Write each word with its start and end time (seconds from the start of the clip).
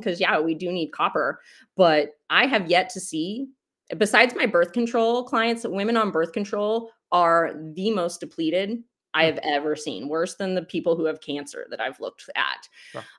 because 0.00 0.20
yeah, 0.20 0.38
we 0.40 0.54
do 0.54 0.70
need 0.72 0.92
copper, 0.92 1.40
but 1.76 2.16
I 2.30 2.46
have 2.46 2.70
yet 2.70 2.90
to 2.90 3.00
see 3.00 3.48
besides 3.96 4.34
my 4.34 4.46
birth 4.46 4.72
control 4.72 5.24
clients, 5.24 5.66
women 5.66 5.96
on 5.96 6.10
birth 6.10 6.32
control 6.32 6.90
are 7.10 7.54
the 7.74 7.90
most 7.90 8.20
depleted 8.20 8.82
I 9.14 9.24
have 9.24 9.38
ever 9.42 9.74
seen, 9.74 10.08
worse 10.08 10.36
than 10.36 10.54
the 10.54 10.62
people 10.62 10.94
who 10.94 11.06
have 11.06 11.20
cancer 11.20 11.66
that 11.70 11.80
I've 11.80 11.98
looked 11.98 12.28
at. 12.36 12.68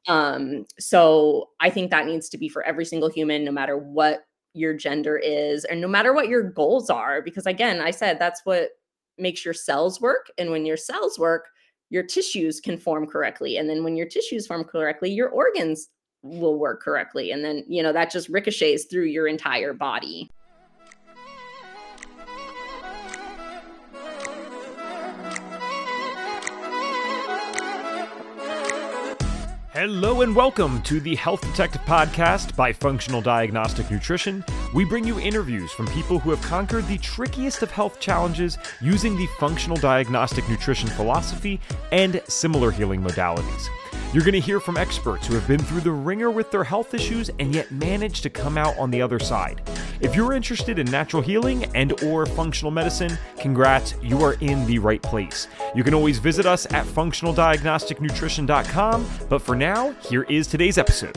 Um, 0.08 0.66
so 0.80 1.50
I 1.60 1.70
think 1.70 1.90
that 1.90 2.06
needs 2.06 2.30
to 2.30 2.38
be 2.38 2.48
for 2.48 2.64
every 2.64 2.86
single 2.86 3.10
human, 3.10 3.44
no 3.44 3.52
matter 3.52 3.78
what 3.78 4.26
your 4.54 4.74
gender 4.76 5.18
is, 5.18 5.66
and 5.66 5.82
no 5.82 5.88
matter 5.88 6.14
what 6.14 6.28
your 6.28 6.44
goals 6.44 6.90
are. 6.90 7.22
Because 7.22 7.48
again, 7.48 7.82
I 7.82 7.92
said 7.92 8.20
that's 8.20 8.42
what 8.44 8.70
makes 9.18 9.44
your 9.44 9.54
cells 9.54 10.00
work. 10.00 10.32
And 10.38 10.52
when 10.52 10.66
your 10.66 10.78
cells 10.78 11.18
work, 11.18 11.48
your 11.90 12.04
tissues 12.04 12.60
can 12.60 12.78
form 12.78 13.08
correctly. 13.08 13.58
And 13.58 13.68
then 13.68 13.84
when 13.84 13.98
your 13.98 14.08
tissues 14.08 14.46
form 14.46 14.64
correctly, 14.64 15.12
your 15.12 15.30
organs 15.30 15.90
will 16.22 16.58
work 16.58 16.82
correctly. 16.82 17.32
And 17.32 17.44
then, 17.44 17.64
you 17.68 17.84
know, 17.84 17.94
that 17.94 18.12
just 18.12 18.30
ricochets 18.30 18.86
through 18.86 19.06
your 19.06 19.28
entire 19.28 19.74
body. 19.74 20.30
Hello 29.72 30.22
and 30.24 30.36
welcome 30.36 30.82
to 30.82 31.00
the 31.00 31.16
Health 31.16 31.40
Detective 31.40 31.84
Podcast 31.84 32.54
by 32.58 32.74
Functional 32.74 33.22
Diagnostic 33.22 33.90
Nutrition. 33.90 34.44
We 34.74 34.84
bring 34.84 35.06
you 35.06 35.20
interviews 35.22 35.72
from 35.72 35.88
people 35.88 36.20
who 36.20 36.32
have 36.32 36.42
conquered 36.42 36.86
the 36.88 36.98
trickiest 36.98 37.64
of 37.64 37.72
health 37.72 38.02
challenges 38.02 38.58
using 38.82 39.16
the 39.16 39.28
functional 39.40 39.78
diagnostic 39.78 40.50
nutrition 40.50 40.90
philosophy 40.90 41.62
and 41.94 42.22
similar 42.28 42.72
healing 42.72 43.02
modalities. 43.02 43.70
You're 44.12 44.24
going 44.24 44.34
to 44.34 44.40
hear 44.40 44.60
from 44.60 44.76
experts 44.76 45.28
who 45.28 45.36
have 45.36 45.48
been 45.48 45.60
through 45.60 45.82
the 45.82 45.92
ringer 45.92 46.32
with 46.32 46.50
their 46.50 46.64
health 46.64 46.96
issues 46.96 47.30
and 47.38 47.54
yet 47.54 47.70
managed 47.70 48.24
to 48.24 48.30
come 48.32 48.58
out 48.58 48.76
on 48.80 48.90
the 48.90 49.04
other 49.04 49.20
side. 49.20 49.62
If 50.02 50.16
you're 50.16 50.34
interested 50.34 50.80
in 50.80 50.90
natural 50.90 51.22
healing 51.22 51.66
and 51.76 52.02
or 52.02 52.26
functional 52.26 52.72
medicine, 52.72 53.20
congrats, 53.40 53.94
you 54.02 54.24
are 54.24 54.34
in 54.42 54.66
the 54.66 54.80
right 54.80 55.04
place. 55.04 55.48
You 55.76 55.84
can 55.84 55.94
always 55.94 56.18
visit 56.18 56.48
us 56.48 56.66
at 56.74 56.88
functionaldiagnosticnutrition.com, 56.88 59.10
but 59.30 59.44
for 59.44 59.56
now, 59.56 59.92
here 60.02 60.24
is 60.24 60.48
today's 60.48 60.80
episode. 60.80 61.16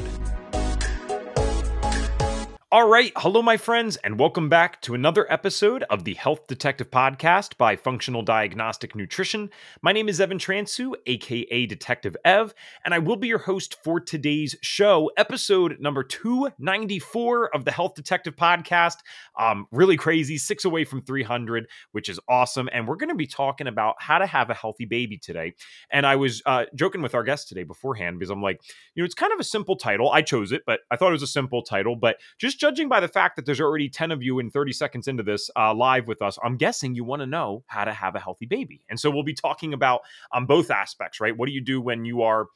All 2.72 2.88
right. 2.88 3.12
Hello, 3.16 3.42
my 3.42 3.58
friends, 3.58 3.98
and 3.98 4.18
welcome 4.18 4.48
back 4.48 4.80
to 4.80 4.94
another 4.94 5.30
episode 5.30 5.82
of 5.90 6.04
the 6.04 6.14
Health 6.14 6.46
Detective 6.46 6.90
Podcast 6.90 7.58
by 7.58 7.76
Functional 7.76 8.22
Diagnostic 8.22 8.96
Nutrition. 8.96 9.50
My 9.82 9.92
name 9.92 10.08
is 10.08 10.22
Evan 10.22 10.38
Transue, 10.38 10.94
aka 11.04 11.66
Detective 11.66 12.16
Ev, 12.24 12.54
and 12.82 12.94
I 12.94 12.98
will 12.98 13.16
be 13.16 13.28
your 13.28 13.40
host 13.40 13.76
for 13.84 14.00
today's 14.00 14.56
show, 14.62 15.10
episode 15.18 15.80
number 15.80 16.02
294 16.02 17.54
of 17.54 17.66
the 17.66 17.72
Health 17.72 17.92
Detective 17.94 18.36
Podcast. 18.36 18.96
Um, 19.38 19.66
really 19.70 19.98
crazy, 19.98 20.38
six 20.38 20.64
away 20.64 20.84
from 20.84 21.02
300, 21.02 21.68
which 21.90 22.08
is 22.08 22.18
awesome. 22.26 22.70
And 22.72 22.88
we're 22.88 22.96
going 22.96 23.10
to 23.10 23.14
be 23.14 23.26
talking 23.26 23.66
about 23.66 23.96
how 23.98 24.16
to 24.16 24.24
have 24.24 24.48
a 24.48 24.54
healthy 24.54 24.86
baby 24.86 25.18
today. 25.18 25.52
And 25.90 26.06
I 26.06 26.16
was 26.16 26.40
uh, 26.46 26.64
joking 26.74 27.02
with 27.02 27.14
our 27.14 27.22
guest 27.22 27.48
today 27.48 27.64
beforehand 27.64 28.18
because 28.18 28.30
I'm 28.30 28.40
like, 28.40 28.62
you 28.94 29.02
know, 29.02 29.04
it's 29.04 29.14
kind 29.14 29.34
of 29.34 29.40
a 29.40 29.44
simple 29.44 29.76
title. 29.76 30.10
I 30.10 30.22
chose 30.22 30.52
it, 30.52 30.62
but 30.66 30.80
I 30.90 30.96
thought 30.96 31.10
it 31.10 31.12
was 31.12 31.22
a 31.22 31.26
simple 31.26 31.60
title, 31.60 31.96
but 31.96 32.16
just 32.38 32.61
judging 32.62 32.88
by 32.88 33.00
the 33.00 33.08
fact 33.08 33.34
that 33.34 33.44
there's 33.44 33.60
already 33.60 33.88
10 33.88 34.12
of 34.12 34.22
you 34.22 34.38
in 34.38 34.48
30 34.48 34.72
seconds 34.72 35.08
into 35.08 35.24
this 35.24 35.50
uh, 35.56 35.74
live 35.74 36.06
with 36.06 36.22
us, 36.22 36.38
I'm 36.44 36.56
guessing 36.56 36.94
you 36.94 37.02
want 37.02 37.20
to 37.20 37.26
know 37.26 37.64
how 37.66 37.84
to 37.84 37.92
have 37.92 38.14
a 38.14 38.20
healthy 38.20 38.46
baby. 38.46 38.84
And 38.88 39.00
so 39.00 39.10
we'll 39.10 39.24
be 39.24 39.34
talking 39.34 39.74
about 39.74 40.02
on 40.30 40.42
um, 40.42 40.46
both 40.46 40.70
aspects, 40.70 41.18
right? 41.18 41.36
What 41.36 41.46
do 41.46 41.52
you 41.52 41.60
do 41.60 41.80
when 41.80 42.04
you 42.04 42.22
are 42.22 42.46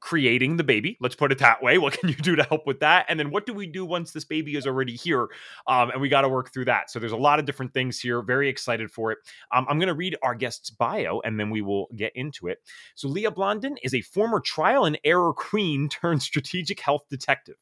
creating 0.00 0.56
the 0.56 0.64
baby 0.64 0.96
let's 1.00 1.14
put 1.14 1.32
it 1.32 1.38
that 1.38 1.62
way 1.62 1.78
what 1.78 1.98
can 1.98 2.08
you 2.08 2.14
do 2.14 2.36
to 2.36 2.42
help 2.44 2.66
with 2.66 2.80
that? 2.80 3.06
And 3.08 3.18
then 3.18 3.30
what 3.30 3.46
do 3.46 3.54
we 3.54 3.66
do 3.66 3.84
once 3.84 4.12
this 4.12 4.24
baby 4.24 4.56
is 4.56 4.66
already 4.66 4.96
here 4.96 5.28
um, 5.66 5.90
and 5.90 6.00
we 6.00 6.08
got 6.08 6.22
to 6.22 6.28
work 6.28 6.52
through 6.52 6.66
that. 6.66 6.90
So 6.90 6.98
there's 6.98 7.12
a 7.12 7.16
lot 7.16 7.38
of 7.38 7.46
different 7.46 7.72
things 7.72 8.00
here 8.00 8.22
very 8.22 8.48
excited 8.48 8.90
for 8.90 9.12
it. 9.12 9.18
Um, 9.52 9.66
i'm 9.68 9.78
going 9.78 9.88
to 9.88 9.94
read 9.94 10.16
our 10.22 10.34
guest's 10.34 10.70
bio 10.70 11.20
and 11.24 11.38
then 11.38 11.50
we 11.50 11.62
will 11.62 11.88
get 11.94 12.12
into 12.14 12.48
it. 12.48 12.62
So 12.94 13.08
leah 13.08 13.30
blondin 13.30 13.76
is 13.82 13.94
a 13.94 14.00
former 14.00 14.40
trial 14.40 14.84
and 14.84 14.98
error 15.04 15.32
queen 15.32 15.88
turned 16.00 16.22
strategic 16.22 16.80
health 16.80 17.04
detective. 17.10 17.56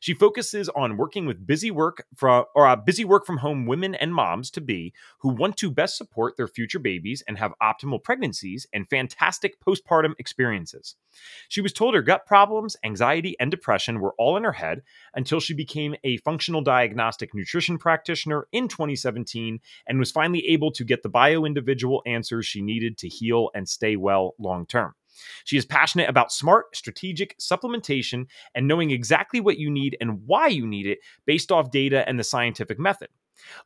She 0.00 0.14
focuses 0.14 0.68
on 0.70 0.96
working 0.96 1.26
with 1.26 1.46
busy 1.46 1.70
work 1.70 2.06
from 2.14 2.44
or 2.54 2.66
uh, 2.66 2.76
busy 2.76 3.04
work 3.04 3.26
from 3.26 3.38
home 3.38 3.66
women 3.66 3.94
and 3.94 4.14
moms 4.14 4.50
to 4.52 4.60
be 4.60 4.92
who 5.20 5.30
want 5.30 5.56
to 5.58 5.70
best 5.70 5.96
support 5.96 6.36
their 6.36 6.48
future 6.48 6.78
babies 6.78 7.22
and 7.26 7.38
have 7.38 7.54
optimal 7.62 8.02
pregnancies 8.02 8.66
and 8.72 8.88
fantastic 8.88 9.60
postpartum 9.60 10.14
experiences. 10.18 10.96
She 11.48 11.60
was 11.60 11.72
told 11.82 11.94
her 11.96 12.02
gut 12.02 12.24
problems, 12.26 12.76
anxiety, 12.84 13.34
and 13.40 13.50
depression 13.50 13.98
were 13.98 14.14
all 14.16 14.36
in 14.36 14.44
her 14.44 14.52
head 14.52 14.82
until 15.16 15.40
she 15.40 15.52
became 15.52 15.96
a 16.04 16.16
functional 16.18 16.62
diagnostic 16.62 17.34
nutrition 17.34 17.76
practitioner 17.76 18.46
in 18.52 18.68
2017 18.68 19.58
and 19.88 19.98
was 19.98 20.12
finally 20.12 20.46
able 20.46 20.70
to 20.70 20.84
get 20.84 21.02
the 21.02 21.08
bio 21.08 21.44
individual 21.44 22.00
answers 22.06 22.46
she 22.46 22.62
needed 22.62 22.96
to 22.96 23.08
heal 23.08 23.50
and 23.52 23.68
stay 23.68 23.96
well 23.96 24.36
long 24.38 24.64
term. 24.64 24.94
She 25.42 25.56
is 25.56 25.66
passionate 25.66 26.08
about 26.08 26.30
smart, 26.30 26.76
strategic 26.76 27.36
supplementation 27.38 28.26
and 28.54 28.68
knowing 28.68 28.92
exactly 28.92 29.40
what 29.40 29.58
you 29.58 29.68
need 29.68 29.96
and 30.00 30.24
why 30.24 30.46
you 30.46 30.64
need 30.64 30.86
it 30.86 30.98
based 31.26 31.50
off 31.50 31.72
data 31.72 32.08
and 32.08 32.16
the 32.16 32.22
scientific 32.22 32.78
method. 32.78 33.08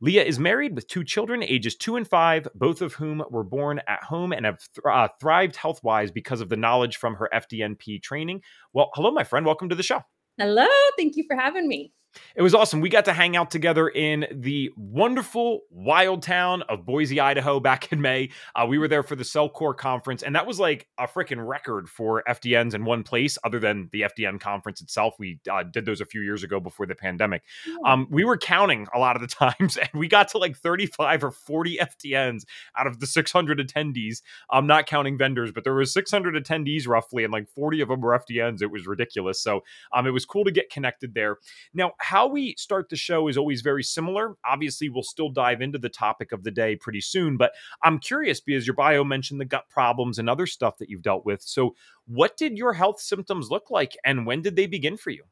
Leah 0.01 0.25
is 0.25 0.39
married 0.39 0.75
with 0.75 0.87
two 0.89 1.05
children, 1.05 1.43
ages 1.43 1.77
two 1.77 1.97
and 1.97 2.09
five, 2.09 2.47
both 2.55 2.83
of 2.83 2.95
whom 2.95 3.23
were 3.31 3.45
born 3.45 3.81
at 3.89 4.03
home 4.03 4.33
and 4.33 4.47
have 4.47 4.59
th- 4.59 4.85
uh, 4.91 5.09
thrived 5.21 5.57
health 5.57 5.83
wise 5.83 6.11
because 6.11 6.41
of 6.41 6.49
the 6.49 6.57
knowledge 6.57 6.97
from 6.97 7.15
her 7.15 7.29
FDNP 7.33 8.03
training. 8.03 8.43
Well, 8.73 8.91
hello, 8.95 9.11
my 9.11 9.25
friend. 9.25 9.47
Welcome 9.47 9.69
to 9.69 9.75
the 9.75 9.83
show. 9.83 10.03
Hello. 10.39 10.67
Thank 10.99 11.17
you 11.17 11.25
for 11.27 11.37
having 11.37 11.69
me. 11.69 11.93
It 12.35 12.43
was 12.43 12.55
awesome. 12.55 12.81
We 12.81 12.89
got 12.89 13.05
to 13.07 13.13
hang 13.13 13.37
out 13.37 13.51
together 13.51 13.89
in 13.89 14.27
the 14.31 14.71
wonderful 14.77 15.61
wild 15.71 16.23
town 16.23 16.63
of 16.63 16.85
Boise, 16.85 17.21
Idaho 17.21 17.61
back 17.67 17.93
in 17.93 18.01
May. 18.01 18.31
Uh, 18.55 18.67
we 18.69 18.79
were 18.79 18.89
there 18.89 19.03
for 19.03 19.17
the 19.17 19.25
CellCore 19.25 19.77
conference, 19.77 20.23
and 20.23 20.35
that 20.35 20.47
was 20.47 20.61
like 20.61 20.87
a 20.99 21.07
freaking 21.07 21.47
record 21.47 21.89
for 21.89 22.23
FDNs 22.29 22.75
in 22.75 22.85
one 22.85 23.03
place, 23.03 23.39
other 23.45 23.59
than 23.59 23.89
the 23.93 24.03
FDN 24.03 24.41
conference 24.41 24.81
itself. 24.81 25.15
We 25.19 25.41
uh, 25.51 25.63
did 25.63 25.87
those 25.87 26.01
a 26.01 26.07
few 26.07 26.21
years 26.21 26.43
ago 26.43 26.61
before 26.61 26.87
the 26.87 26.95
pandemic. 26.95 27.43
Um, 27.85 28.07
we 28.11 28.25
were 28.25 28.37
counting 28.37 28.87
a 28.95 28.99
lot 28.99 29.17
of 29.17 29.23
the 29.23 29.29
times, 29.59 29.77
and 29.77 29.89
we 29.95 30.09
got 30.09 30.29
to 30.29 30.39
like 30.39 30.57
35 30.57 31.25
or 31.25 31.31
40 31.31 31.79
FDNs 31.79 32.43
out 32.77 32.87
of 32.87 33.01
the 33.01 33.07
600 33.07 33.59
attendees. 33.59 34.23
I'm 34.51 34.67
not 34.67 34.87
counting 34.87 35.19
vendors, 35.19 35.53
but 35.53 35.65
there 35.65 35.75
was 35.75 35.93
600 35.93 36.35
attendees 36.35 36.87
roughly, 36.87 37.25
and 37.25 37.33
like 37.33 37.49
40 37.49 37.81
of 37.81 37.89
them 37.89 38.01
were 38.01 38.19
FDNs. 38.19 38.63
It 38.63 38.71
was 38.71 38.87
ridiculous. 38.87 39.41
So 39.41 39.63
um, 39.93 40.07
it 40.07 40.11
was 40.11 40.25
cool 40.25 40.45
to 40.45 40.51
get 40.51 40.71
connected 40.71 41.15
there. 41.15 41.39
Now, 41.75 41.93
how 42.07 42.29
we 42.29 42.55
start 42.57 42.89
the 42.89 42.95
show 42.95 43.27
is 43.27 43.37
always 43.37 43.63
very 43.63 43.83
similar. 43.83 44.37
Obviously, 44.45 44.89
we'll 44.89 45.03
still 45.03 45.29
dive 45.29 45.61
into 45.61 45.77
the 45.77 45.89
topic 45.89 46.31
of 46.31 46.45
the 46.45 46.53
day 46.53 46.77
pretty 46.77 47.01
soon, 47.01 47.37
but 47.37 47.51
I'm 47.83 47.99
curious 47.99 48.41
because 48.41 48.65
your 48.65 48.77
bio 48.77 49.03
mentioned 49.03 49.41
the 49.41 49.45
gut 49.45 49.69
problems 49.69 50.21
and 50.21 50.31
other 50.31 50.47
stuff 50.47 50.79
that 50.79 50.89
you've 50.89 51.03
dealt 51.03 51.27
with. 51.27 51.43
So, 51.43 51.75
what 52.07 52.37
did 52.37 52.57
your 52.57 52.73
health 52.73 53.01
symptoms 53.01 53.51
look 53.51 53.73
like 53.73 53.97
and 54.05 54.25
when 54.25 54.41
did 54.41 54.55
they 54.55 54.69
begin 54.69 54.97
for 54.97 55.11
you? 55.11 55.25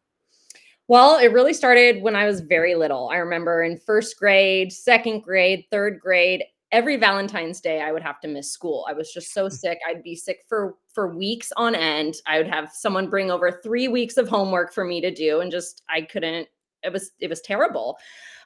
Well, 0.88 1.16
it 1.18 1.32
really 1.32 1.54
started 1.54 2.02
when 2.02 2.16
I 2.16 2.26
was 2.26 2.40
very 2.40 2.74
little. 2.74 3.08
I 3.08 3.18
remember 3.18 3.62
in 3.62 3.78
first 3.78 4.18
grade, 4.18 4.72
second 4.72 5.22
grade, 5.22 5.66
third 5.70 6.00
grade, 6.00 6.42
every 6.72 6.96
Valentine's 6.96 7.60
Day 7.60 7.82
I 7.82 7.92
would 7.92 8.02
have 8.02 8.20
to 8.22 8.28
miss 8.28 8.50
school. 8.50 8.84
I 8.88 8.94
was 8.94 9.12
just 9.12 9.32
so 9.32 9.44
hmm. 9.44 9.54
sick. 9.54 9.78
I'd 9.88 10.02
be 10.02 10.16
sick 10.16 10.40
for 10.48 10.74
for 10.92 11.14
weeks 11.16 11.52
on 11.56 11.76
end. 11.76 12.16
I 12.26 12.38
would 12.38 12.48
have 12.48 12.70
someone 12.72 13.08
bring 13.08 13.30
over 13.30 13.60
3 13.62 13.86
weeks 13.86 14.16
of 14.16 14.26
homework 14.26 14.74
for 14.74 14.84
me 14.84 15.00
to 15.02 15.14
do 15.14 15.38
and 15.38 15.52
just 15.52 15.84
I 15.88 16.02
couldn't 16.02 16.48
it 16.84 16.92
was 16.92 17.12
it 17.20 17.28
was 17.28 17.40
terrible. 17.40 17.98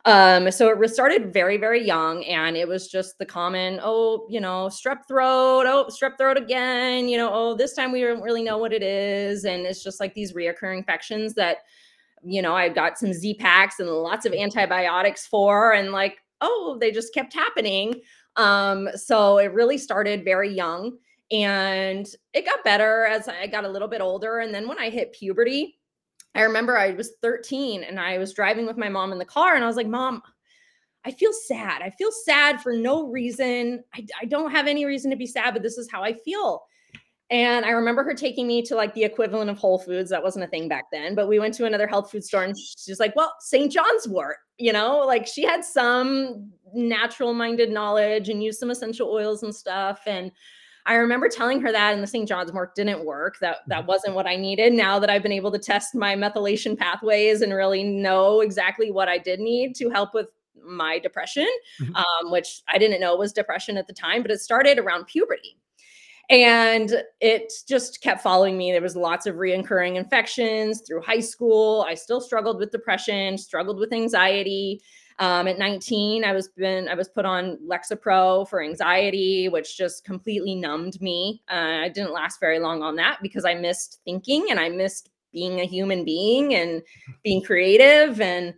Um, 0.04 0.50
so 0.52 0.70
it 0.80 0.88
started 0.88 1.32
very, 1.32 1.56
very 1.56 1.84
young, 1.84 2.24
and 2.24 2.56
it 2.56 2.68
was 2.68 2.88
just 2.88 3.18
the 3.18 3.26
common, 3.26 3.80
oh, 3.82 4.26
you 4.30 4.40
know, 4.40 4.68
strep 4.70 5.06
throat, 5.08 5.64
oh, 5.66 5.88
strep 5.90 6.16
throat 6.16 6.36
again, 6.36 7.08
you 7.08 7.18
know, 7.18 7.30
oh, 7.32 7.54
this 7.56 7.74
time 7.74 7.90
we 7.90 8.00
don't 8.00 8.22
really 8.22 8.44
know 8.44 8.58
what 8.58 8.72
it 8.72 8.82
is, 8.82 9.44
and 9.44 9.66
it's 9.66 9.82
just 9.82 9.98
like 9.98 10.14
these 10.14 10.32
reoccurring 10.34 10.78
infections 10.78 11.34
that, 11.34 11.58
you 12.24 12.40
know, 12.40 12.54
I 12.54 12.68
got 12.68 12.96
some 12.96 13.12
Z-Paks 13.12 13.80
and 13.80 13.90
lots 13.90 14.24
of 14.24 14.32
antibiotics 14.32 15.26
for, 15.26 15.72
and 15.72 15.90
like, 15.90 16.18
oh, 16.40 16.78
they 16.80 16.92
just 16.92 17.12
kept 17.12 17.34
happening. 17.34 18.00
Um, 18.36 18.88
so 18.94 19.38
it 19.38 19.52
really 19.52 19.78
started 19.78 20.24
very 20.24 20.54
young, 20.54 20.96
and 21.32 22.06
it 22.32 22.46
got 22.46 22.62
better 22.62 23.04
as 23.04 23.28
I 23.28 23.48
got 23.48 23.64
a 23.64 23.68
little 23.68 23.88
bit 23.88 24.00
older, 24.00 24.38
and 24.38 24.54
then 24.54 24.68
when 24.68 24.78
I 24.78 24.90
hit 24.90 25.12
puberty 25.12 25.77
I 26.38 26.42
remember 26.42 26.78
I 26.78 26.92
was 26.92 27.14
13 27.20 27.82
and 27.82 27.98
I 27.98 28.16
was 28.16 28.32
driving 28.32 28.64
with 28.64 28.76
my 28.76 28.88
mom 28.88 29.10
in 29.10 29.18
the 29.18 29.24
car 29.24 29.56
and 29.56 29.64
I 29.64 29.66
was 29.66 29.74
like, 29.74 29.88
Mom, 29.88 30.22
I 31.04 31.10
feel 31.10 31.32
sad. 31.32 31.82
I 31.82 31.90
feel 31.90 32.12
sad 32.12 32.60
for 32.62 32.72
no 32.72 33.08
reason. 33.08 33.82
I, 33.92 34.06
I 34.22 34.24
don't 34.24 34.52
have 34.52 34.68
any 34.68 34.84
reason 34.84 35.10
to 35.10 35.16
be 35.16 35.26
sad, 35.26 35.52
but 35.52 35.64
this 35.64 35.78
is 35.78 35.90
how 35.90 36.04
I 36.04 36.12
feel. 36.12 36.62
And 37.30 37.66
I 37.66 37.70
remember 37.70 38.04
her 38.04 38.14
taking 38.14 38.46
me 38.46 38.62
to 38.62 38.76
like 38.76 38.94
the 38.94 39.02
equivalent 39.02 39.50
of 39.50 39.58
Whole 39.58 39.80
Foods. 39.80 40.10
That 40.10 40.22
wasn't 40.22 40.44
a 40.44 40.48
thing 40.48 40.68
back 40.68 40.84
then, 40.92 41.16
but 41.16 41.28
we 41.28 41.40
went 41.40 41.54
to 41.54 41.66
another 41.66 41.88
health 41.88 42.10
food 42.10 42.22
store 42.22 42.44
and 42.44 42.56
she's 42.56 43.00
like, 43.00 43.16
well, 43.16 43.34
St. 43.40 43.70
John's 43.72 44.06
wort, 44.06 44.36
you 44.58 44.72
know, 44.72 44.98
like 45.00 45.26
she 45.26 45.42
had 45.42 45.64
some 45.64 46.52
natural 46.72 47.34
minded 47.34 47.70
knowledge 47.70 48.28
and 48.28 48.44
used 48.44 48.60
some 48.60 48.70
essential 48.70 49.10
oils 49.10 49.42
and 49.42 49.54
stuff. 49.54 50.02
And 50.06 50.30
I 50.88 50.94
remember 50.94 51.28
telling 51.28 51.60
her 51.60 51.70
that, 51.70 51.92
and 51.92 52.02
the 52.02 52.06
St. 52.06 52.26
John's 52.26 52.50
wort 52.50 52.74
didn't 52.74 53.04
work. 53.04 53.38
That 53.40 53.58
that 53.68 53.86
wasn't 53.86 54.14
what 54.14 54.26
I 54.26 54.36
needed. 54.36 54.72
Now 54.72 54.98
that 54.98 55.10
I've 55.10 55.22
been 55.22 55.32
able 55.32 55.52
to 55.52 55.58
test 55.58 55.94
my 55.94 56.16
methylation 56.16 56.76
pathways 56.76 57.42
and 57.42 57.52
really 57.52 57.84
know 57.84 58.40
exactly 58.40 58.90
what 58.90 59.08
I 59.08 59.18
did 59.18 59.38
need 59.38 59.76
to 59.76 59.90
help 59.90 60.14
with 60.14 60.28
my 60.64 60.98
depression, 60.98 61.46
mm-hmm. 61.80 61.94
um, 61.94 62.32
which 62.32 62.62
I 62.68 62.78
didn't 62.78 63.00
know 63.00 63.14
was 63.16 63.32
depression 63.32 63.76
at 63.76 63.86
the 63.86 63.92
time, 63.92 64.22
but 64.22 64.30
it 64.30 64.40
started 64.40 64.78
around 64.78 65.06
puberty 65.06 65.58
and 66.30 67.02
it 67.20 67.52
just 67.66 68.02
kept 68.02 68.20
following 68.22 68.58
me 68.58 68.70
there 68.70 68.82
was 68.82 68.96
lots 68.96 69.26
of 69.26 69.36
reoccurring 69.36 69.96
infections 69.96 70.82
through 70.86 71.00
high 71.00 71.20
school 71.20 71.86
i 71.88 71.94
still 71.94 72.20
struggled 72.20 72.58
with 72.58 72.70
depression 72.70 73.38
struggled 73.38 73.78
with 73.78 73.92
anxiety 73.92 74.82
um, 75.18 75.48
at 75.48 75.58
19 75.58 76.24
i 76.24 76.32
was 76.32 76.48
been 76.48 76.88
i 76.88 76.94
was 76.94 77.08
put 77.08 77.24
on 77.24 77.58
lexapro 77.66 78.48
for 78.48 78.62
anxiety 78.62 79.48
which 79.48 79.76
just 79.76 80.04
completely 80.04 80.54
numbed 80.54 81.00
me 81.00 81.42
uh, 81.50 81.80
i 81.82 81.88
didn't 81.88 82.12
last 82.12 82.40
very 82.40 82.58
long 82.58 82.82
on 82.82 82.96
that 82.96 83.18
because 83.22 83.44
i 83.44 83.54
missed 83.54 84.00
thinking 84.04 84.46
and 84.50 84.60
i 84.60 84.68
missed 84.68 85.10
being 85.32 85.60
a 85.60 85.64
human 85.64 86.04
being 86.04 86.54
and 86.54 86.82
being 87.22 87.42
creative 87.42 88.20
and 88.20 88.54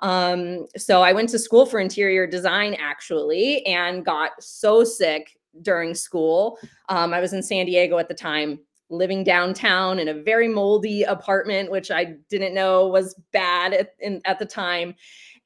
um, 0.00 0.66
so 0.76 1.02
I 1.02 1.12
went 1.12 1.30
to 1.30 1.38
school 1.38 1.64
for 1.64 1.80
interior 1.80 2.26
design 2.26 2.76
actually 2.78 3.64
and 3.64 4.04
got 4.04 4.32
so 4.42 4.84
sick 4.84 5.38
during 5.62 5.94
school. 5.94 6.58
Um, 6.88 7.14
I 7.14 7.20
was 7.20 7.32
in 7.32 7.42
San 7.42 7.66
Diego 7.66 7.98
at 7.98 8.08
the 8.08 8.14
time, 8.14 8.58
living 8.90 9.24
downtown 9.24 9.98
in 9.98 10.08
a 10.08 10.22
very 10.22 10.48
moldy 10.48 11.04
apartment, 11.04 11.70
which 11.70 11.90
I 11.90 12.16
didn't 12.28 12.54
know 12.54 12.86
was 12.86 13.14
bad 13.32 13.72
at, 13.72 13.94
in, 14.00 14.20
at 14.24 14.38
the 14.38 14.44
time. 14.44 14.94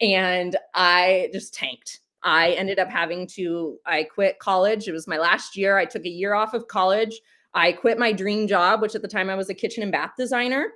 And 0.00 0.56
I 0.74 1.28
just 1.32 1.54
tanked. 1.54 2.00
I 2.22 2.50
ended 2.52 2.78
up 2.78 2.88
having 2.88 3.26
to, 3.28 3.78
I 3.86 4.04
quit 4.04 4.38
college. 4.38 4.88
It 4.88 4.92
was 4.92 5.06
my 5.06 5.18
last 5.18 5.56
year. 5.56 5.76
I 5.76 5.84
took 5.84 6.04
a 6.04 6.10
year 6.10 6.34
off 6.34 6.54
of 6.54 6.68
college. 6.68 7.20
I 7.54 7.72
quit 7.72 7.98
my 7.98 8.12
dream 8.12 8.46
job, 8.46 8.82
which 8.82 8.94
at 8.94 9.02
the 9.02 9.08
time 9.08 9.30
I 9.30 9.34
was 9.34 9.48
a 9.48 9.54
kitchen 9.54 9.82
and 9.82 9.92
bath 9.92 10.12
designer. 10.18 10.68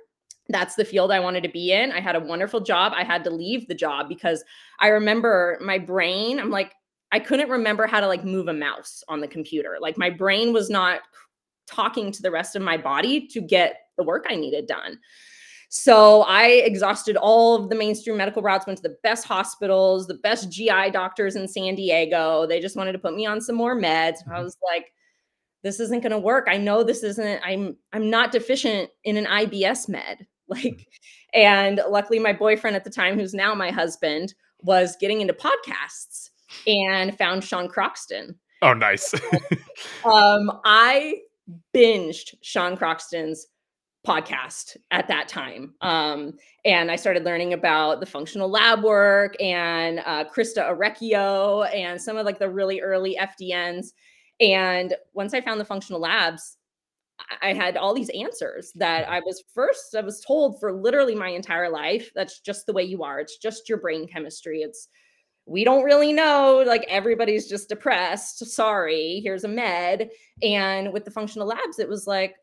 That's 0.49 0.75
the 0.75 0.85
field 0.85 1.11
I 1.11 1.19
wanted 1.19 1.43
to 1.43 1.49
be 1.49 1.71
in. 1.71 1.91
I 1.91 2.01
had 2.01 2.15
a 2.15 2.19
wonderful 2.19 2.59
job. 2.59 2.93
I 2.95 3.03
had 3.03 3.23
to 3.25 3.29
leave 3.29 3.67
the 3.67 3.75
job 3.75 4.09
because 4.09 4.43
I 4.79 4.87
remember 4.87 5.57
my 5.61 5.77
brain, 5.77 6.39
I'm 6.39 6.49
like, 6.49 6.73
I 7.11 7.19
couldn't 7.19 7.49
remember 7.49 7.87
how 7.87 7.99
to 7.99 8.07
like 8.07 8.25
move 8.25 8.47
a 8.47 8.53
mouse 8.53 9.03
on 9.07 9.21
the 9.21 9.27
computer. 9.27 9.77
Like 9.79 9.97
my 9.97 10.09
brain 10.09 10.51
was 10.51 10.69
not 10.69 11.01
talking 11.67 12.11
to 12.11 12.21
the 12.21 12.31
rest 12.31 12.55
of 12.55 12.61
my 12.61 12.75
body 12.75 13.27
to 13.27 13.39
get 13.39 13.81
the 13.97 14.03
work 14.03 14.25
I 14.27 14.35
needed 14.35 14.67
done. 14.67 14.99
So 15.75 16.21
I 16.21 16.49
exhausted 16.49 17.17
all 17.17 17.55
of 17.55 17.67
the 17.67 17.75
mainstream 17.75 18.15
medical 18.15 18.43
routes, 18.43 18.67
went 18.67 18.77
to 18.77 18.83
the 18.83 18.95
best 19.01 19.25
hospitals, 19.25 20.05
the 20.05 20.13
best 20.13 20.51
GI 20.51 20.91
doctors 20.91 21.35
in 21.35 21.47
San 21.47 21.73
Diego. 21.73 22.45
They 22.45 22.59
just 22.59 22.75
wanted 22.75 22.91
to 22.91 22.99
put 22.99 23.15
me 23.15 23.25
on 23.25 23.41
some 23.41 23.55
more 23.55 23.75
meds. 23.75 24.17
I 24.27 24.33
mm-hmm. 24.33 24.43
was 24.43 24.55
like, 24.63 24.91
this 25.63 25.79
isn't 25.79 26.01
going 26.03 26.11
to 26.11 26.19
work. 26.19 26.45
I 26.47 26.57
know 26.57 26.83
this 26.83 27.01
isn't 27.01 27.41
I'm 27.43 27.75
I'm 27.91 28.07
not 28.11 28.31
deficient 28.31 28.91
in 29.03 29.17
an 29.17 29.25
IBS 29.25 29.89
med. 29.89 30.27
Like 30.49 30.85
and 31.33 31.81
luckily 31.89 32.19
my 32.19 32.33
boyfriend 32.33 32.75
at 32.75 32.83
the 32.83 32.89
time 32.89 33.17
who's 33.17 33.33
now 33.33 33.55
my 33.55 33.71
husband 33.71 34.35
was 34.61 34.97
getting 34.99 35.21
into 35.21 35.33
podcasts 35.33 36.29
and 36.67 37.17
found 37.17 37.45
Sean 37.45 37.69
Croxton. 37.69 38.37
Oh, 38.61 38.73
nice. 38.73 39.13
um, 40.05 40.51
I 40.65 41.15
binged 41.73 42.35
Sean 42.41 42.75
Croxton's 42.75 43.47
podcast 44.05 44.75
at 44.91 45.07
that 45.07 45.27
time. 45.27 45.73
Um, 45.81 46.33
and 46.65 46.91
I 46.91 46.95
started 46.95 47.23
learning 47.23 47.53
about 47.53 47.99
the 47.99 48.05
functional 48.05 48.49
lab 48.49 48.83
work 48.83 49.35
and 49.41 49.99
uh, 50.05 50.25
Krista 50.25 50.69
Orecchio 50.69 51.73
and 51.73 52.01
some 52.01 52.17
of 52.17 52.25
like 52.25 52.39
the 52.39 52.49
really 52.49 52.81
early 52.81 53.17
FDNs. 53.19 53.87
And 54.39 54.93
once 55.13 55.33
I 55.33 55.41
found 55.41 55.59
the 55.59 55.65
functional 55.65 56.01
labs, 56.01 56.57
I 57.41 57.53
had 57.53 57.77
all 57.77 57.93
these 57.93 58.09
answers 58.09 58.71
that 58.75 59.07
I 59.07 59.21
was 59.21 59.43
first, 59.53 59.95
I 59.95 60.01
was 60.01 60.19
told 60.19 60.59
for 60.59 60.73
literally 60.73 61.15
my 61.15 61.29
entire 61.29 61.69
life. 61.69 62.11
That's 62.15 62.39
just 62.39 62.65
the 62.65 62.73
way 62.73 62.83
you 62.83 63.03
are. 63.03 63.19
It's 63.19 63.37
just 63.37 63.69
your 63.69 63.77
brain 63.77 64.07
chemistry. 64.07 64.61
It's 64.61 64.89
we 65.45 65.63
don't 65.63 65.83
really 65.83 66.13
know 66.13 66.63
like 66.65 66.85
everybody's 66.87 67.49
just 67.49 67.67
depressed 67.67 68.45
sorry 68.45 69.19
here's 69.23 69.43
a 69.43 69.47
med 69.47 70.09
and 70.41 70.93
with 70.93 71.03
the 71.03 71.11
functional 71.11 71.47
labs 71.47 71.79
it 71.79 71.89
was 71.89 72.07
like 72.07 72.35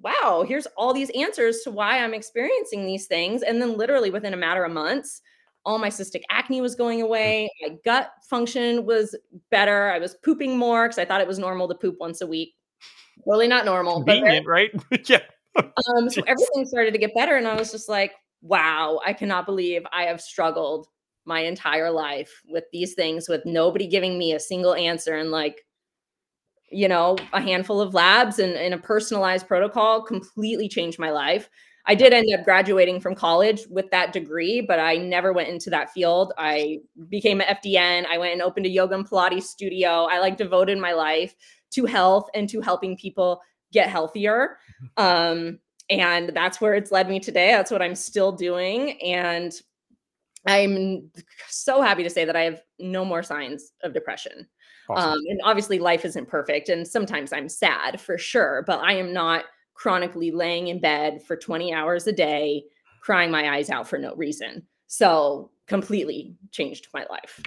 wow 0.00 0.44
here's 0.46 0.66
all 0.76 0.92
these 0.92 1.10
answers 1.10 1.60
to 1.62 1.70
why 1.70 1.98
i'm 1.98 2.14
experiencing 2.14 2.86
these 2.86 3.06
things 3.06 3.42
and 3.42 3.60
then 3.60 3.76
literally 3.76 4.10
within 4.10 4.34
a 4.34 4.36
matter 4.36 4.64
of 4.64 4.72
months 4.72 5.20
all 5.64 5.78
my 5.78 5.88
cystic 5.88 6.22
acne 6.30 6.60
was 6.60 6.74
going 6.74 6.98
hmm. 6.98 7.06
away 7.06 7.50
my 7.62 7.76
gut 7.84 8.10
function 8.28 8.84
was 8.84 9.16
better 9.50 9.90
i 9.90 9.98
was 9.98 10.16
pooping 10.24 10.56
more 10.58 10.86
because 10.86 10.98
i 10.98 11.04
thought 11.04 11.20
it 11.20 11.28
was 11.28 11.38
normal 11.38 11.68
to 11.68 11.74
poop 11.74 11.96
once 12.00 12.20
a 12.20 12.26
week. 12.26 12.54
Really 13.26 13.46
not 13.46 13.64
normal 13.64 14.02
Convenient, 14.04 14.46
right? 14.46 14.70
Yeah. 15.06 15.20
Um 15.56 16.10
so 16.10 16.20
everything 16.26 16.66
started 16.66 16.92
to 16.92 16.98
get 16.98 17.14
better 17.14 17.36
and 17.36 17.46
i 17.46 17.54
was 17.54 17.70
just 17.70 17.88
like 17.88 18.12
wow 18.42 18.98
i 19.06 19.12
cannot 19.12 19.46
believe 19.46 19.82
i 19.92 20.02
have 20.02 20.20
struggled 20.20 20.88
my 21.24 21.40
entire 21.40 21.90
life 21.90 22.42
with 22.48 22.64
these 22.72 22.94
things 22.94 23.28
with 23.28 23.46
nobody 23.46 23.86
giving 23.86 24.18
me 24.18 24.32
a 24.32 24.40
single 24.40 24.74
answer 24.74 25.14
and 25.14 25.30
like 25.30 25.64
you 26.74 26.88
know 26.88 27.16
a 27.32 27.40
handful 27.40 27.80
of 27.80 27.94
labs 27.94 28.38
and, 28.38 28.54
and 28.54 28.74
a 28.74 28.78
personalized 28.78 29.46
protocol 29.46 30.02
completely 30.02 30.68
changed 30.68 30.98
my 30.98 31.10
life. 31.10 31.48
I 31.86 31.94
did 31.94 32.14
end 32.14 32.26
up 32.34 32.44
graduating 32.44 33.00
from 33.00 33.14
college 33.14 33.66
with 33.68 33.90
that 33.90 34.12
degree 34.12 34.60
but 34.60 34.80
i 34.80 34.96
never 34.96 35.32
went 35.32 35.48
into 35.48 35.70
that 35.70 35.90
field. 35.92 36.32
I 36.38 36.80
became 37.08 37.40
an 37.40 37.56
fdn 37.56 38.06
i 38.06 38.18
went 38.18 38.32
and 38.32 38.42
opened 38.42 38.66
a 38.66 38.70
yoga 38.70 38.94
and 38.94 39.08
pilates 39.08 39.44
studio. 39.44 40.06
I 40.10 40.18
like 40.20 40.36
devoted 40.36 40.78
my 40.78 40.92
life 40.92 41.34
to 41.72 41.84
health 41.86 42.28
and 42.34 42.48
to 42.50 42.60
helping 42.60 42.96
people 42.96 43.40
get 43.72 43.88
healthier. 43.88 44.58
Um, 44.98 45.60
and 45.88 46.30
that's 46.34 46.60
where 46.60 46.74
it's 46.74 46.92
led 46.92 47.08
me 47.08 47.18
today. 47.20 47.52
That's 47.52 47.70
what 47.70 47.80
i'm 47.80 47.94
still 47.94 48.32
doing. 48.32 49.00
And 49.02 49.52
I'm 50.46 51.10
so 51.48 51.80
happy 51.80 52.02
to 52.02 52.10
say 52.10 52.24
that 52.24 52.36
I 52.36 52.42
have 52.42 52.60
no 52.78 53.04
more 53.04 53.22
signs 53.22 53.72
of 53.82 53.94
depression. 53.94 54.46
Awesome. 54.88 55.12
Um, 55.12 55.18
and 55.28 55.40
obviously, 55.44 55.78
life 55.78 56.04
isn't 56.04 56.28
perfect. 56.28 56.68
And 56.68 56.86
sometimes 56.86 57.32
I'm 57.32 57.48
sad 57.48 58.00
for 58.00 58.18
sure, 58.18 58.64
but 58.66 58.80
I 58.80 58.94
am 58.94 59.12
not 59.12 59.44
chronically 59.74 60.30
laying 60.30 60.68
in 60.68 60.80
bed 60.80 61.22
for 61.26 61.36
20 61.36 61.72
hours 61.72 62.06
a 62.06 62.12
day, 62.12 62.64
crying 63.00 63.30
my 63.30 63.54
eyes 63.54 63.70
out 63.70 63.88
for 63.88 63.98
no 63.98 64.14
reason. 64.14 64.66
So, 64.86 65.50
completely 65.66 66.36
changed 66.50 66.88
my 66.92 67.06
life. 67.10 67.40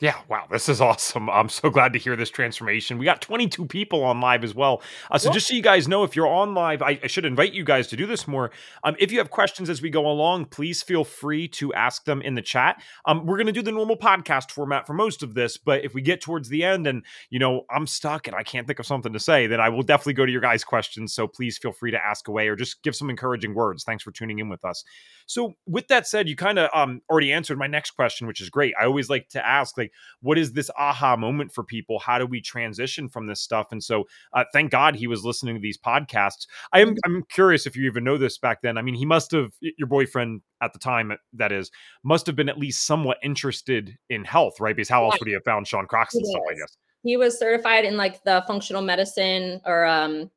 Yeah, 0.00 0.16
wow, 0.28 0.46
this 0.50 0.68
is 0.68 0.80
awesome. 0.80 1.30
I'm 1.30 1.48
so 1.48 1.70
glad 1.70 1.92
to 1.92 2.00
hear 2.00 2.16
this 2.16 2.28
transformation. 2.28 2.98
We 2.98 3.04
got 3.04 3.22
22 3.22 3.66
people 3.66 4.02
on 4.02 4.20
live 4.20 4.42
as 4.42 4.52
well. 4.52 4.82
Uh, 5.08 5.18
so, 5.18 5.30
just 5.30 5.46
so 5.46 5.54
you 5.54 5.62
guys 5.62 5.86
know, 5.86 6.02
if 6.02 6.16
you're 6.16 6.26
on 6.26 6.52
live, 6.52 6.82
I, 6.82 6.98
I, 7.00 7.06
should 7.06 7.24
invite 7.24 7.52
you 7.52 7.62
guys 7.62 7.86
to 7.88 7.96
do 7.96 8.04
this 8.04 8.26
more. 8.26 8.50
Um, 8.82 8.96
if 8.98 9.12
you 9.12 9.18
have 9.18 9.30
questions 9.30 9.70
as 9.70 9.80
we 9.80 9.90
go 9.90 10.10
along, 10.10 10.46
please 10.46 10.82
feel 10.82 11.04
free 11.04 11.46
to 11.48 11.72
ask 11.74 12.04
them 12.06 12.22
in 12.22 12.34
the 12.34 12.42
chat. 12.42 12.82
Um, 13.06 13.24
we're 13.24 13.36
going 13.36 13.46
to 13.46 13.52
do 13.52 13.62
the 13.62 13.70
normal 13.70 13.96
podcast 13.96 14.50
format 14.50 14.84
for 14.84 14.94
most 14.94 15.22
of 15.22 15.34
this, 15.34 15.56
but 15.56 15.84
if 15.84 15.94
we 15.94 16.02
get 16.02 16.20
towards 16.20 16.48
the 16.48 16.64
end 16.64 16.88
and, 16.88 17.04
you 17.30 17.38
know, 17.38 17.62
I'm 17.70 17.86
stuck 17.86 18.26
and 18.26 18.34
I 18.34 18.42
can't 18.42 18.66
think 18.66 18.80
of 18.80 18.86
something 18.86 19.12
to 19.12 19.20
say, 19.20 19.46
then 19.46 19.60
I 19.60 19.68
will 19.68 19.84
definitely 19.84 20.14
go 20.14 20.26
to 20.26 20.32
your 20.32 20.40
guys' 20.40 20.64
questions. 20.64 21.14
So, 21.14 21.28
please 21.28 21.56
feel 21.56 21.72
free 21.72 21.92
to 21.92 22.04
ask 22.04 22.26
away 22.26 22.48
or 22.48 22.56
just 22.56 22.82
give 22.82 22.96
some 22.96 23.10
encouraging 23.10 23.54
words. 23.54 23.84
Thanks 23.84 24.02
for 24.02 24.10
tuning 24.10 24.40
in 24.40 24.48
with 24.48 24.64
us. 24.64 24.82
So, 25.26 25.54
with 25.66 25.86
that 25.86 26.08
said, 26.08 26.28
you 26.28 26.34
kind 26.34 26.58
of 26.58 26.68
um, 26.74 27.00
already 27.08 27.32
answered 27.32 27.58
my 27.58 27.68
next 27.68 27.92
question, 27.92 28.26
which 28.26 28.40
is 28.40 28.50
great. 28.50 28.74
I 28.78 28.86
always 28.86 29.08
like 29.08 29.28
to 29.30 29.46
ask, 29.46 29.78
like, 29.78 29.83
what 30.20 30.38
is 30.38 30.52
this 30.52 30.70
aha 30.78 31.16
moment 31.16 31.52
for 31.52 31.64
people? 31.64 31.98
How 31.98 32.18
do 32.18 32.26
we 32.26 32.40
transition 32.40 33.08
from 33.08 33.26
this 33.26 33.40
stuff? 33.40 33.68
And 33.72 33.82
so, 33.82 34.04
uh, 34.32 34.44
thank 34.52 34.70
God 34.70 34.96
he 34.96 35.06
was 35.06 35.24
listening 35.24 35.54
to 35.54 35.60
these 35.60 35.78
podcasts. 35.78 36.46
I 36.72 36.80
am 36.80 36.96
I'm 37.04 37.24
curious 37.30 37.66
if 37.66 37.76
you 37.76 37.86
even 37.86 38.04
know 38.04 38.18
this 38.18 38.38
back 38.38 38.62
then. 38.62 38.78
I 38.78 38.82
mean, 38.82 38.94
he 38.94 39.06
must 39.06 39.32
have 39.32 39.52
your 39.60 39.88
boyfriend 39.88 40.42
at 40.62 40.72
the 40.72 40.78
time 40.78 41.12
that 41.34 41.52
is 41.52 41.70
must 42.02 42.26
have 42.26 42.36
been 42.36 42.48
at 42.48 42.58
least 42.58 42.86
somewhat 42.86 43.18
interested 43.22 43.96
in 44.08 44.24
health, 44.24 44.60
right? 44.60 44.74
Because 44.74 44.88
how 44.88 45.02
yeah. 45.02 45.06
else 45.06 45.20
would 45.20 45.28
he 45.28 45.34
have 45.34 45.44
found 45.44 45.66
Sean 45.66 45.86
Croxton 45.86 46.24
stuff? 46.24 46.42
I 46.50 46.54
guess 46.54 46.76
he 47.04 47.16
was 47.16 47.38
certified 47.38 47.84
in 47.84 47.96
like 47.96 48.24
the 48.24 48.42
functional 48.46 48.82
medicine 48.82 49.60
or 49.64 49.84
um 49.84 50.30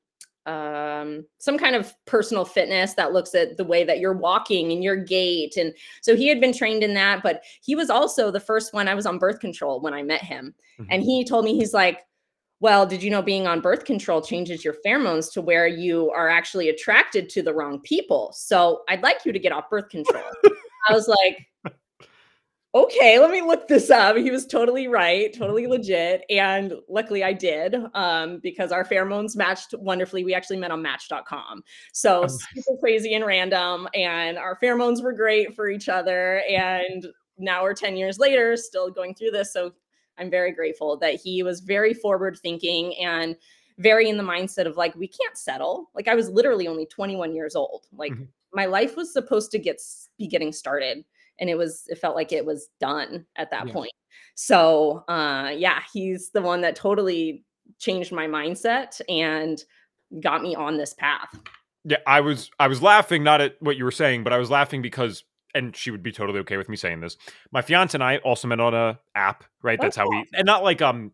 um, 0.48 1.26
some 1.38 1.58
kind 1.58 1.76
of 1.76 1.94
personal 2.06 2.46
fitness 2.46 2.94
that 2.94 3.12
looks 3.12 3.36
at 3.36 3.58
the 3.58 3.66
way 3.66 3.84
that 3.84 4.00
you're 4.00 4.18
walking 4.18 4.72
and 4.72 4.84
your 4.84 4.96
gait. 4.96 5.58
And 5.58 5.74
so 6.02 6.16
he 6.16 6.28
had 6.28 6.40
been 6.40 6.54
trained 6.54 6.84
in 6.84 6.94
that, 6.94 7.22
but 7.22 7.44
he 7.62 7.76
was 7.76 7.90
also 7.90 8.32
the 8.32 8.40
first 8.40 8.74
one 8.74 8.88
I 8.88 8.96
was 8.96 9.06
on 9.06 9.20
birth 9.20 9.40
control 9.40 9.82
when 9.82 9.94
I 9.94 10.04
met 10.04 10.24
him. 10.24 10.56
Mm-hmm. 10.80 10.92
And 10.92 11.04
he 11.04 11.26
told 11.26 11.46
me, 11.46 11.56
he's 11.56 11.74
like, 11.74 12.00
well, 12.60 12.88
did 12.88 13.04
you 13.04 13.12
know 13.12 13.22
being 13.22 13.46
on 13.46 13.62
birth 13.62 13.86
control 13.86 14.22
changes 14.22 14.66
your 14.66 14.76
pheromones 14.86 15.32
to 15.34 15.42
where 15.42 15.68
you 15.68 16.10
are 16.12 16.30
actually 16.30 16.70
attracted 16.70 17.30
to 17.30 17.44
the 17.44 17.54
wrong 17.54 17.80
people? 17.82 18.32
So 18.34 18.82
I'd 18.90 19.04
like 19.04 19.26
you 19.26 19.34
to 19.34 19.40
get 19.40 19.52
off 19.52 19.70
birth 19.70 19.90
control. 19.90 20.24
I 20.90 20.94
was 20.94 21.08
like, 21.08 21.46
okay, 22.84 23.20
let 23.20 23.32
me 23.32 23.42
look 23.42 23.68
this 23.68 23.90
up. 23.90 24.16
He 24.18 24.32
was 24.32 24.46
totally 24.46 24.88
right, 24.88 25.34
totally 25.34 25.68
legit. 25.68 26.24
And 26.30 26.74
luckily 26.88 27.24
I 27.24 27.34
did 27.34 27.76
um, 27.94 28.40
because 28.42 28.72
our 28.72 28.84
pheromones 28.84 29.36
matched 29.36 29.74
wonderfully. 29.78 30.24
We 30.24 30.34
actually 30.34 30.58
met 30.58 30.72
on 30.72 30.82
match.com. 30.82 31.64
So 31.94 32.24
oh, 32.24 32.28
super 32.28 32.78
crazy 32.80 33.14
and 33.14 33.26
random. 33.26 33.88
And 33.94 34.38
our 34.38 34.58
pheromones 34.62 35.02
were 35.02 35.14
great 35.14 35.56
for 35.56 35.70
each 35.70 35.90
other. 35.90 36.42
And 36.50 37.08
now 37.38 37.64
we're 37.64 37.74
10 37.74 37.96
years 37.96 38.20
later, 38.20 38.56
still 38.58 38.90
going 38.90 39.16
through 39.16 39.32
this. 39.32 39.54
So 39.54 39.74
I'm 40.18 40.30
very 40.30 40.52
grateful 40.52 40.98
that 40.98 41.16
he 41.16 41.44
was 41.44 41.60
very 41.60 41.94
forward 41.94 42.40
thinking 42.42 42.96
and 42.98 43.36
very 43.78 44.10
in 44.10 44.18
the 44.18 44.24
mindset 44.24 44.66
of 44.66 44.78
like, 44.78 44.96
we 44.96 45.08
can't 45.08 45.38
settle. 45.38 45.90
Like 45.94 46.08
I 46.08 46.16
was 46.16 46.30
literally 46.30 46.68
only 46.68 46.86
21 46.88 47.36
years 47.36 47.56
old. 47.56 47.86
Like 47.92 48.14
mm-hmm. 48.14 48.24
my 48.54 48.66
life 48.66 48.96
was 48.96 49.14
supposed 49.14 49.52
to 49.52 49.60
get 49.60 49.82
be 50.18 50.28
getting 50.28 50.52
started. 50.52 51.06
And 51.40 51.50
it 51.50 51.58
was, 51.58 51.84
it 51.88 51.98
felt 51.98 52.16
like 52.16 52.32
it 52.32 52.46
was 52.46 52.70
done 52.80 53.26
at 53.36 53.52
that 53.52 53.68
yeah. 53.68 53.74
point. 53.74 53.92
So 54.36 55.04
uh 55.08 55.52
yeah, 55.56 55.80
he's 55.92 56.30
the 56.30 56.42
one 56.42 56.62
that 56.62 56.76
totally 56.76 57.44
changed 57.80 58.12
my 58.12 58.28
mindset 58.28 59.02
and 59.10 59.64
got 60.22 60.42
me 60.42 60.56
on 60.56 60.78
this 60.78 60.94
path. 60.94 61.30
Yeah, 61.84 61.98
I 62.06 62.22
was 62.22 62.52
I 62.60 62.68
was 62.68 62.82
laughing 62.82 63.24
not 63.24 63.42
at 63.42 63.56
what 63.62 63.78
you 63.78 63.84
were 63.84 63.92
saying, 63.92 64.24
but 64.24 64.34
I 64.34 64.38
was 64.38 64.50
laughing 64.50 64.82
because 64.82 65.24
and 65.56 65.76
she 65.76 65.90
would 65.90 66.04
be 66.04 66.12
totally 66.12 66.40
okay 66.40 66.58
with 66.58 66.70
me 66.70 66.76
saying 66.76 67.00
this. 67.00 67.18
My 67.52 67.62
fiance 67.62 67.96
and 67.96 68.04
I 68.04 68.18
also 68.18 68.48
met 68.48 68.60
on 68.60 68.76
a 68.76 69.00
app, 69.16 69.44
right? 69.64 69.80
That's 69.82 69.98
how 69.98 70.08
we 70.08 70.26
and 70.34 70.46
not 70.46 70.64
like 70.64 70.82
um 70.82 71.12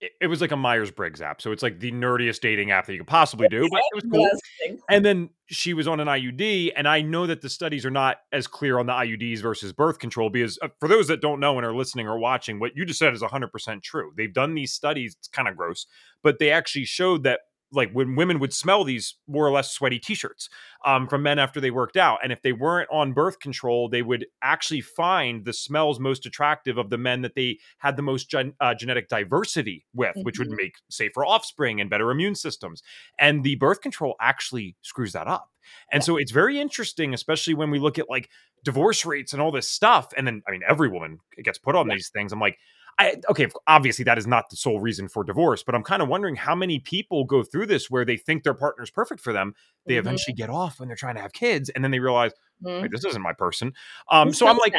it, 0.00 0.26
was 0.28 0.40
like 0.40 0.52
a 0.52 0.56
Myers 0.56 0.90
Briggs 0.90 1.20
app. 1.20 1.42
So 1.42 1.50
it's 1.52 1.62
like 1.62 1.80
the 1.80 1.90
nerdiest 1.90 2.40
dating 2.40 2.70
app 2.70 2.86
that 2.86 2.92
you 2.92 3.00
could 3.00 3.08
possibly 3.08 3.48
do, 3.48 3.68
but 3.70 3.80
it 3.92 3.94
was 3.94 4.04
cool. 4.12 4.78
And 4.88 5.04
then 5.04 5.30
she 5.46 5.74
was 5.74 5.88
on 5.88 5.98
an 6.00 6.06
IUD, 6.06 6.72
and 6.76 6.86
I 6.86 7.02
know 7.02 7.26
that 7.26 7.40
the 7.40 7.48
studies 7.48 7.84
are 7.84 7.90
not 7.90 8.18
as 8.32 8.46
clear 8.46 8.78
on 8.78 8.86
the 8.86 8.92
IUDs 8.92 9.40
versus 9.40 9.72
birth 9.72 9.98
control 9.98 10.30
because 10.30 10.58
uh, 10.62 10.68
for 10.78 10.88
those 10.88 11.08
that 11.08 11.20
don't 11.20 11.40
know 11.40 11.56
and 11.56 11.66
are 11.66 11.74
listening 11.74 12.06
or 12.06 12.18
watching, 12.18 12.60
what 12.60 12.76
you 12.76 12.84
just 12.84 12.98
said 12.98 13.12
is 13.12 13.22
100% 13.22 13.82
true. 13.82 14.12
They've 14.16 14.32
done 14.32 14.54
these 14.54 14.72
studies, 14.72 15.16
it's 15.18 15.28
kind 15.28 15.48
of 15.48 15.56
gross, 15.56 15.86
but 16.22 16.38
they 16.38 16.50
actually 16.50 16.84
showed 16.84 17.24
that 17.24 17.40
like 17.72 17.90
when 17.92 18.16
women 18.16 18.38
would 18.38 18.52
smell 18.52 18.84
these 18.84 19.14
more 19.26 19.46
or 19.46 19.50
less 19.50 19.70
sweaty 19.70 19.98
t-shirts 19.98 20.48
um, 20.84 21.06
from 21.06 21.22
men 21.22 21.38
after 21.38 21.60
they 21.60 21.70
worked 21.70 21.96
out 21.96 22.18
and 22.22 22.32
if 22.32 22.42
they 22.42 22.52
weren't 22.52 22.88
on 22.90 23.12
birth 23.12 23.40
control 23.40 23.88
they 23.88 24.02
would 24.02 24.26
actually 24.42 24.80
find 24.80 25.44
the 25.44 25.52
smells 25.52 26.00
most 26.00 26.26
attractive 26.26 26.78
of 26.78 26.90
the 26.90 26.98
men 26.98 27.22
that 27.22 27.34
they 27.34 27.58
had 27.78 27.96
the 27.96 28.02
most 28.02 28.30
gen- 28.30 28.54
uh, 28.60 28.74
genetic 28.74 29.08
diversity 29.08 29.84
with 29.94 30.10
mm-hmm. 30.10 30.22
which 30.22 30.38
would 30.38 30.48
mm-hmm. 30.48 30.56
make 30.56 30.74
safer 30.90 31.24
offspring 31.24 31.80
and 31.80 31.90
better 31.90 32.10
immune 32.10 32.34
systems 32.34 32.82
and 33.18 33.44
the 33.44 33.56
birth 33.56 33.80
control 33.80 34.14
actually 34.20 34.76
screws 34.82 35.12
that 35.12 35.26
up 35.26 35.50
and 35.92 36.02
yeah. 36.02 36.06
so 36.06 36.16
it's 36.16 36.32
very 36.32 36.60
interesting 36.60 37.12
especially 37.12 37.54
when 37.54 37.70
we 37.70 37.78
look 37.78 37.98
at 37.98 38.08
like 38.08 38.30
divorce 38.64 39.04
rates 39.04 39.32
and 39.32 39.42
all 39.42 39.52
this 39.52 39.68
stuff 39.68 40.08
and 40.16 40.26
then 40.26 40.42
i 40.48 40.50
mean 40.50 40.62
every 40.68 40.88
woman 40.88 41.18
gets 41.44 41.58
put 41.58 41.76
on 41.76 41.86
yeah. 41.88 41.94
these 41.94 42.08
things 42.08 42.32
i'm 42.32 42.40
like 42.40 42.58
I, 42.98 43.16
okay, 43.30 43.46
obviously 43.68 44.04
that 44.04 44.18
is 44.18 44.26
not 44.26 44.50
the 44.50 44.56
sole 44.56 44.80
reason 44.80 45.08
for 45.08 45.22
divorce, 45.22 45.62
but 45.62 45.74
I'm 45.74 45.84
kind 45.84 46.02
of 46.02 46.08
wondering 46.08 46.34
how 46.34 46.54
many 46.54 46.80
people 46.80 47.24
go 47.24 47.44
through 47.44 47.66
this 47.66 47.88
where 47.88 48.04
they 48.04 48.16
think 48.16 48.42
their 48.42 48.54
partner's 48.54 48.90
perfect 48.90 49.20
for 49.20 49.32
them. 49.32 49.54
They 49.86 49.94
mm-hmm. 49.94 50.00
eventually 50.00 50.34
get 50.34 50.50
off 50.50 50.80
when 50.80 50.88
they're 50.88 50.96
trying 50.96 51.14
to 51.14 51.20
have 51.20 51.32
kids, 51.32 51.68
and 51.70 51.84
then 51.84 51.92
they 51.92 52.00
realize, 52.00 52.32
mm-hmm. 52.64 52.86
this 52.90 53.04
isn't 53.04 53.22
my 53.22 53.32
person. 53.32 53.72
Um, 54.10 54.32
so 54.32 54.48
I'm 54.48 54.56
like, 54.58 54.74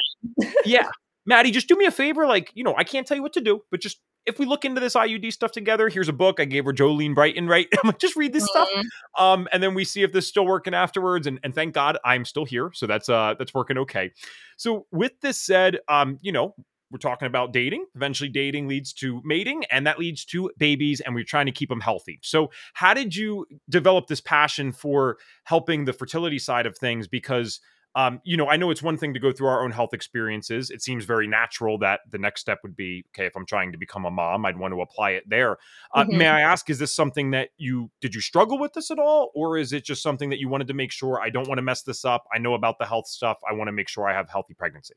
yeah, 0.65 0.89
Maddie, 1.25 1.51
just 1.51 1.67
do 1.67 1.75
me 1.75 1.85
a 1.85 1.91
favor. 1.91 2.27
Like, 2.27 2.51
you 2.55 2.63
know, 2.63 2.75
I 2.77 2.83
can't 2.83 3.07
tell 3.07 3.15
you 3.15 3.23
what 3.23 3.33
to 3.33 3.41
do, 3.41 3.61
but 3.71 3.79
just 3.79 4.01
if 4.25 4.37
we 4.37 4.45
look 4.45 4.65
into 4.65 4.81
this 4.81 4.95
IUD 4.95 5.31
stuff 5.31 5.51
together, 5.51 5.87
here's 5.89 6.09
a 6.09 6.13
book 6.13 6.39
I 6.39 6.45
gave 6.45 6.65
her, 6.65 6.73
Jolene 6.73 7.15
Brighton, 7.15 7.47
right? 7.47 7.67
I'm 7.83 7.87
like, 7.87 7.99
just 7.99 8.15
read 8.15 8.33
this 8.33 8.49
mm-hmm. 8.49 8.67
stuff. 8.67 8.85
Um, 9.17 9.47
and 9.51 9.63
then 9.63 9.73
we 9.73 9.85
see 9.85 10.03
if 10.03 10.11
this 10.11 10.25
is 10.25 10.29
still 10.29 10.45
working 10.45 10.73
afterwards. 10.73 11.25
And, 11.25 11.39
and 11.43 11.55
thank 11.55 11.73
God 11.73 11.97
I'm 12.03 12.25
still 12.25 12.45
here. 12.45 12.71
So 12.73 12.85
that's 12.85 13.09
uh 13.09 13.35
that's 13.39 13.53
working 13.53 13.77
okay. 13.79 14.11
So 14.57 14.85
with 14.91 15.13
this 15.21 15.41
said, 15.41 15.79
um, 15.87 16.17
you 16.21 16.31
know, 16.31 16.53
we're 16.91 16.99
talking 16.99 17.27
about 17.27 17.53
dating. 17.53 17.85
Eventually, 17.95 18.29
dating 18.29 18.67
leads 18.67 18.93
to 18.93 19.21
mating, 19.23 19.63
and 19.71 19.85
that 19.87 19.99
leads 19.99 20.25
to 20.25 20.51
babies, 20.57 21.01
and 21.01 21.15
we're 21.15 21.23
trying 21.23 21.45
to 21.45 21.51
keep 21.51 21.69
them 21.69 21.81
healthy. 21.81 22.19
So, 22.23 22.51
how 22.73 22.93
did 22.93 23.15
you 23.15 23.45
develop 23.69 24.07
this 24.07 24.21
passion 24.21 24.71
for 24.71 25.17
helping 25.43 25.85
the 25.85 25.93
fertility 25.93 26.39
side 26.39 26.65
of 26.65 26.77
things? 26.77 27.07
Because 27.07 27.59
um, 27.95 28.21
you 28.23 28.37
know, 28.37 28.47
I 28.47 28.55
know 28.55 28.69
it's 28.69 28.83
one 28.83 28.97
thing 28.97 29.13
to 29.15 29.19
go 29.19 29.31
through 29.31 29.47
our 29.47 29.63
own 29.63 29.71
health 29.71 29.93
experiences. 29.93 30.69
It 30.69 30.81
seems 30.81 31.05
very 31.05 31.27
natural 31.27 31.79
that 31.79 32.01
the 32.09 32.19
next 32.19 32.41
step 32.41 32.59
would 32.61 32.75
be, 32.75 33.03
okay, 33.09 33.25
if 33.25 33.35
I'm 33.35 33.47
trying 33.47 33.71
to 33.71 33.79
become 33.79 34.05
a 34.05 34.11
mom, 34.11 34.45
I'd 34.45 34.57
want 34.57 34.73
to 34.73 34.81
apply 34.81 35.11
it 35.11 35.23
there. 35.27 35.57
Uh, 35.93 36.03
mm-hmm. 36.03 36.17
May 36.19 36.27
I 36.27 36.41
ask, 36.41 36.69
is 36.69 36.77
this 36.77 36.93
something 36.93 37.31
that 37.31 37.49
you 37.57 37.89
did 37.99 38.13
you 38.13 38.21
struggle 38.21 38.59
with 38.59 38.73
this 38.73 38.91
at 38.91 38.99
all, 38.99 39.31
or 39.33 39.57
is 39.57 39.73
it 39.73 39.83
just 39.83 40.03
something 40.03 40.29
that 40.29 40.39
you 40.39 40.49
wanted 40.49 40.67
to 40.67 40.75
make 40.75 40.91
sure 40.91 41.19
I 41.19 41.29
don't 41.29 41.47
want 41.47 41.57
to 41.57 41.63
mess 41.63 41.81
this 41.81 42.05
up? 42.05 42.25
I 42.33 42.37
know 42.37 42.53
about 42.53 42.77
the 42.77 42.85
health 42.85 43.07
stuff. 43.07 43.39
I 43.49 43.53
want 43.53 43.69
to 43.69 43.73
make 43.73 43.89
sure 43.89 44.07
I 44.07 44.13
have 44.13 44.29
healthy 44.29 44.53
pregnancy. 44.53 44.93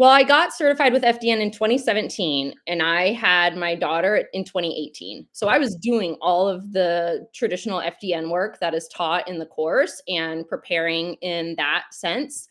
Well, 0.00 0.08
I 0.08 0.22
got 0.22 0.54
certified 0.54 0.94
with 0.94 1.02
FDN 1.02 1.42
in 1.42 1.50
2017 1.50 2.54
and 2.66 2.82
I 2.82 3.12
had 3.12 3.54
my 3.54 3.74
daughter 3.74 4.24
in 4.32 4.44
2018. 4.44 5.26
So 5.32 5.46
I 5.46 5.58
was 5.58 5.76
doing 5.76 6.16
all 6.22 6.48
of 6.48 6.72
the 6.72 7.26
traditional 7.34 7.82
FDN 7.82 8.30
work 8.30 8.58
that 8.60 8.72
is 8.72 8.88
taught 8.88 9.28
in 9.28 9.38
the 9.38 9.44
course 9.44 10.00
and 10.08 10.48
preparing 10.48 11.16
in 11.16 11.54
that 11.58 11.92
sense. 11.92 12.48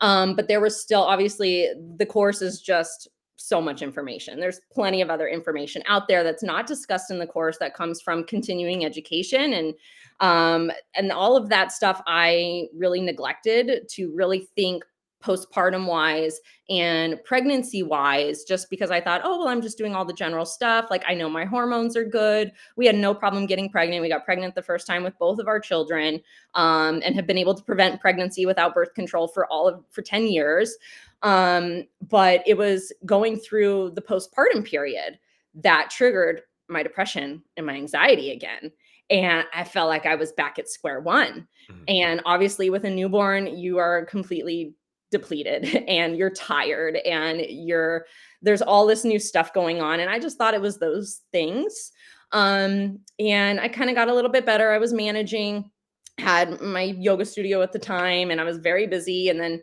Um, 0.00 0.34
but 0.34 0.48
there 0.48 0.60
was 0.60 0.82
still 0.82 1.02
obviously 1.02 1.68
the 1.98 2.04
course 2.04 2.42
is 2.42 2.60
just 2.60 3.06
so 3.36 3.60
much 3.60 3.80
information. 3.80 4.40
There's 4.40 4.60
plenty 4.72 5.00
of 5.00 5.08
other 5.08 5.28
information 5.28 5.84
out 5.86 6.08
there 6.08 6.24
that's 6.24 6.42
not 6.42 6.66
discussed 6.66 7.12
in 7.12 7.20
the 7.20 7.28
course 7.28 7.58
that 7.58 7.74
comes 7.74 8.00
from 8.02 8.24
continuing 8.24 8.84
education 8.84 9.52
and 9.52 9.74
um, 10.18 10.72
and 10.96 11.12
all 11.12 11.36
of 11.36 11.48
that 11.50 11.70
stuff 11.70 12.02
I 12.08 12.66
really 12.76 13.00
neglected 13.00 13.88
to 13.90 14.12
really 14.12 14.48
think 14.56 14.82
postpartum 15.22 15.86
wise 15.86 16.40
and 16.68 17.22
pregnancy 17.24 17.82
wise 17.82 18.44
just 18.44 18.70
because 18.70 18.90
I 18.90 19.00
thought, 19.00 19.22
oh, 19.24 19.38
well, 19.38 19.48
I'm 19.48 19.62
just 19.62 19.78
doing 19.78 19.94
all 19.94 20.04
the 20.04 20.12
general 20.12 20.46
stuff. 20.46 20.86
Like, 20.90 21.04
I 21.06 21.14
know 21.14 21.28
my 21.28 21.44
hormones 21.44 21.96
are 21.96 22.04
good. 22.04 22.52
We 22.76 22.86
had 22.86 22.96
no 22.96 23.14
problem 23.14 23.46
getting 23.46 23.70
pregnant. 23.70 24.02
We 24.02 24.08
got 24.08 24.24
pregnant 24.24 24.54
the 24.54 24.62
first 24.62 24.86
time 24.86 25.02
with 25.02 25.18
both 25.18 25.38
of 25.38 25.48
our 25.48 25.60
children 25.60 26.20
um, 26.54 27.02
and 27.04 27.14
have 27.14 27.26
been 27.26 27.38
able 27.38 27.54
to 27.54 27.62
prevent 27.62 28.00
pregnancy 28.00 28.46
without 28.46 28.74
birth 28.74 28.94
control 28.94 29.28
for 29.28 29.46
all 29.46 29.68
of 29.68 29.84
for 29.90 30.02
10 30.02 30.26
years. 30.26 30.76
Um, 31.22 31.84
but 32.08 32.42
it 32.46 32.56
was 32.56 32.92
going 33.04 33.38
through 33.38 33.92
the 33.94 34.02
postpartum 34.02 34.64
period 34.64 35.18
that 35.54 35.90
triggered 35.90 36.42
my 36.68 36.82
depression 36.82 37.42
and 37.56 37.66
my 37.66 37.74
anxiety 37.74 38.30
again 38.30 38.70
and 39.10 39.46
I 39.54 39.64
felt 39.64 39.88
like 39.88 40.06
I 40.06 40.14
was 40.14 40.32
back 40.32 40.58
at 40.58 40.68
square 40.68 41.00
one. 41.00 41.46
Mm-hmm. 41.70 41.82
And 41.88 42.22
obviously, 42.24 42.70
with 42.70 42.84
a 42.84 42.90
newborn, 42.90 43.46
you 43.46 43.78
are 43.78 44.04
completely 44.04 44.74
depleted 45.10 45.64
and 45.88 46.16
you're 46.16 46.30
tired 46.30 46.96
and 46.96 47.42
you're 47.48 48.06
there's 48.42 48.62
all 48.62 48.86
this 48.86 49.04
new 49.04 49.18
stuff 49.18 49.52
going 49.52 49.80
on. 49.80 50.00
And 50.00 50.10
i 50.10 50.18
just 50.18 50.38
thought 50.38 50.54
it 50.54 50.60
was 50.60 50.78
those 50.78 51.22
things. 51.32 51.92
Um 52.32 53.00
and 53.18 53.60
i 53.60 53.68
kind 53.68 53.90
of 53.90 53.96
got 53.96 54.08
a 54.08 54.14
little 54.14 54.30
bit 54.30 54.46
better. 54.46 54.70
I 54.70 54.78
was 54.78 54.92
managing 54.92 55.70
had 56.18 56.60
my 56.60 56.82
yoga 56.82 57.24
studio 57.24 57.62
at 57.62 57.72
the 57.72 57.78
time 57.78 58.30
and 58.30 58.40
i 58.40 58.44
was 58.44 58.58
very 58.58 58.86
busy. 58.86 59.28
And 59.28 59.40
then 59.40 59.62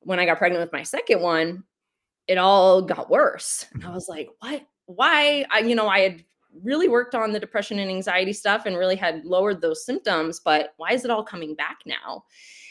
when 0.00 0.18
i 0.18 0.26
got 0.26 0.38
pregnant 0.38 0.62
with 0.62 0.72
my 0.72 0.82
second 0.82 1.20
one 1.20 1.64
it 2.26 2.38
all 2.38 2.82
got 2.82 3.10
worse. 3.10 3.66
And 3.72 3.82
i 3.82 3.86
mm-hmm. 3.86 3.94
was 3.94 4.08
like 4.08 4.28
what? 4.40 4.62
Why? 4.86 5.44
I 5.50 5.60
you 5.60 5.74
know 5.74 5.88
i 5.88 6.00
had 6.00 6.24
really 6.64 6.88
worked 6.88 7.14
on 7.14 7.32
the 7.32 7.40
depression 7.40 7.78
and 7.78 7.90
anxiety 7.90 8.32
stuff 8.32 8.66
and 8.66 8.76
really 8.76 8.96
had 8.96 9.24
lowered 9.24 9.60
those 9.60 9.84
symptoms 9.84 10.40
but 10.44 10.74
why 10.78 10.90
is 10.90 11.04
it 11.04 11.10
all 11.10 11.22
coming 11.22 11.54
back 11.54 11.78
now 11.86 12.24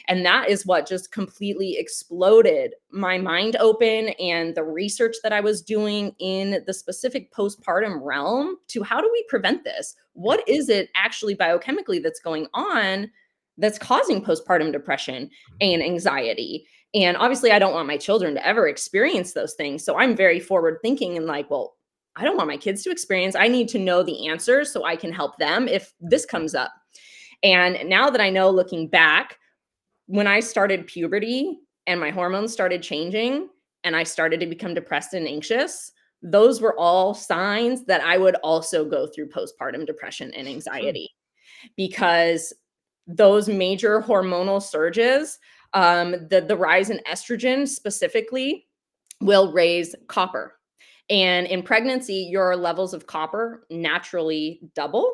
and 0.09 0.25
that 0.25 0.49
is 0.49 0.65
what 0.65 0.87
just 0.87 1.11
completely 1.11 1.77
exploded 1.77 2.73
my 2.91 3.19
mind 3.19 3.55
open 3.59 4.09
and 4.19 4.55
the 4.55 4.63
research 4.63 5.15
that 5.21 5.31
I 5.31 5.39
was 5.39 5.61
doing 5.61 6.15
in 6.17 6.63
the 6.65 6.73
specific 6.73 7.31
postpartum 7.31 7.99
realm 8.01 8.57
to 8.69 8.81
how 8.81 8.99
do 8.99 9.09
we 9.13 9.23
prevent 9.29 9.63
this? 9.63 9.95
What 10.13 10.45
is 10.49 10.67
it 10.67 10.89
actually 10.95 11.35
biochemically 11.35 12.01
that's 12.01 12.19
going 12.19 12.47
on 12.55 13.11
that's 13.59 13.77
causing 13.77 14.25
postpartum 14.25 14.71
depression 14.71 15.25
mm-hmm. 15.25 15.55
and 15.61 15.83
anxiety? 15.83 16.65
And 16.95 17.15
obviously, 17.15 17.51
I 17.51 17.59
don't 17.59 17.75
want 17.75 17.87
my 17.87 17.97
children 17.97 18.33
to 18.33 18.45
ever 18.45 18.67
experience 18.67 19.33
those 19.33 19.53
things. 19.53 19.85
So 19.85 19.95
I'm 19.99 20.15
very 20.15 20.39
forward 20.39 20.79
thinking 20.81 21.17
and 21.17 21.27
like, 21.27 21.51
well, 21.51 21.75
I 22.15 22.23
don't 22.23 22.35
want 22.35 22.49
my 22.49 22.57
kids 22.57 22.81
to 22.81 22.89
experience. 22.89 23.35
I 23.35 23.47
need 23.47 23.69
to 23.69 23.79
know 23.79 24.01
the 24.01 24.27
answers 24.27 24.73
so 24.73 24.85
I 24.85 24.95
can 24.95 25.13
help 25.13 25.37
them 25.37 25.67
if 25.67 25.93
this 26.01 26.25
comes 26.25 26.55
up. 26.55 26.71
And 27.43 27.87
now 27.87 28.09
that 28.09 28.19
I 28.19 28.31
know 28.31 28.49
looking 28.49 28.87
back, 28.87 29.37
when 30.09 30.25
I 30.25 30.39
started 30.39 30.87
puberty 30.87 31.59
and 31.85 31.99
my 31.99 32.09
hormones 32.09 32.51
started 32.51 32.81
changing 32.81 33.47
and 33.83 33.95
I 33.95 34.03
started 34.03 34.39
to 34.39 34.47
become 34.47 34.73
depressed 34.73 35.13
and 35.13 35.27
anxious, 35.27 35.91
those 36.23 36.59
were 36.59 36.75
all 36.79 37.13
signs 37.13 37.85
that 37.85 38.01
I 38.01 38.17
would 38.17 38.33
also 38.37 38.85
go 38.85 39.05
through 39.05 39.29
postpartum 39.29 39.85
depression 39.85 40.33
and 40.33 40.47
anxiety 40.47 41.11
because 41.77 42.51
those 43.05 43.47
major 43.47 44.01
hormonal 44.01 44.63
surges, 44.63 45.37
um, 45.75 46.15
the, 46.31 46.41
the 46.41 46.57
rise 46.57 46.89
in 46.89 47.01
estrogen 47.07 47.67
specifically, 47.67 48.65
will 49.21 49.53
raise 49.53 49.93
copper. 50.07 50.55
And 51.11 51.45
in 51.45 51.61
pregnancy, 51.61 52.27
your 52.31 52.55
levels 52.55 52.95
of 52.95 53.05
copper 53.05 53.67
naturally 53.69 54.59
double. 54.73 55.13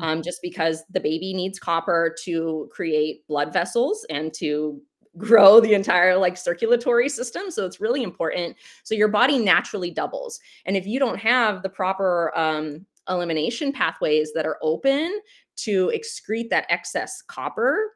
Um, 0.00 0.22
just 0.22 0.40
because 0.42 0.84
the 0.90 1.00
baby 1.00 1.34
needs 1.34 1.58
copper 1.58 2.14
to 2.24 2.68
create 2.72 3.26
blood 3.26 3.52
vessels 3.52 4.04
and 4.10 4.32
to 4.34 4.80
grow 5.16 5.60
the 5.60 5.72
entire 5.72 6.14
like 6.14 6.36
circulatory 6.36 7.08
system 7.08 7.50
so 7.50 7.64
it's 7.64 7.80
really 7.80 8.02
important. 8.02 8.54
So 8.84 8.94
your 8.94 9.08
body 9.08 9.38
naturally 9.38 9.90
doubles 9.90 10.38
and 10.66 10.76
if 10.76 10.86
you 10.86 10.98
don't 10.98 11.18
have 11.18 11.62
the 11.62 11.70
proper 11.70 12.36
um, 12.36 12.84
elimination 13.08 13.72
pathways 13.72 14.32
that 14.34 14.44
are 14.44 14.58
open 14.62 15.20
to 15.56 15.90
excrete 15.94 16.50
that 16.50 16.66
excess 16.68 17.22
copper 17.22 17.95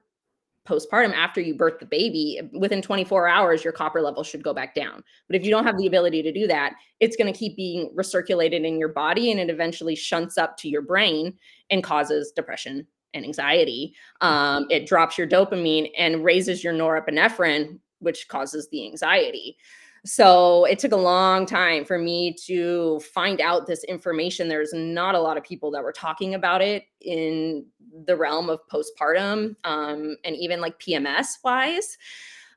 postpartum 0.70 1.12
after 1.14 1.40
you 1.40 1.54
birth 1.54 1.78
the 1.80 1.86
baby 1.86 2.40
within 2.52 2.80
24 2.80 3.26
hours 3.26 3.64
your 3.64 3.72
copper 3.72 4.00
level 4.00 4.22
should 4.22 4.42
go 4.42 4.54
back 4.54 4.74
down. 4.74 5.02
But 5.26 5.36
if 5.36 5.44
you 5.44 5.50
don't 5.50 5.64
have 5.64 5.76
the 5.76 5.86
ability 5.86 6.22
to 6.22 6.32
do 6.32 6.46
that 6.46 6.74
it's 7.00 7.16
going 7.16 7.32
to 7.32 7.38
keep 7.38 7.56
being 7.56 7.90
recirculated 7.96 8.64
in 8.64 8.78
your 8.78 8.88
body 8.88 9.30
and 9.30 9.40
it 9.40 9.50
eventually 9.50 9.96
shunts 9.96 10.38
up 10.38 10.56
to 10.58 10.68
your 10.68 10.82
brain 10.82 11.34
and 11.70 11.82
causes 11.82 12.32
depression 12.34 12.86
and 13.14 13.24
anxiety. 13.24 13.94
Um, 14.20 14.66
it 14.70 14.86
drops 14.86 15.18
your 15.18 15.26
dopamine 15.26 15.90
and 15.98 16.24
raises 16.24 16.62
your 16.62 16.74
norepinephrine 16.74 17.78
which 17.98 18.28
causes 18.28 18.68
the 18.70 18.86
anxiety 18.86 19.56
so 20.04 20.64
it 20.64 20.78
took 20.78 20.92
a 20.92 20.96
long 20.96 21.44
time 21.44 21.84
for 21.84 21.98
me 21.98 22.34
to 22.46 23.00
find 23.00 23.40
out 23.40 23.66
this 23.66 23.84
information. 23.84 24.48
There's 24.48 24.72
not 24.72 25.14
a 25.14 25.20
lot 25.20 25.36
of 25.36 25.44
people 25.44 25.70
that 25.72 25.82
were 25.82 25.92
talking 25.92 26.34
about 26.34 26.62
it 26.62 26.84
in 27.00 27.66
the 28.06 28.16
realm 28.16 28.48
of 28.48 28.60
postpartum 28.68 29.56
um, 29.64 30.16
and 30.24 30.36
even 30.36 30.60
like 30.60 30.78
PMS 30.78 31.38
wise. 31.44 31.98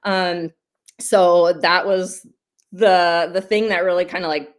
Um, 0.04 0.52
so 1.00 1.54
that 1.54 1.86
was 1.86 2.26
the 2.72 3.30
the 3.34 3.42
thing 3.42 3.70
that 3.70 3.84
really 3.84 4.06
kind 4.06 4.24
of 4.24 4.30
like 4.30 4.54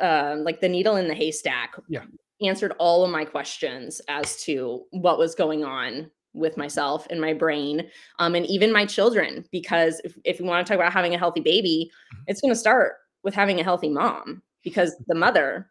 uh, 0.00 0.36
like 0.38 0.60
the 0.60 0.68
needle 0.68 0.96
in 0.96 1.08
the 1.08 1.14
haystack. 1.14 1.74
Yeah. 1.88 2.04
Answered 2.40 2.74
all 2.78 3.04
of 3.04 3.10
my 3.10 3.24
questions 3.24 4.00
as 4.08 4.42
to 4.44 4.84
what 4.90 5.18
was 5.18 5.34
going 5.34 5.64
on 5.64 6.10
with 6.34 6.56
myself 6.56 7.06
and 7.10 7.20
my 7.20 7.32
brain 7.32 7.88
um, 8.18 8.34
and 8.34 8.46
even 8.46 8.72
my 8.72 8.86
children 8.86 9.44
because 9.50 10.00
if, 10.04 10.16
if 10.24 10.40
we 10.40 10.46
want 10.46 10.66
to 10.66 10.70
talk 10.70 10.80
about 10.80 10.92
having 10.92 11.14
a 11.14 11.18
healthy 11.18 11.40
baby 11.40 11.90
mm-hmm. 12.14 12.22
it's 12.26 12.40
going 12.40 12.52
to 12.52 12.58
start 12.58 12.94
with 13.22 13.34
having 13.34 13.60
a 13.60 13.64
healthy 13.64 13.88
mom 13.88 14.42
because 14.62 14.96
the 15.06 15.14
mother 15.14 15.68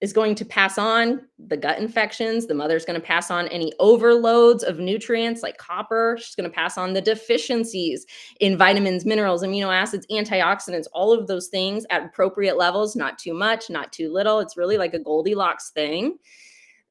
is 0.00 0.14
going 0.14 0.34
to 0.34 0.46
pass 0.46 0.78
on 0.78 1.20
the 1.38 1.56
gut 1.56 1.78
infections 1.78 2.46
the 2.46 2.54
mother's 2.54 2.84
going 2.84 2.98
to 2.98 3.06
pass 3.06 3.30
on 3.30 3.46
any 3.48 3.72
overloads 3.78 4.64
of 4.64 4.78
nutrients 4.78 5.42
like 5.42 5.58
copper 5.58 6.16
she's 6.18 6.34
going 6.34 6.48
to 6.48 6.54
pass 6.54 6.76
on 6.76 6.92
the 6.92 7.00
deficiencies 7.00 8.06
in 8.40 8.56
vitamins 8.56 9.04
minerals 9.04 9.42
amino 9.42 9.72
acids 9.72 10.06
antioxidants 10.10 10.86
all 10.92 11.12
of 11.12 11.26
those 11.26 11.48
things 11.48 11.86
at 11.90 12.04
appropriate 12.04 12.56
levels 12.56 12.96
not 12.96 13.18
too 13.18 13.34
much 13.34 13.70
not 13.70 13.92
too 13.92 14.12
little 14.12 14.40
it's 14.40 14.56
really 14.56 14.78
like 14.78 14.94
a 14.94 14.98
goldilocks 14.98 15.70
thing 15.70 16.18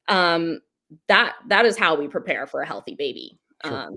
um, 0.08 0.60
that 1.08 1.34
that 1.48 1.66
is 1.66 1.76
how 1.78 1.96
we 1.96 2.08
prepare 2.08 2.46
for 2.46 2.60
a 2.60 2.66
healthy 2.66 2.94
baby. 2.94 3.38
Sure. 3.64 3.74
Um, 3.74 3.96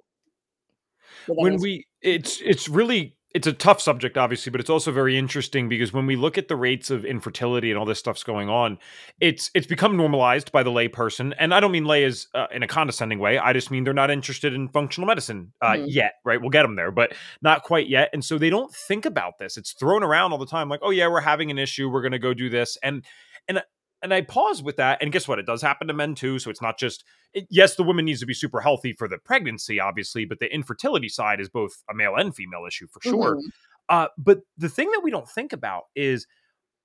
when 1.27 1.59
we 1.59 1.85
it's 2.01 2.41
it's 2.41 2.67
really 2.67 3.15
it's 3.33 3.47
a 3.47 3.53
tough 3.53 3.81
subject 3.81 4.17
obviously 4.17 4.51
but 4.51 4.59
it's 4.59 4.69
also 4.69 4.91
very 4.91 5.17
interesting 5.17 5.67
because 5.67 5.91
when 5.91 6.05
we 6.05 6.15
look 6.15 6.37
at 6.37 6.47
the 6.47 6.55
rates 6.55 6.89
of 6.89 7.03
infertility 7.05 7.71
and 7.71 7.79
all 7.79 7.85
this 7.85 7.99
stuff's 7.99 8.23
going 8.23 8.49
on 8.49 8.77
it's 9.19 9.49
it's 9.55 9.65
become 9.65 9.97
normalized 9.97 10.51
by 10.51 10.61
the 10.63 10.69
lay 10.69 10.87
person 10.87 11.33
and 11.39 11.53
i 11.53 11.59
don't 11.59 11.71
mean 11.71 11.85
lay 11.85 12.03
as 12.03 12.27
uh, 12.35 12.47
in 12.51 12.61
a 12.61 12.67
condescending 12.67 13.19
way 13.19 13.37
i 13.37 13.53
just 13.53 13.71
mean 13.71 13.83
they're 13.83 13.93
not 13.93 14.11
interested 14.11 14.53
in 14.53 14.67
functional 14.69 15.07
medicine 15.07 15.51
uh, 15.61 15.71
mm-hmm. 15.71 15.85
yet 15.87 16.13
right 16.25 16.41
we'll 16.41 16.49
get 16.49 16.63
them 16.63 16.75
there 16.75 16.91
but 16.91 17.13
not 17.41 17.63
quite 17.63 17.87
yet 17.87 18.09
and 18.13 18.23
so 18.23 18.37
they 18.37 18.49
don't 18.49 18.73
think 18.73 19.05
about 19.05 19.37
this 19.39 19.57
it's 19.57 19.73
thrown 19.73 20.03
around 20.03 20.31
all 20.31 20.37
the 20.37 20.45
time 20.45 20.69
like 20.69 20.81
oh 20.83 20.91
yeah 20.91 21.07
we're 21.07 21.21
having 21.21 21.49
an 21.49 21.57
issue 21.57 21.89
we're 21.89 22.01
going 22.01 22.11
to 22.11 22.19
go 22.19 22.33
do 22.33 22.49
this 22.49 22.77
and 22.83 23.03
and 23.47 23.63
and 24.03 24.13
I 24.13 24.21
pause 24.21 24.61
with 24.61 24.75
that. 24.75 25.01
And 25.01 25.11
guess 25.11 25.27
what? 25.27 25.39
It 25.39 25.45
does 25.45 25.61
happen 25.61 25.87
to 25.87 25.93
men 25.93 26.13
too. 26.13 26.37
So 26.37 26.51
it's 26.51 26.61
not 26.61 26.77
just, 26.77 27.05
it, 27.33 27.47
yes, 27.49 27.75
the 27.75 27.83
woman 27.83 28.05
needs 28.05 28.19
to 28.19 28.25
be 28.25 28.33
super 28.33 28.59
healthy 28.59 28.93
for 28.93 29.07
the 29.07 29.17
pregnancy, 29.17 29.79
obviously, 29.79 30.25
but 30.25 30.39
the 30.39 30.53
infertility 30.53 31.09
side 31.09 31.39
is 31.39 31.49
both 31.49 31.83
a 31.89 31.93
male 31.95 32.15
and 32.15 32.35
female 32.35 32.65
issue 32.67 32.87
for 32.91 33.01
sure. 33.01 33.37
Mm-hmm. 33.37 33.47
Uh, 33.89 34.07
but 34.17 34.41
the 34.57 34.69
thing 34.69 34.91
that 34.91 35.01
we 35.03 35.09
don't 35.09 35.27
think 35.27 35.53
about 35.53 35.83
is, 35.95 36.27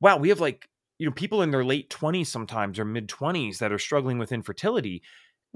wow, 0.01 0.17
we 0.17 0.29
have 0.29 0.41
like, 0.41 0.69
you 0.99 1.07
know, 1.07 1.13
people 1.13 1.43
in 1.43 1.51
their 1.51 1.65
late 1.65 1.91
20s 1.91 2.27
sometimes 2.29 2.79
or 2.79 2.85
mid 2.85 3.09
20s 3.09 3.59
that 3.59 3.73
are 3.73 3.79
struggling 3.79 4.19
with 4.19 4.33
infertility. 4.33 5.03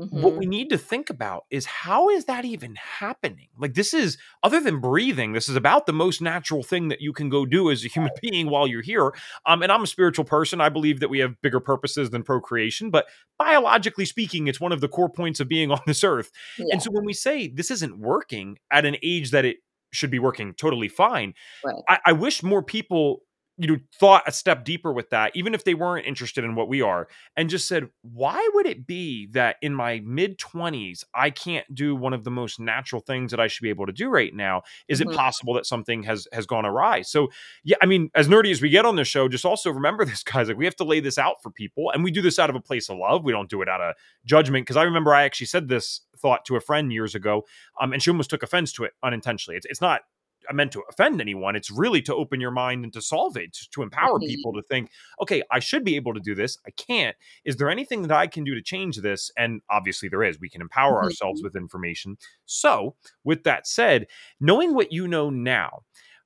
Mm-hmm. 0.00 0.22
What 0.22 0.36
we 0.36 0.46
need 0.46 0.70
to 0.70 0.78
think 0.78 1.10
about 1.10 1.44
is 1.50 1.66
how 1.66 2.08
is 2.08 2.24
that 2.24 2.46
even 2.46 2.76
happening? 2.76 3.48
Like, 3.58 3.74
this 3.74 3.92
is 3.92 4.16
other 4.42 4.58
than 4.58 4.80
breathing, 4.80 5.32
this 5.32 5.50
is 5.50 5.56
about 5.56 5.84
the 5.84 5.92
most 5.92 6.22
natural 6.22 6.62
thing 6.62 6.88
that 6.88 7.02
you 7.02 7.12
can 7.12 7.28
go 7.28 7.44
do 7.44 7.70
as 7.70 7.84
a 7.84 7.88
human 7.88 8.10
being 8.22 8.48
while 8.48 8.66
you're 8.66 8.82
here. 8.82 9.12
Um, 9.44 9.62
and 9.62 9.70
I'm 9.70 9.82
a 9.82 9.86
spiritual 9.86 10.24
person. 10.24 10.60
I 10.62 10.70
believe 10.70 11.00
that 11.00 11.10
we 11.10 11.18
have 11.18 11.40
bigger 11.42 11.60
purposes 11.60 12.08
than 12.08 12.22
procreation, 12.22 12.90
but 12.90 13.06
biologically 13.38 14.06
speaking, 14.06 14.48
it's 14.48 14.60
one 14.60 14.72
of 14.72 14.80
the 14.80 14.88
core 14.88 15.10
points 15.10 15.40
of 15.40 15.48
being 15.48 15.70
on 15.70 15.80
this 15.86 16.02
earth. 16.02 16.30
Yeah. 16.58 16.66
And 16.72 16.82
so 16.82 16.90
when 16.90 17.04
we 17.04 17.12
say 17.12 17.48
this 17.48 17.70
isn't 17.70 17.98
working 17.98 18.58
at 18.70 18.86
an 18.86 18.96
age 19.02 19.30
that 19.32 19.44
it 19.44 19.58
should 19.92 20.10
be 20.10 20.18
working 20.18 20.54
totally 20.54 20.88
fine, 20.88 21.34
right. 21.64 21.82
I, 21.88 21.98
I 22.06 22.12
wish 22.12 22.42
more 22.42 22.62
people 22.62 23.22
you 23.58 23.66
know 23.66 23.76
thought 23.94 24.22
a 24.26 24.32
step 24.32 24.64
deeper 24.64 24.92
with 24.92 25.10
that 25.10 25.30
even 25.34 25.54
if 25.54 25.64
they 25.64 25.74
weren't 25.74 26.06
interested 26.06 26.42
in 26.42 26.54
what 26.54 26.68
we 26.68 26.80
are 26.80 27.06
and 27.36 27.50
just 27.50 27.68
said 27.68 27.88
why 28.00 28.48
would 28.54 28.66
it 28.66 28.86
be 28.86 29.26
that 29.32 29.56
in 29.60 29.74
my 29.74 30.00
mid 30.04 30.38
20s 30.38 31.04
i 31.14 31.28
can't 31.30 31.66
do 31.74 31.94
one 31.94 32.12
of 32.12 32.24
the 32.24 32.30
most 32.30 32.58
natural 32.58 33.00
things 33.00 33.30
that 33.30 33.40
i 33.40 33.46
should 33.46 33.62
be 33.62 33.68
able 33.68 33.86
to 33.86 33.92
do 33.92 34.08
right 34.08 34.34
now? 34.34 34.62
Is 34.88 35.00
mm-hmm. 35.00 35.10
it 35.10 35.16
possible 35.16 35.54
that 35.54 35.66
something 35.66 36.02
has 36.04 36.26
has 36.32 36.46
gone 36.46 36.64
awry? 36.64 37.02
So 37.02 37.28
yeah 37.64 37.76
i 37.82 37.86
mean 37.86 38.10
as 38.14 38.28
nerdy 38.28 38.50
as 38.50 38.62
we 38.62 38.70
get 38.70 38.86
on 38.86 38.96
this 38.96 39.08
show 39.08 39.28
just 39.28 39.44
also 39.44 39.70
remember 39.70 40.04
this 40.12 40.22
guys 40.22 40.48
like 40.48 40.56
we 40.56 40.64
have 40.64 40.76
to 40.76 40.84
lay 40.84 41.00
this 41.00 41.18
out 41.18 41.42
for 41.42 41.50
people 41.50 41.90
and 41.90 42.02
we 42.02 42.10
do 42.10 42.22
this 42.22 42.38
out 42.38 42.50
of 42.50 42.56
a 42.56 42.60
place 42.60 42.88
of 42.88 42.98
love. 42.98 43.24
We 43.24 43.32
don't 43.32 43.50
do 43.50 43.62
it 43.62 43.68
out 43.68 43.80
of 43.80 43.94
judgment 44.24 44.64
because 44.64 44.76
i 44.76 44.82
remember 44.82 45.14
i 45.14 45.24
actually 45.24 45.46
said 45.46 45.68
this 45.68 46.00
thought 46.16 46.44
to 46.46 46.56
a 46.56 46.60
friend 46.60 46.92
years 46.92 47.14
ago 47.14 47.44
um, 47.80 47.92
and 47.92 48.02
she 48.02 48.10
almost 48.10 48.30
took 48.30 48.42
offense 48.42 48.72
to 48.72 48.84
it 48.84 48.92
unintentionally. 49.02 49.56
It's, 49.56 49.66
it's 49.66 49.80
not 49.80 50.02
meant 50.52 50.72
to 50.72 50.82
offend 50.88 51.20
anyone. 51.20 51.56
It's 51.56 51.70
really 51.70 52.02
to 52.02 52.14
open 52.14 52.40
your 52.40 52.50
mind 52.50 52.84
and 52.84 52.92
to 52.92 53.02
solve 53.02 53.36
it, 53.36 53.52
to, 53.54 53.70
to 53.70 53.82
empower 53.82 54.18
people 54.18 54.52
to 54.54 54.62
think, 54.62 54.90
okay, 55.20 55.42
I 55.50 55.58
should 55.58 55.84
be 55.84 55.96
able 55.96 56.14
to 56.14 56.20
do 56.20 56.34
this. 56.34 56.58
I 56.66 56.70
can't. 56.70 57.16
Is 57.44 57.56
there 57.56 57.70
anything 57.70 58.02
that 58.02 58.12
I 58.12 58.26
can 58.26 58.44
do 58.44 58.54
to 58.54 58.62
change 58.62 58.96
this? 58.98 59.30
And 59.36 59.60
obviously, 59.70 60.08
there 60.08 60.22
is. 60.22 60.40
We 60.40 60.48
can 60.48 60.60
empower 60.60 60.96
mm-hmm. 60.96 61.04
ourselves 61.04 61.42
with 61.42 61.56
information. 61.56 62.16
So, 62.46 62.96
with 63.24 63.44
that 63.44 63.66
said, 63.66 64.06
knowing 64.40 64.74
what 64.74 64.92
you 64.92 65.08
know 65.08 65.30
now, 65.30 65.82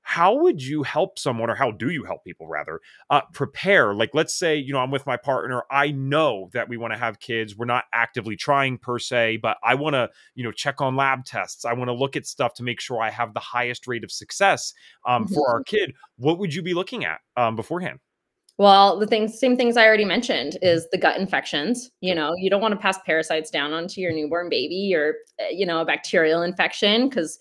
how 0.07 0.33
would 0.33 0.63
you 0.63 0.83
help 0.83 1.19
someone 1.19 1.49
or 1.49 1.55
how 1.55 1.69
do 1.69 1.89
you 1.89 2.05
help 2.05 2.23
people 2.23 2.47
rather 2.47 2.79
uh, 3.09 3.19
prepare 3.33 3.93
like 3.93 4.09
let's 4.13 4.33
say 4.33 4.55
you 4.55 4.71
know 4.71 4.79
i'm 4.79 4.89
with 4.89 5.05
my 5.05 5.17
partner 5.17 5.63
i 5.69 5.91
know 5.91 6.49
that 6.53 6.69
we 6.69 6.77
want 6.77 6.93
to 6.93 6.97
have 6.97 7.19
kids 7.19 7.57
we're 7.57 7.65
not 7.65 7.83
actively 7.91 8.37
trying 8.37 8.77
per 8.77 8.97
se 8.97 9.35
but 9.35 9.57
i 9.65 9.75
want 9.75 9.93
to 9.93 10.09
you 10.33 10.45
know 10.45 10.51
check 10.51 10.79
on 10.79 10.95
lab 10.95 11.25
tests 11.25 11.65
i 11.65 11.73
want 11.73 11.89
to 11.89 11.93
look 11.93 12.15
at 12.15 12.25
stuff 12.25 12.53
to 12.53 12.63
make 12.63 12.79
sure 12.79 13.01
i 13.01 13.09
have 13.09 13.33
the 13.33 13.39
highest 13.41 13.85
rate 13.85 14.05
of 14.05 14.09
success 14.09 14.73
um, 15.05 15.25
mm-hmm. 15.25 15.33
for 15.33 15.49
our 15.49 15.59
mm-hmm. 15.59 15.75
kid 15.75 15.93
what 16.15 16.39
would 16.39 16.53
you 16.53 16.61
be 16.61 16.73
looking 16.73 17.03
at 17.03 17.19
um, 17.35 17.57
beforehand 17.57 17.99
well, 18.59 18.97
the 18.97 19.05
things, 19.05 19.39
same 19.39 19.55
things 19.55 19.77
I 19.77 19.85
already 19.85 20.03
mentioned 20.03 20.53
mm-hmm. 20.53 20.65
is 20.65 20.87
the 20.91 20.97
gut 20.97 21.19
infections. 21.19 21.91
You 22.01 22.15
know, 22.15 22.33
you 22.37 22.49
don't 22.49 22.59
want 22.59 22.71
to 22.71 22.79
pass 22.79 22.97
parasites 23.05 23.51
down 23.51 23.71
onto 23.71 24.01
your 24.01 24.11
newborn 24.11 24.49
baby 24.49 24.95
or, 24.95 25.13
eh, 25.37 25.49
you 25.51 25.63
know, 25.63 25.79
a 25.79 25.85
bacterial 25.85 26.41
infection 26.41 27.07
because 27.07 27.37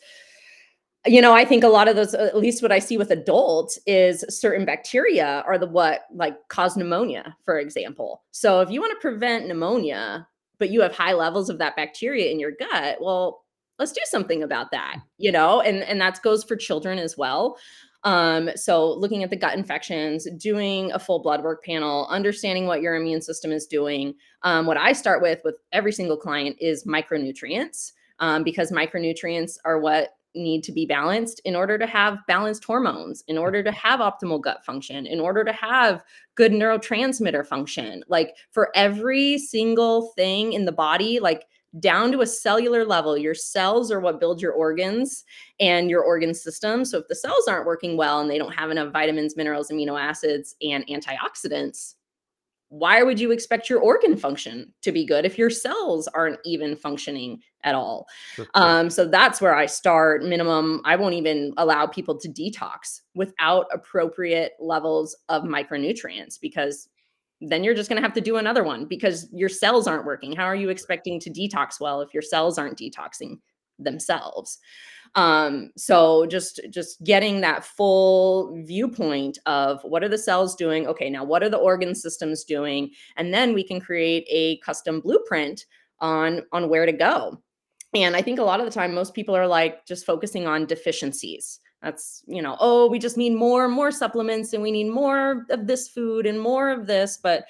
you 1.07 1.21
know, 1.21 1.35
I 1.35 1.45
think 1.45 1.65
a 1.65 1.69
lot 1.69 1.89
of 1.89 1.97
those, 1.97 2.15
at 2.15 2.37
least 2.37 2.63
what 2.63 2.73
I 2.73 2.79
see 2.79 2.99
with 2.99 3.11
adults, 3.11 3.79
is 3.87 4.25
certain 4.29 4.65
bacteria 4.65 5.43
are 5.47 5.59
the 5.59 5.67
what 5.67 6.03
like 6.13 6.37
cause 6.49 6.77
pneumonia, 6.77 7.37
for 7.45 7.59
example. 7.59 8.25
So 8.33 8.61
if 8.61 8.71
you 8.71 8.81
want 8.81 8.93
to 8.93 9.01
prevent 9.01 9.47
pneumonia, 9.47 10.27
but 10.59 10.71
you 10.71 10.81
have 10.83 10.95
high 10.95 11.13
levels 11.13 11.51
of 11.51 11.59
that 11.59 11.77
bacteria 11.77 12.31
in 12.31 12.41
your 12.41 12.53
gut, 12.53 12.99
well, 13.01 13.45
let's 13.79 13.93
do 13.93 14.01
something 14.05 14.43
about 14.43 14.71
that, 14.71 14.97
you 15.19 15.31
know, 15.31 15.61
and 15.61 15.83
and 15.83 16.01
that 16.01 16.23
goes 16.23 16.45
for 16.45 16.57
children 16.57 16.99
as 16.99 17.17
well. 17.17 17.59
Um, 18.05 18.51
so 18.55 18.93
looking 18.93 19.25
at 19.25 19.31
the 19.31 19.37
gut 19.37 19.57
infections, 19.57 20.29
doing 20.39 20.93
a 20.93 20.99
full 20.99 21.21
blood 21.21 21.43
work 21.43 21.65
panel, 21.65 22.07
understanding 22.09 22.67
what 22.67 22.81
your 22.81 22.95
immune 22.95 23.21
system 23.21 23.51
is 23.51 23.67
doing. 23.67 24.15
Um, 24.43 24.67
what 24.67 24.77
I 24.77 24.93
start 24.93 25.21
with 25.21 25.41
with 25.45 25.59
every 25.73 25.93
single 25.93 26.17
client 26.17 26.57
is 26.61 26.85
micronutrients. 26.85 27.93
Um, 28.19 28.45
because 28.45 28.73
micronutrients 28.73 29.59
are 29.67 29.79
what 29.79 30.16
need 30.37 30.63
to 30.65 30.73
be 30.73 30.87
balanced 30.87 31.41
in 31.45 31.57
order 31.57 31.79
to 31.79 31.87
have 31.87 32.19
balanced 32.27 32.65
hormones, 32.65 33.25
in 33.27 33.39
order 33.39 33.63
to 33.63 33.73
have 33.73 34.01
optimal 34.01 34.41
gut 34.41 34.65
function, 34.65 35.07
in 35.07 35.21
order 35.21 35.45
to 35.45 35.53
have 35.53 36.05
good 36.35 36.53
neurotransmitter 36.53 37.47
function. 37.47 38.03
Like 38.09 38.37
for 38.53 38.71
every 38.75 39.39
single 39.39 40.13
thing 40.17 40.53
in 40.53 40.65
the 40.65 40.73
body, 40.73 41.19
like 41.21 41.47
down 41.81 42.13
to 42.13 42.21
a 42.21 42.27
cellular 42.27 42.85
level, 42.85 43.19
your 43.19 43.35
cells 43.35 43.91
are 43.91 44.01
what 44.01 44.21
build 44.21 44.41
your 44.41 44.53
organs 44.53 45.25
and 45.61 45.91
your 45.91 46.03
organ 46.03 46.33
system. 46.33 46.85
So 46.85 46.99
if 46.99 47.09
the 47.09 47.15
cells 47.15 47.49
aren't 47.49 47.67
working 47.67 47.97
well 47.97 48.21
and 48.21 48.31
they 48.31 48.39
don't 48.39 48.55
have 48.55 48.71
enough 48.71 48.93
vitamins, 48.93 49.37
minerals, 49.37 49.71
amino 49.71 50.01
acids, 50.01 50.57
and 50.63 50.87
antioxidants, 50.87 51.95
why 52.69 53.03
would 53.03 53.21
you 53.21 53.31
expect 53.31 53.71
your 53.71 53.81
organ 53.81 54.17
function 54.17 54.73
to 54.83 54.91
be 54.91 55.07
good 55.07 55.25
if 55.25 55.39
your 55.39 55.51
cells 55.51 56.09
aren't 56.09 56.39
even 56.45 56.77
functioning 56.77 57.41
at 57.63 57.75
all? 57.75 58.07
Sure. 58.35 58.47
um, 58.55 58.91
so 58.91 59.07
that's 59.07 59.41
where 59.41 59.55
i 59.55 59.67
start 59.67 60.25
minimum 60.25 60.81
i 60.85 60.97
won't 60.97 61.15
even 61.15 61.53
allow 61.57 61.87
people 61.87 62.19
to 62.19 62.29
detox 62.29 63.01
without 63.15 63.67
appropriate 63.73 64.53
levels 64.61 65.17
of 65.29 65.43
micronutrients 65.43 66.41
because 66.41 66.89
then 67.41 67.63
you're 67.63 67.75
just 67.75 67.89
going 67.89 68.01
to 68.01 68.07
have 68.07 68.15
to 68.15 68.21
do 68.21 68.37
another 68.37 68.65
one 68.65 68.87
because 68.87 69.29
your 69.33 69.51
cells 69.51 69.87
aren't 69.87 70.07
working. 70.07 70.33
How 70.33 70.45
are 70.45 70.57
you 70.57 70.71
expecting 70.71 71.21
to 71.21 71.31
detox 71.31 71.81
well 71.81 72.01
if 72.01 72.15
your 72.15 72.23
cells 72.23 72.59
aren't 72.59 72.79
detoxing 72.79 73.39
themselves 73.79 74.59
um 75.17 75.71
so 75.77 76.27
just 76.27 76.61
just 76.71 77.03
getting 77.05 77.41
that 77.41 77.65
full 77.65 78.55
viewpoint 78.65 79.39
of 79.47 79.81
what 79.83 80.05
are 80.05 80.09
the 80.09 80.19
cells 80.19 80.55
doing 80.55 80.87
okay 80.87 81.11
now 81.11 81.25
what 81.25 81.43
are 81.43 81.49
the 81.49 81.57
organ 81.57 81.95
systems 81.95 82.45
doing 82.45 82.91
and 83.17 83.33
then 83.35 83.55
we 83.55 83.65
can 83.65 83.81
create 83.81 84.27
a 84.31 84.59
custom 84.59 85.01
blueprint 85.01 85.67
on 86.01 86.43
on 86.53 86.69
where 86.69 86.87
to 86.87 86.93
go 86.93 87.41
And 87.95 88.17
I 88.17 88.23
think 88.23 88.39
a 88.39 88.45
lot 88.45 88.61
of 88.61 88.67
the 88.67 88.73
time, 88.73 88.95
most 88.95 89.15
people 89.15 89.35
are 89.37 89.47
like 89.47 89.87
just 89.87 90.05
focusing 90.07 90.47
on 90.47 90.67
deficiencies. 90.67 91.61
That's, 91.83 92.23
you 92.27 92.43
know, 92.43 92.57
oh, 92.61 92.89
we 92.89 92.99
just 92.99 93.17
need 93.17 93.35
more, 93.35 93.69
more 93.69 93.93
supplements 93.93 94.53
and 94.53 94.63
we 94.63 94.73
need 94.73 94.91
more 94.91 95.47
of 95.51 95.67
this 95.67 95.89
food 95.89 96.27
and 96.27 96.41
more 96.41 96.71
of 96.71 96.87
this. 96.87 97.19
But 97.23 97.47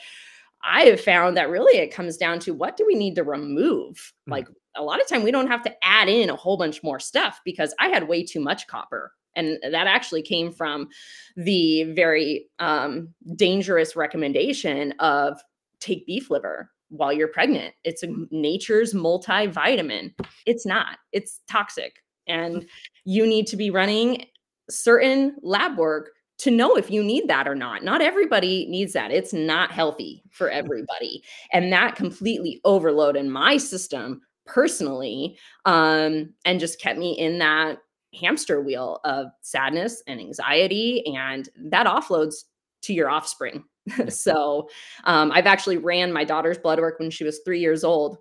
I 0.66 0.82
have 0.82 1.00
found 1.00 1.36
that 1.36 1.48
really 1.48 1.78
it 1.78 1.94
comes 1.94 2.16
down 2.16 2.40
to 2.40 2.52
what 2.52 2.76
do 2.76 2.84
we 2.86 2.94
need 2.94 3.14
to 3.14 3.24
remove? 3.24 3.94
Mm-hmm. 3.96 4.32
Like 4.32 4.48
a 4.74 4.82
lot 4.82 5.00
of 5.00 5.08
time 5.08 5.22
we 5.22 5.30
don't 5.30 5.46
have 5.46 5.62
to 5.62 5.74
add 5.84 6.08
in 6.08 6.28
a 6.28 6.36
whole 6.36 6.56
bunch 6.56 6.82
more 6.82 7.00
stuff 7.00 7.40
because 7.44 7.74
I 7.78 7.88
had 7.88 8.08
way 8.08 8.24
too 8.24 8.40
much 8.40 8.66
copper. 8.66 9.12
And 9.36 9.58
that 9.62 9.86
actually 9.86 10.22
came 10.22 10.50
from 10.50 10.88
the 11.36 11.84
very 11.94 12.46
um, 12.58 13.08
dangerous 13.36 13.94
recommendation 13.94 14.92
of 14.98 15.38
take 15.78 16.06
beef 16.06 16.30
liver 16.30 16.70
while 16.88 17.12
you're 17.12 17.28
pregnant. 17.28 17.74
It's 17.84 18.02
a 18.02 18.08
nature's 18.30 18.94
multivitamin. 18.94 20.14
It's 20.46 20.64
not, 20.64 20.98
it's 21.12 21.40
toxic. 21.48 22.02
And 22.26 22.66
you 23.04 23.26
need 23.26 23.46
to 23.48 23.56
be 23.56 23.70
running 23.70 24.24
certain 24.70 25.36
lab 25.42 25.76
work 25.78 26.10
to 26.38 26.50
know 26.50 26.76
if 26.76 26.90
you 26.90 27.02
need 27.02 27.28
that 27.28 27.48
or 27.48 27.54
not. 27.54 27.82
Not 27.82 28.02
everybody 28.02 28.66
needs 28.68 28.92
that. 28.92 29.10
It's 29.10 29.32
not 29.32 29.72
healthy 29.72 30.22
for 30.30 30.50
everybody. 30.50 31.22
And 31.52 31.72
that 31.72 31.96
completely 31.96 32.60
overloaded 32.64 33.26
my 33.26 33.56
system 33.56 34.20
personally 34.44 35.38
um, 35.64 36.32
and 36.44 36.60
just 36.60 36.80
kept 36.80 36.98
me 36.98 37.12
in 37.18 37.38
that 37.38 37.78
hamster 38.18 38.62
wheel 38.62 39.00
of 39.04 39.28
sadness 39.42 40.02
and 40.06 40.20
anxiety. 40.20 41.04
And 41.06 41.48
that 41.70 41.86
offloads 41.86 42.44
to 42.82 42.92
your 42.92 43.10
offspring. 43.10 43.64
so 44.08 44.68
um, 45.04 45.32
I've 45.32 45.46
actually 45.46 45.78
ran 45.78 46.12
my 46.12 46.24
daughter's 46.24 46.58
blood 46.58 46.80
work 46.80 46.98
when 46.98 47.10
she 47.10 47.24
was 47.24 47.40
three 47.44 47.60
years 47.60 47.84
old. 47.84 48.18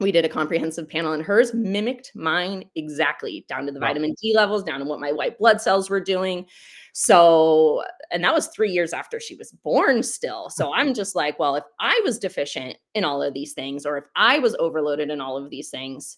We 0.00 0.12
did 0.12 0.24
a 0.24 0.30
comprehensive 0.30 0.88
panel, 0.88 1.12
and 1.12 1.22
hers 1.22 1.52
mimicked 1.52 2.12
mine 2.14 2.64
exactly 2.74 3.44
down 3.48 3.66
to 3.66 3.72
the 3.72 3.78
wow. 3.78 3.88
vitamin 3.88 4.14
D 4.20 4.32
levels, 4.34 4.64
down 4.64 4.80
to 4.80 4.86
what 4.86 4.98
my 4.98 5.12
white 5.12 5.38
blood 5.38 5.60
cells 5.60 5.90
were 5.90 6.00
doing. 6.00 6.46
So, 6.94 7.84
and 8.10 8.24
that 8.24 8.34
was 8.34 8.48
three 8.48 8.70
years 8.70 8.94
after 8.94 9.20
she 9.20 9.36
was 9.36 9.52
born, 9.62 10.02
still. 10.02 10.48
So 10.48 10.72
I'm 10.72 10.94
just 10.94 11.14
like, 11.14 11.38
well, 11.38 11.54
if 11.54 11.64
I 11.78 12.00
was 12.02 12.18
deficient 12.18 12.78
in 12.94 13.04
all 13.04 13.22
of 13.22 13.34
these 13.34 13.52
things, 13.52 13.84
or 13.84 13.98
if 13.98 14.06
I 14.16 14.38
was 14.38 14.56
overloaded 14.58 15.10
in 15.10 15.20
all 15.20 15.36
of 15.36 15.50
these 15.50 15.68
things, 15.68 16.16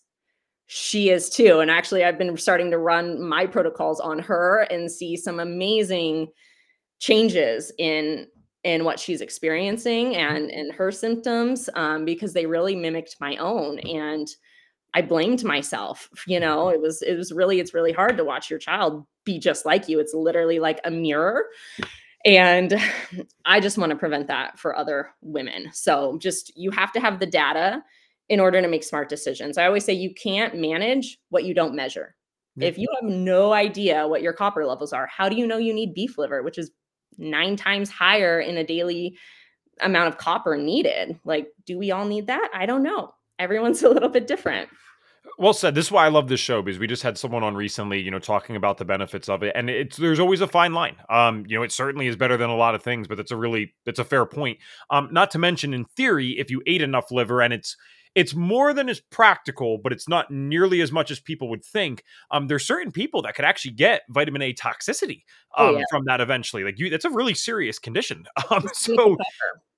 she 0.66 1.10
is 1.10 1.28
too. 1.28 1.58
And 1.58 1.70
actually, 1.70 2.04
I've 2.04 2.18
been 2.18 2.36
starting 2.36 2.70
to 2.70 2.78
run 2.78 3.20
my 3.20 3.46
protocols 3.46 3.98
on 3.98 4.20
her 4.20 4.66
and 4.70 4.90
see 4.90 5.16
some 5.16 5.40
amazing 5.40 6.28
changes 7.00 7.72
in 7.78 8.28
in 8.64 8.84
what 8.84 9.00
she's 9.00 9.20
experiencing 9.20 10.12
mm-hmm. 10.12 10.36
and 10.36 10.50
in 10.50 10.70
her 10.70 10.90
symptoms 10.90 11.68
um, 11.74 12.04
because 12.04 12.32
they 12.32 12.46
really 12.46 12.76
mimicked 12.76 13.16
my 13.20 13.36
own 13.36 13.78
and 13.80 14.28
i 14.94 15.02
blamed 15.02 15.42
myself 15.44 16.08
you 16.26 16.38
know 16.38 16.68
it 16.68 16.80
was 16.80 17.02
it 17.02 17.16
was 17.16 17.32
really 17.32 17.60
it's 17.60 17.74
really 17.74 17.92
hard 17.92 18.16
to 18.16 18.24
watch 18.24 18.50
your 18.50 18.58
child 18.58 19.04
be 19.24 19.38
just 19.38 19.64
like 19.64 19.88
you 19.88 19.98
it's 19.98 20.14
literally 20.14 20.58
like 20.58 20.80
a 20.84 20.90
mirror 20.90 21.46
and 22.24 22.74
i 23.44 23.58
just 23.58 23.78
want 23.78 23.90
to 23.90 23.96
prevent 23.96 24.26
that 24.26 24.58
for 24.58 24.76
other 24.76 25.10
women 25.22 25.68
so 25.72 26.18
just 26.18 26.56
you 26.56 26.70
have 26.70 26.92
to 26.92 27.00
have 27.00 27.18
the 27.18 27.26
data 27.26 27.82
in 28.28 28.38
order 28.38 28.62
to 28.62 28.68
make 28.68 28.84
smart 28.84 29.08
decisions 29.08 29.58
i 29.58 29.66
always 29.66 29.84
say 29.84 29.92
you 29.92 30.12
can't 30.14 30.54
manage 30.54 31.18
what 31.30 31.44
you 31.44 31.54
don't 31.54 31.74
measure 31.74 32.14
if 32.60 32.76
you 32.76 32.86
have 33.00 33.10
no 33.10 33.54
idea 33.54 34.06
what 34.06 34.20
your 34.20 34.34
copper 34.34 34.66
levels 34.66 34.92
are 34.92 35.06
how 35.06 35.26
do 35.26 35.36
you 35.36 35.46
know 35.46 35.56
you 35.56 35.72
need 35.72 35.94
beef 35.94 36.18
liver 36.18 36.42
which 36.42 36.58
is 36.58 36.70
nine 37.18 37.56
times 37.56 37.90
higher 37.90 38.40
in 38.40 38.56
a 38.56 38.64
daily 38.64 39.16
amount 39.80 40.08
of 40.08 40.18
copper 40.18 40.56
needed. 40.56 41.18
Like, 41.24 41.48
do 41.66 41.78
we 41.78 41.90
all 41.90 42.04
need 42.04 42.26
that? 42.28 42.50
I 42.54 42.66
don't 42.66 42.82
know. 42.82 43.14
Everyone's 43.38 43.82
a 43.84 43.88
little 43.88 44.08
bit 44.08 44.26
different. 44.26 44.68
Well 45.38 45.52
said. 45.52 45.74
This 45.74 45.86
is 45.86 45.92
why 45.92 46.04
I 46.04 46.08
love 46.08 46.28
this 46.28 46.40
show 46.40 46.62
because 46.62 46.78
we 46.78 46.86
just 46.86 47.02
had 47.02 47.16
someone 47.16 47.42
on 47.42 47.54
recently, 47.54 48.00
you 48.00 48.10
know, 48.10 48.18
talking 48.18 48.56
about 48.56 48.78
the 48.78 48.84
benefits 48.84 49.28
of 49.28 49.42
it, 49.42 49.52
and 49.54 49.70
it's 49.70 49.96
there's 49.96 50.20
always 50.20 50.40
a 50.40 50.46
fine 50.46 50.74
line. 50.74 50.96
Um, 51.08 51.44
you 51.46 51.56
know, 51.56 51.62
it 51.62 51.72
certainly 51.72 52.06
is 52.06 52.16
better 52.16 52.36
than 52.36 52.50
a 52.50 52.56
lot 52.56 52.74
of 52.74 52.82
things, 52.82 53.08
but 53.08 53.18
it's 53.18 53.30
a 53.30 53.36
really 53.36 53.72
it's 53.86 53.98
a 53.98 54.04
fair 54.04 54.26
point. 54.26 54.58
Um, 54.90 55.08
not 55.12 55.30
to 55.30 55.38
mention, 55.38 55.74
in 55.74 55.84
theory, 55.84 56.38
if 56.38 56.50
you 56.50 56.60
ate 56.66 56.82
enough 56.82 57.10
liver 57.10 57.40
and 57.40 57.52
it's 57.52 57.76
it's 58.14 58.34
more 58.34 58.74
than 58.74 58.88
is 58.88 59.00
practical, 59.00 59.78
but 59.78 59.92
it's 59.92 60.08
not 60.08 60.30
nearly 60.30 60.80
as 60.80 60.92
much 60.92 61.10
as 61.10 61.20
people 61.20 61.48
would 61.50 61.64
think. 61.64 62.04
Um, 62.30 62.46
there's 62.46 62.66
certain 62.66 62.92
people 62.92 63.22
that 63.22 63.34
could 63.34 63.44
actually 63.44 63.72
get 63.72 64.02
vitamin 64.08 64.42
A 64.42 64.52
toxicity 64.52 65.22
oh, 65.56 65.68
um, 65.68 65.74
oh, 65.74 65.78
yeah. 65.78 65.84
from 65.90 66.04
that 66.06 66.20
eventually. 66.20 66.64
Like 66.64 66.78
you, 66.78 66.90
that's 66.90 67.04
a 67.04 67.10
really 67.10 67.34
serious 67.34 67.78
condition. 67.78 68.24
Um, 68.50 68.68
so 68.74 69.16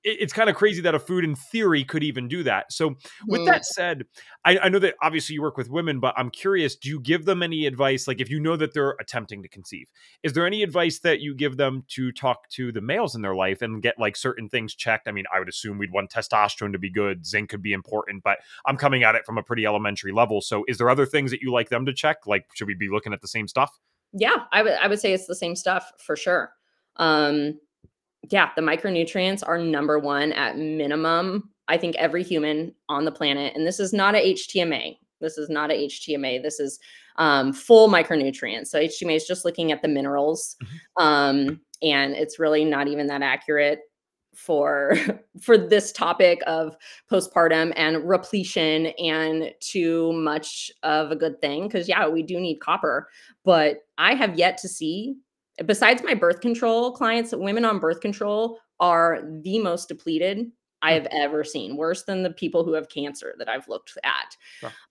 it's 0.04 0.32
kind 0.34 0.50
of 0.50 0.56
crazy 0.56 0.82
that 0.82 0.94
a 0.94 0.98
food 0.98 1.24
in 1.24 1.34
theory 1.34 1.82
could 1.82 2.02
even 2.02 2.28
do 2.28 2.42
that. 2.42 2.72
So, 2.72 2.96
with 3.26 3.40
mm. 3.40 3.46
that 3.46 3.64
said, 3.64 4.04
I, 4.44 4.58
I, 4.58 4.68
know 4.68 4.78
that 4.78 4.94
obviously 5.02 5.34
you 5.34 5.42
work 5.42 5.56
with 5.56 5.70
women, 5.70 5.98
but 5.98 6.14
I'm 6.16 6.30
curious 6.30 6.76
do 6.76 6.90
you 6.90 7.00
give 7.00 7.24
them 7.24 7.42
any 7.42 7.66
advice? 7.66 8.06
Like, 8.06 8.20
if 8.20 8.28
you 8.28 8.38
know 8.38 8.56
that 8.56 8.74
they're 8.74 8.96
attempting 9.00 9.42
to 9.42 9.48
conceive, 9.48 9.86
is 10.22 10.34
there 10.34 10.46
any 10.46 10.62
advice 10.62 10.98
that 11.00 11.20
you 11.20 11.34
give 11.34 11.56
them 11.56 11.84
to 11.88 12.12
talk 12.12 12.48
to 12.50 12.70
the 12.70 12.82
males 12.82 13.14
in 13.14 13.22
their 13.22 13.34
life 13.34 13.62
and 13.62 13.82
get 13.82 13.98
like 13.98 14.16
certain 14.16 14.48
things 14.48 14.74
checked? 14.74 15.08
I 15.08 15.12
mean, 15.12 15.24
I 15.34 15.38
would 15.38 15.48
assume 15.48 15.78
we'd 15.78 15.92
want 15.92 16.10
testosterone 16.10 16.72
to 16.72 16.78
be 16.78 16.90
good, 16.90 17.24
zinc 17.24 17.48
could 17.48 17.62
be 17.62 17.72
important, 17.72 18.22
but 18.22 18.38
I'm 18.66 18.76
coming 18.76 19.04
at 19.04 19.14
it 19.14 19.24
from 19.24 19.38
a 19.38 19.42
pretty 19.42 19.64
elementary 19.64 20.12
level. 20.12 20.42
So, 20.42 20.64
is 20.68 20.76
there 20.78 20.90
other 20.90 21.06
things 21.06 21.30
that 21.30 21.40
you 21.40 21.50
like 21.50 21.70
them 21.70 21.86
to 21.86 21.94
check? 21.94 22.26
Like, 22.26 22.46
should 22.54 22.68
we 22.68 22.74
be 22.74 22.88
looking 22.90 23.14
at 23.14 23.22
the 23.22 23.28
same 23.28 23.48
stuff? 23.48 23.78
Yeah, 24.12 24.44
I 24.52 24.62
would 24.62 24.72
I 24.74 24.86
would 24.86 25.00
say 25.00 25.12
it's 25.12 25.26
the 25.26 25.34
same 25.34 25.56
stuff 25.56 25.92
for 25.98 26.14
sure. 26.14 26.52
Um, 26.96 27.58
yeah, 28.30 28.50
the 28.56 28.62
micronutrients 28.62 29.42
are 29.46 29.58
number 29.58 29.98
one 29.98 30.32
at 30.32 30.56
minimum. 30.56 31.50
I 31.68 31.78
think 31.78 31.96
every 31.96 32.22
human 32.22 32.74
on 32.88 33.04
the 33.04 33.12
planet, 33.12 33.54
and 33.56 33.66
this 33.66 33.80
is 33.80 33.92
not 33.92 34.14
a 34.14 34.34
HTMA. 34.34 34.98
This 35.20 35.38
is 35.38 35.48
not 35.48 35.70
a 35.70 35.86
HTMA. 35.86 36.42
This 36.42 36.60
is 36.60 36.78
um, 37.16 37.52
full 37.52 37.88
micronutrients. 37.88 38.68
So 38.68 38.78
HTMA 38.78 39.16
is 39.16 39.26
just 39.26 39.44
looking 39.44 39.72
at 39.72 39.80
the 39.80 39.88
minerals, 39.88 40.56
mm-hmm. 40.62 41.02
um, 41.02 41.60
and 41.82 42.14
it's 42.14 42.38
really 42.38 42.64
not 42.64 42.88
even 42.88 43.06
that 43.06 43.22
accurate 43.22 43.80
for 44.34 44.96
for 45.40 45.56
this 45.56 45.92
topic 45.92 46.40
of 46.46 46.76
postpartum 47.10 47.72
and 47.76 48.06
repletion 48.08 48.86
and 48.98 49.52
too 49.60 50.12
much 50.12 50.70
of 50.82 51.10
a 51.10 51.16
good 51.16 51.40
thing 51.40 51.64
because 51.64 51.88
yeah 51.88 52.08
we 52.08 52.22
do 52.22 52.40
need 52.40 52.58
copper 52.60 53.08
but 53.44 53.78
i 53.98 54.14
have 54.14 54.36
yet 54.38 54.58
to 54.58 54.68
see 54.68 55.14
besides 55.66 56.02
my 56.02 56.14
birth 56.14 56.40
control 56.40 56.92
clients, 56.92 57.34
women 57.34 57.64
on 57.64 57.78
birth 57.78 58.00
control 58.00 58.58
are 58.80 59.22
the 59.42 59.58
most 59.58 59.88
depleted 59.88 60.50
I 60.82 60.92
have 60.92 61.06
ever 61.10 61.44
seen, 61.44 61.76
worse 61.76 62.04
than 62.04 62.22
the 62.22 62.30
people 62.30 62.62
who 62.62 62.74
have 62.74 62.90
cancer 62.90 63.34
that 63.38 63.48
I've 63.48 63.68
looked 63.68 63.96
at. 64.04 64.36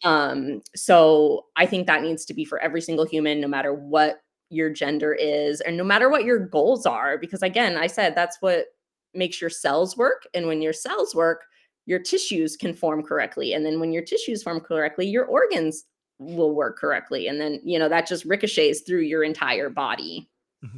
Um, 0.04 0.62
so 0.76 1.45
I 1.56 1.67
think 1.67 1.86
that 1.86 2.02
needs 2.02 2.26
to 2.26 2.34
be 2.34 2.45
for 2.45 2.60
every 2.60 2.82
single 2.82 3.06
human, 3.06 3.39
no 3.39 3.47
matter 3.47 3.73
what 3.73 4.21
your 4.49 4.71
gender 4.71 5.13
is, 5.13 5.62
and 5.62 5.78
no 5.78 5.84
matter 5.84 6.10
what 6.10 6.23
your 6.23 6.39
goals 6.39 6.86
are. 6.86 7.17
Because 7.17 7.43
again, 7.43 7.78
I 7.78 7.88
said 7.88 8.15
that's 8.15 8.38
what 8.41 8.67
makes 9.13 9.39
your 9.39 9.52
cells 9.52 9.95
work. 9.95 10.28
And 10.34 10.47
when 10.47 10.62
your 10.62 10.73
cells 10.73 11.13
work, 11.13 11.43
your 11.86 11.99
tissues 11.99 12.56
can 12.56 12.73
form 12.73 13.04
correctly. 13.04 13.54
And 13.54 13.65
then 13.65 13.80
when 13.80 13.91
your 13.91 14.04
tissues 14.04 14.41
form 14.41 14.62
correctly, 14.62 15.08
your 15.08 15.26
organs 15.26 15.84
will 16.17 16.56
work 16.56 16.78
correctly. 16.78 17.28
And 17.28 17.39
then, 17.39 17.60
you 17.63 17.78
know, 17.78 17.89
that 17.89 18.08
just 18.08 18.26
ricochets 18.26 18.82
through 18.82 19.02
your 19.02 19.23
entire 19.23 19.69
body. 19.69 20.30
Mm-hmm. 20.63 20.78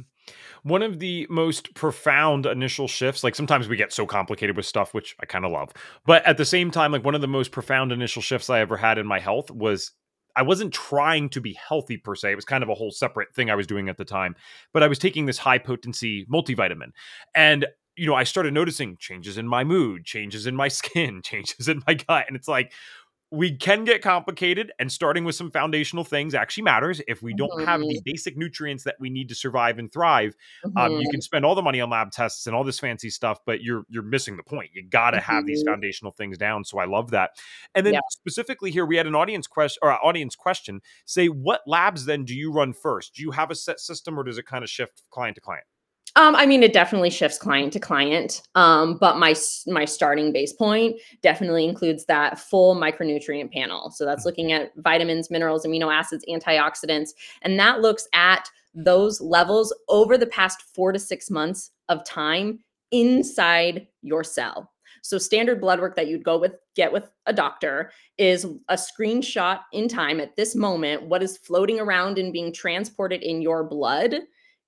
One 0.62 0.82
of 0.82 0.98
the 0.98 1.26
most 1.30 1.74
profound 1.74 2.46
initial 2.46 2.88
shifts, 2.88 3.22
like 3.22 3.34
sometimes 3.34 3.68
we 3.68 3.76
get 3.76 3.92
so 3.92 4.06
complicated 4.06 4.56
with 4.56 4.66
stuff, 4.66 4.92
which 4.92 5.14
I 5.20 5.26
kind 5.26 5.44
of 5.44 5.52
love. 5.52 5.72
But 6.04 6.24
at 6.26 6.36
the 6.36 6.44
same 6.44 6.70
time, 6.70 6.90
like 6.90 7.04
one 7.04 7.14
of 7.14 7.20
the 7.20 7.28
most 7.28 7.52
profound 7.52 7.92
initial 7.92 8.22
shifts 8.22 8.50
I 8.50 8.60
ever 8.60 8.76
had 8.76 8.98
in 8.98 9.06
my 9.06 9.20
health 9.20 9.50
was 9.50 9.92
I 10.34 10.42
wasn't 10.42 10.74
trying 10.74 11.30
to 11.30 11.40
be 11.40 11.54
healthy 11.54 11.96
per 11.96 12.14
se. 12.14 12.32
It 12.32 12.36
was 12.36 12.44
kind 12.44 12.62
of 12.62 12.68
a 12.68 12.74
whole 12.74 12.90
separate 12.90 13.34
thing 13.34 13.48
I 13.48 13.54
was 13.54 13.66
doing 13.66 13.88
at 13.88 13.96
the 13.96 14.04
time. 14.04 14.34
But 14.72 14.82
I 14.82 14.88
was 14.88 14.98
taking 14.98 15.26
this 15.26 15.38
high 15.38 15.58
potency 15.58 16.26
multivitamin. 16.26 16.90
And 17.34 17.66
you 17.96 18.06
know, 18.06 18.14
I 18.14 18.24
started 18.24 18.52
noticing 18.52 18.98
changes 18.98 19.38
in 19.38 19.48
my 19.48 19.64
mood, 19.64 20.04
changes 20.04 20.46
in 20.46 20.54
my 20.54 20.68
skin, 20.68 21.22
changes 21.22 21.68
in 21.68 21.82
my 21.86 21.94
gut. 21.94 22.26
And 22.28 22.36
it's 22.36 22.48
like, 22.48 22.72
we 23.32 23.56
can 23.56 23.84
get 23.84 24.02
complicated 24.02 24.70
and 24.78 24.90
starting 24.90 25.24
with 25.24 25.34
some 25.34 25.50
foundational 25.50 26.04
things 26.04 26.34
actually 26.34 26.62
matters 26.62 27.00
if 27.08 27.22
we 27.22 27.34
don't 27.34 27.50
mm-hmm. 27.50 27.64
have 27.64 27.80
the 27.80 27.86
mm-hmm. 27.86 28.02
basic 28.04 28.36
nutrients 28.36 28.84
that 28.84 28.94
we 29.00 29.10
need 29.10 29.28
to 29.28 29.34
survive 29.34 29.78
and 29.78 29.92
thrive 29.92 30.36
mm-hmm. 30.64 30.76
um, 30.78 30.92
you 30.92 30.98
can 30.98 31.14
mm-hmm. 31.14 31.20
spend 31.20 31.44
all 31.44 31.54
the 31.54 31.62
money 31.62 31.80
on 31.80 31.90
lab 31.90 32.12
tests 32.12 32.46
and 32.46 32.54
all 32.54 32.62
this 32.62 32.78
fancy 32.78 33.10
stuff 33.10 33.38
but 33.44 33.62
you're 33.62 33.84
you're 33.88 34.02
missing 34.02 34.36
the 34.36 34.42
point 34.42 34.70
you 34.72 34.84
got 34.88 35.10
to 35.10 35.18
mm-hmm. 35.18 35.32
have 35.32 35.46
these 35.46 35.60
mm-hmm. 35.60 35.72
foundational 35.72 36.12
things 36.12 36.38
down 36.38 36.64
so 36.64 36.78
i 36.78 36.84
love 36.84 37.10
that 37.10 37.30
and 37.74 37.84
then 37.84 37.94
yeah. 37.94 38.00
specifically 38.10 38.70
here 38.70 38.86
we 38.86 38.96
had 38.96 39.06
an 39.06 39.14
audience 39.14 39.46
question 39.46 39.78
or 39.82 39.92
audience 40.04 40.36
question 40.36 40.80
say 41.04 41.26
what 41.26 41.62
labs 41.66 42.04
then 42.04 42.24
do 42.24 42.34
you 42.34 42.52
run 42.52 42.72
first 42.72 43.14
do 43.14 43.22
you 43.22 43.32
have 43.32 43.50
a 43.50 43.54
set 43.54 43.80
system 43.80 44.18
or 44.18 44.22
does 44.22 44.38
it 44.38 44.46
kind 44.46 44.62
of 44.62 44.70
shift 44.70 45.02
client 45.10 45.34
to 45.34 45.40
client 45.40 45.64
um, 46.16 46.34
I 46.34 46.46
mean, 46.46 46.62
it 46.62 46.72
definitely 46.72 47.10
shifts 47.10 47.38
client 47.38 47.72
to 47.74 47.78
client. 47.80 48.42
Um, 48.54 48.96
but 48.98 49.18
my 49.18 49.34
my 49.66 49.84
starting 49.84 50.32
base 50.32 50.52
point 50.52 50.96
definitely 51.22 51.68
includes 51.68 52.06
that 52.06 52.38
full 52.38 52.74
micronutrient 52.74 53.52
panel. 53.52 53.90
So 53.90 54.04
that's 54.04 54.20
mm-hmm. 54.20 54.28
looking 54.28 54.52
at 54.52 54.72
vitamins, 54.76 55.30
minerals, 55.30 55.66
amino 55.66 55.94
acids, 55.94 56.24
antioxidants, 56.28 57.10
and 57.42 57.58
that 57.60 57.80
looks 57.80 58.08
at 58.14 58.48
those 58.74 59.20
levels 59.20 59.74
over 59.88 60.18
the 60.18 60.26
past 60.26 60.62
four 60.74 60.92
to 60.92 60.98
six 60.98 61.30
months 61.30 61.70
of 61.88 62.04
time 62.04 62.60
inside 62.90 63.86
your 64.02 64.24
cell. 64.24 64.72
So 65.02 65.18
standard 65.18 65.60
blood 65.60 65.80
work 65.80 65.96
that 65.96 66.08
you'd 66.08 66.24
go 66.24 66.38
with 66.38 66.54
get 66.74 66.92
with 66.92 67.10
a 67.26 67.32
doctor 67.32 67.92
is 68.18 68.44
a 68.68 68.74
screenshot 68.74 69.60
in 69.72 69.86
time 69.86 70.18
at 70.18 70.34
this 70.34 70.56
moment 70.56 71.04
what 71.04 71.22
is 71.22 71.36
floating 71.38 71.78
around 71.78 72.18
and 72.18 72.32
being 72.32 72.52
transported 72.52 73.22
in 73.22 73.40
your 73.42 73.64
blood 73.64 74.14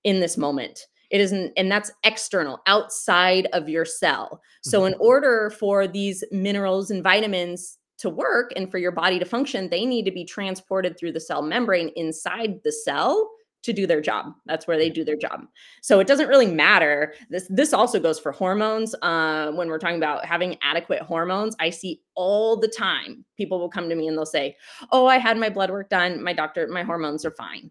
in 0.04 0.20
this 0.20 0.36
moment. 0.36 0.86
It 1.10 1.20
isn't, 1.20 1.52
and 1.56 1.70
that's 1.70 1.90
external, 2.04 2.60
outside 2.66 3.48
of 3.52 3.68
your 3.68 3.84
cell. 3.84 4.42
So, 4.62 4.84
in 4.84 4.92
mm-hmm. 4.92 5.02
order 5.02 5.50
for 5.58 5.86
these 5.86 6.22
minerals 6.30 6.90
and 6.90 7.02
vitamins 7.02 7.78
to 7.98 8.10
work 8.10 8.52
and 8.56 8.70
for 8.70 8.78
your 8.78 8.92
body 8.92 9.18
to 9.18 9.24
function, 9.24 9.70
they 9.70 9.84
need 9.84 10.04
to 10.04 10.10
be 10.10 10.24
transported 10.24 10.98
through 10.98 11.12
the 11.12 11.20
cell 11.20 11.42
membrane 11.42 11.90
inside 11.96 12.60
the 12.62 12.72
cell 12.72 13.30
to 13.62 13.72
do 13.72 13.86
their 13.86 14.00
job. 14.00 14.32
That's 14.46 14.66
where 14.66 14.78
they 14.78 14.88
do 14.88 15.04
their 15.04 15.16
job. 15.16 15.44
So 15.82 15.98
it 15.98 16.06
doesn't 16.06 16.28
really 16.28 16.46
matter. 16.46 17.14
This 17.28 17.46
this 17.50 17.72
also 17.72 17.98
goes 17.98 18.18
for 18.18 18.32
hormones. 18.32 18.94
Uh, 19.02 19.50
when 19.52 19.68
we're 19.68 19.78
talking 19.78 19.96
about 19.96 20.24
having 20.24 20.56
adequate 20.62 21.02
hormones, 21.02 21.56
I 21.58 21.70
see 21.70 22.00
all 22.14 22.56
the 22.56 22.68
time 22.68 23.24
people 23.36 23.58
will 23.58 23.68
come 23.68 23.88
to 23.88 23.94
me 23.96 24.06
and 24.06 24.16
they'll 24.16 24.26
say, 24.26 24.56
"Oh, 24.92 25.06
I 25.06 25.18
had 25.18 25.36
my 25.36 25.50
blood 25.50 25.70
work 25.70 25.88
done. 25.88 26.22
My 26.22 26.32
doctor, 26.32 26.66
my 26.68 26.82
hormones 26.82 27.24
are 27.24 27.32
fine." 27.32 27.70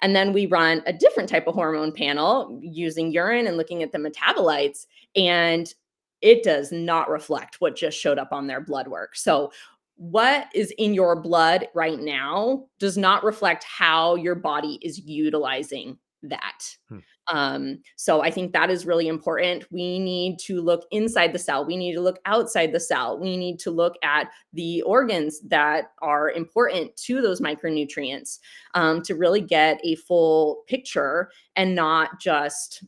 And 0.00 0.14
then 0.14 0.32
we 0.32 0.46
run 0.46 0.82
a 0.86 0.92
different 0.92 1.28
type 1.28 1.46
of 1.46 1.54
hormone 1.54 1.92
panel 1.92 2.58
using 2.62 3.10
urine 3.10 3.46
and 3.46 3.56
looking 3.56 3.82
at 3.82 3.92
the 3.92 3.98
metabolites. 3.98 4.86
And 5.16 5.72
it 6.20 6.42
does 6.42 6.72
not 6.72 7.10
reflect 7.10 7.60
what 7.60 7.76
just 7.76 7.98
showed 7.98 8.18
up 8.18 8.32
on 8.32 8.46
their 8.46 8.60
blood 8.60 8.88
work. 8.88 9.16
So, 9.16 9.52
what 9.96 10.46
is 10.54 10.72
in 10.78 10.94
your 10.94 11.20
blood 11.20 11.66
right 11.74 11.98
now 11.98 12.66
does 12.78 12.96
not 12.96 13.24
reflect 13.24 13.64
how 13.64 14.14
your 14.14 14.36
body 14.36 14.78
is 14.80 15.00
utilizing 15.00 15.98
that. 16.22 16.76
Hmm. 16.88 16.98
Um, 17.30 17.80
so 17.96 18.22
I 18.22 18.30
think 18.30 18.52
that 18.52 18.70
is 18.70 18.86
really 18.86 19.08
important. 19.08 19.70
We 19.70 19.98
need 19.98 20.38
to 20.40 20.60
look 20.60 20.86
inside 20.90 21.32
the 21.32 21.38
cell. 21.38 21.64
We 21.64 21.76
need 21.76 21.94
to 21.94 22.00
look 22.00 22.18
outside 22.24 22.72
the 22.72 22.80
cell. 22.80 23.18
We 23.18 23.36
need 23.36 23.58
to 23.60 23.70
look 23.70 23.94
at 24.02 24.30
the 24.52 24.82
organs 24.82 25.40
that 25.48 25.92
are 26.00 26.30
important 26.30 26.96
to 26.96 27.20
those 27.20 27.40
micronutrients 27.40 28.38
um, 28.74 29.02
to 29.02 29.14
really 29.14 29.40
get 29.40 29.80
a 29.84 29.96
full 29.96 30.64
picture 30.66 31.30
and 31.56 31.74
not 31.74 32.20
just 32.20 32.84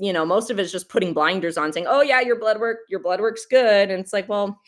you 0.00 0.12
know 0.12 0.24
most 0.24 0.50
of 0.50 0.58
it 0.58 0.62
is 0.62 0.72
just 0.72 0.88
putting 0.88 1.12
blinders 1.12 1.58
on 1.58 1.70
saying 1.70 1.86
oh 1.86 2.00
yeah 2.00 2.20
your 2.20 2.38
blood 2.38 2.58
work 2.58 2.78
your 2.88 2.98
blood 2.98 3.20
work's 3.20 3.44
good 3.44 3.90
and 3.90 4.00
it's 4.00 4.12
like 4.12 4.26
well 4.26 4.58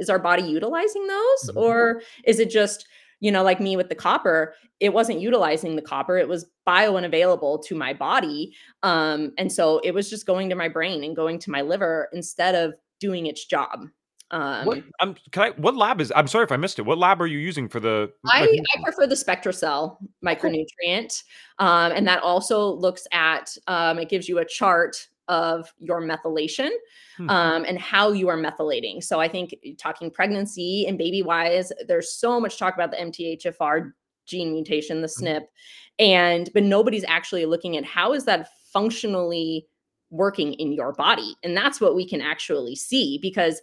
is 0.00 0.10
our 0.10 0.18
body 0.18 0.42
utilizing 0.42 1.06
those 1.06 1.50
mm-hmm. 1.50 1.58
or 1.58 2.02
is 2.24 2.40
it 2.40 2.50
just 2.50 2.86
you 3.22 3.30
know, 3.30 3.44
like 3.44 3.60
me 3.60 3.76
with 3.76 3.88
the 3.88 3.94
copper, 3.94 4.52
it 4.80 4.92
wasn't 4.92 5.20
utilizing 5.20 5.76
the 5.76 5.82
copper. 5.82 6.18
It 6.18 6.28
was 6.28 6.44
bio 6.66 6.96
unavailable 6.96 7.60
to 7.60 7.74
my 7.76 7.94
body. 7.94 8.52
Um, 8.82 9.32
and 9.38 9.50
so 9.50 9.78
it 9.84 9.94
was 9.94 10.10
just 10.10 10.26
going 10.26 10.48
to 10.50 10.56
my 10.56 10.68
brain 10.68 11.04
and 11.04 11.14
going 11.14 11.38
to 11.38 11.50
my 11.50 11.60
liver 11.60 12.08
instead 12.12 12.56
of 12.56 12.74
doing 12.98 13.26
its 13.26 13.44
job. 13.44 13.86
Um, 14.32 14.66
what, 14.66 14.82
um, 14.98 15.14
can 15.30 15.42
I, 15.42 15.50
what 15.50 15.76
lab 15.76 16.00
is, 16.00 16.12
I'm 16.16 16.26
sorry 16.26 16.44
if 16.44 16.50
I 16.50 16.56
missed 16.56 16.80
it. 16.80 16.82
What 16.82 16.98
lab 16.98 17.22
are 17.22 17.28
you 17.28 17.38
using 17.38 17.68
for 17.68 17.78
the? 17.78 18.10
I, 18.26 18.42
I 18.42 18.82
prefer 18.82 19.06
the 19.06 19.14
SpectraCell 19.14 19.98
micronutrient. 20.24 21.22
Um, 21.60 21.92
and 21.92 22.08
that 22.08 22.24
also 22.24 22.72
looks 22.72 23.06
at, 23.12 23.56
um, 23.68 24.00
it 24.00 24.08
gives 24.08 24.28
you 24.28 24.38
a 24.38 24.44
chart 24.44 25.06
of 25.32 25.72
your 25.78 26.02
methylation 26.02 26.68
hmm. 27.16 27.30
um, 27.30 27.64
and 27.66 27.78
how 27.78 28.12
you 28.12 28.28
are 28.28 28.36
methylating. 28.36 29.02
So 29.02 29.18
I 29.18 29.28
think 29.28 29.56
talking 29.78 30.10
pregnancy 30.10 30.84
and 30.86 30.98
baby 30.98 31.22
wise, 31.22 31.72
there's 31.88 32.12
so 32.12 32.38
much 32.38 32.58
talk 32.58 32.74
about 32.74 32.90
the 32.90 32.98
MTHFR 32.98 33.92
gene 34.26 34.52
mutation, 34.52 35.00
the 35.00 35.08
SNP, 35.08 35.36
mm-hmm. 35.36 36.04
and 36.04 36.50
but 36.52 36.64
nobody's 36.64 37.04
actually 37.08 37.46
looking 37.46 37.78
at 37.78 37.84
how 37.84 38.12
is 38.12 38.26
that 38.26 38.48
functionally 38.72 39.66
working 40.10 40.52
in 40.54 40.72
your 40.72 40.92
body, 40.92 41.34
and 41.42 41.56
that's 41.56 41.80
what 41.80 41.96
we 41.96 42.06
can 42.06 42.20
actually 42.20 42.76
see 42.76 43.18
because. 43.20 43.60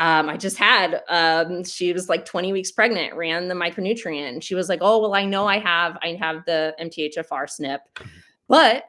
Um, 0.00 0.28
I 0.28 0.36
just 0.36 0.56
had, 0.56 1.02
um, 1.08 1.64
she 1.64 1.92
was 1.92 2.08
like 2.08 2.24
20 2.24 2.52
weeks 2.52 2.70
pregnant, 2.70 3.16
ran 3.16 3.48
the 3.48 3.54
micronutrient. 3.56 4.44
She 4.44 4.54
was 4.54 4.68
like, 4.68 4.78
oh, 4.80 5.00
well, 5.00 5.12
I 5.12 5.24
know 5.24 5.48
I 5.48 5.58
have, 5.58 5.98
I 6.04 6.16
have 6.20 6.44
the 6.46 6.72
MTHFR 6.80 7.46
SNP, 7.46 7.78
mm-hmm. 7.96 8.08
but 8.46 8.84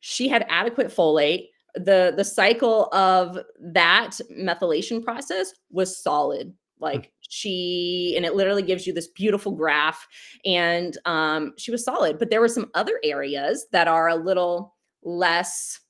she 0.00 0.28
had 0.28 0.44
adequate 0.50 0.88
folate 0.88 1.51
the 1.74 2.12
the 2.16 2.24
cycle 2.24 2.92
of 2.92 3.38
that 3.60 4.18
methylation 4.30 5.02
process 5.02 5.52
was 5.70 6.02
solid. 6.02 6.54
Hmm. 6.78 6.84
like 6.84 7.12
she 7.28 8.14
and 8.16 8.26
it 8.26 8.34
literally 8.34 8.62
gives 8.62 8.86
you 8.86 8.92
this 8.92 9.08
beautiful 9.08 9.52
graph 9.52 10.06
and 10.44 10.98
um, 11.06 11.54
she 11.56 11.70
was 11.70 11.84
solid. 11.84 12.18
But 12.18 12.28
there 12.30 12.40
were 12.40 12.48
some 12.48 12.70
other 12.74 13.00
areas 13.02 13.66
that 13.72 13.88
are 13.88 14.08
a 14.08 14.16
little 14.16 14.74
less 15.02 15.80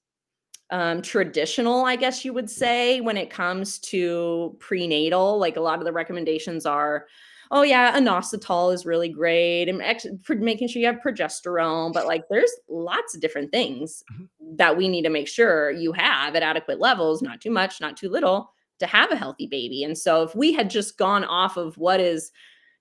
um, 0.71 1.03
traditional 1.03 1.85
i 1.85 1.97
guess 1.97 2.25
you 2.25 2.33
would 2.33 2.49
say 2.49 3.03
when 3.03 3.19
it 3.19 3.29
comes 3.29 3.79
to 3.81 4.57
prenatal. 4.61 5.39
Like 5.39 5.57
a 5.57 5.61
lot 5.61 5.79
of 5.79 5.85
the 5.85 5.93
recommendations 5.93 6.65
are 6.65 7.07
oh 7.53 7.63
yeah, 7.63 7.97
inositol 7.97 8.73
is 8.73 8.87
really 8.87 9.11
great 9.11 9.69
and 9.69 9.83
ex- 9.83 10.07
making 10.29 10.67
sure 10.67 10.81
you 10.81 10.87
have 10.87 11.01
progesterone, 11.05 11.93
but 11.93 12.07
like 12.07 12.25
there's 12.31 12.51
lots 12.69 13.15
of 13.15 13.21
different 13.21 13.53
things 13.53 14.03
mm-hmm. 14.13 14.25
that 14.57 14.77
we 14.77 14.89
need 14.89 15.03
to 15.03 15.11
make 15.11 15.29
sure 15.29 15.71
you 15.71 15.93
have 15.93 16.35
at 16.35 16.43
adequate 16.43 16.81
levels, 16.81 17.21
not 17.21 17.43
too 17.43 17.51
much, 17.51 17.81
not 17.81 17.97
too 17.97 18.09
little 18.09 18.51
to 18.79 18.87
have 18.87 19.13
a 19.13 19.17
healthy 19.17 19.47
baby. 19.47 19.85
And 19.85 19.97
so 19.97 20.23
if 20.23 20.35
we 20.35 20.53
had 20.53 20.71
just 20.71 20.97
gone 20.97 21.25
off 21.25 21.59
of 21.59 21.77
what 21.77 22.01
is 22.01 22.33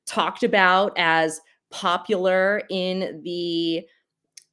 talked 0.08 0.42
about 0.42 0.94
as 0.98 1.42
popular 1.70 2.64
in 2.70 3.22
the 3.24 3.86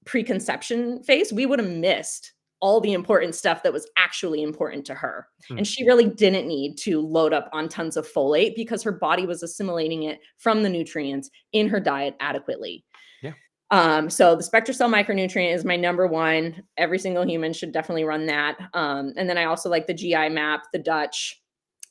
preconception 0.05 1.03
phase, 1.05 1.33
we 1.33 1.47
would 1.47 1.61
have 1.61 1.71
missed 1.71 2.33
all 2.61 2.81
the 2.81 2.93
important 2.93 3.35
stuff 3.35 3.63
that 3.63 3.73
was 3.73 3.89
actually 3.97 4.43
important 4.43 4.85
to 4.87 4.95
her. 4.95 5.29
Mm. 5.51 5.59
And 5.59 5.67
she 5.67 5.85
really 5.85 6.09
didn't 6.09 6.49
need 6.49 6.77
to 6.79 7.01
load 7.01 7.33
up 7.33 7.49
on 7.53 7.69
tons 7.69 7.97
of 7.97 8.11
folate 8.11 8.57
because 8.57 8.83
her 8.83 8.93
body 8.93 9.27
was 9.27 9.43
assimilating 9.43 10.05
it 10.05 10.21
from 10.39 10.63
the 10.63 10.69
nutrients 10.69 11.31
in 11.53 11.69
her 11.69 11.81
diet 11.81 12.17
adequately. 12.21 12.85
Yeah. 13.23 13.33
Um, 13.71 14.11
so 14.11 14.35
the 14.35 14.43
SpectraCell 14.43 14.93
micronutrient 14.93 15.55
is 15.55 15.65
my 15.65 15.77
number 15.77 16.07
one. 16.07 16.63
Every 16.77 16.99
single 16.99 17.27
human 17.27 17.53
should 17.53 17.73
definitely 17.73 18.05
run 18.05 18.27
that. 18.27 18.57
Um, 18.75 19.13
and 19.17 19.29
then 19.29 19.39
I 19.39 19.45
also 19.45 19.69
like 19.69 19.87
the 19.87 19.95
GI 19.95 20.31
map, 20.31 20.65
the 20.73 20.79
Dutch. 20.79 21.41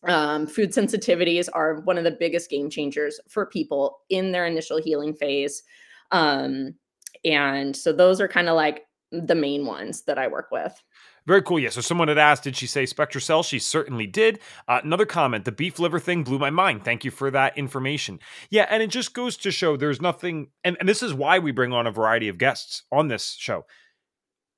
Um, 0.04 0.48
food 0.48 0.72
sensitivities 0.72 1.50
are 1.54 1.82
one 1.82 1.98
of 1.98 2.04
the 2.04 2.18
biggest 2.20 2.50
game 2.50 2.70
changers 2.70 3.20
for 3.30 3.46
people 3.46 4.00
in 4.10 4.32
their 4.32 4.46
initial 4.46 4.80
healing 4.80 5.14
phase. 5.14 5.64
Um, 6.12 6.76
and 7.26 7.76
so 7.76 7.92
those 7.92 8.22
are 8.22 8.28
kind 8.28 8.48
of 8.48 8.56
like 8.56 8.87
the 9.12 9.36
main 9.36 9.66
ones 9.66 10.02
that 10.04 10.18
I 10.18 10.28
work 10.28 10.50
with. 10.52 10.82
Very 11.26 11.42
cool. 11.42 11.60
Yeah. 11.60 11.70
So 11.70 11.82
someone 11.82 12.08
had 12.08 12.18
asked, 12.18 12.44
did 12.44 12.56
she 12.56 12.68
say 12.68 12.84
SpectraCell? 12.84 13.46
She 13.46 13.60
certainly 13.60 14.08
did. 14.08 14.40
Uh, 14.68 14.80
another 14.84 15.06
comment, 15.06 15.46
the 15.46 15.52
beef 15.52 15.80
liver 15.80 16.00
thing 16.00 16.24
blew 16.24 16.40
my 16.40 16.50
mind. 16.50 16.84
Thank 16.86 17.04
you 17.04 17.12
for 17.12 17.32
that 17.32 17.58
information. 17.58 18.20
Yeah. 18.50 18.66
And 18.70 18.82
it 18.82 18.90
just 18.90 19.14
goes 19.14 19.38
to 19.38 19.52
show 19.52 19.76
there's 19.76 20.02
nothing, 20.02 20.50
and, 20.64 20.78
and 20.80 20.88
this 20.88 21.04
is 21.04 21.14
why 21.14 21.40
we 21.40 21.52
bring 21.52 21.74
on 21.74 21.88
a 21.88 21.92
variety 21.92 22.28
of 22.28 22.38
guests 22.38 22.84
on 22.92 23.08
this 23.08 23.36
show. 23.38 23.66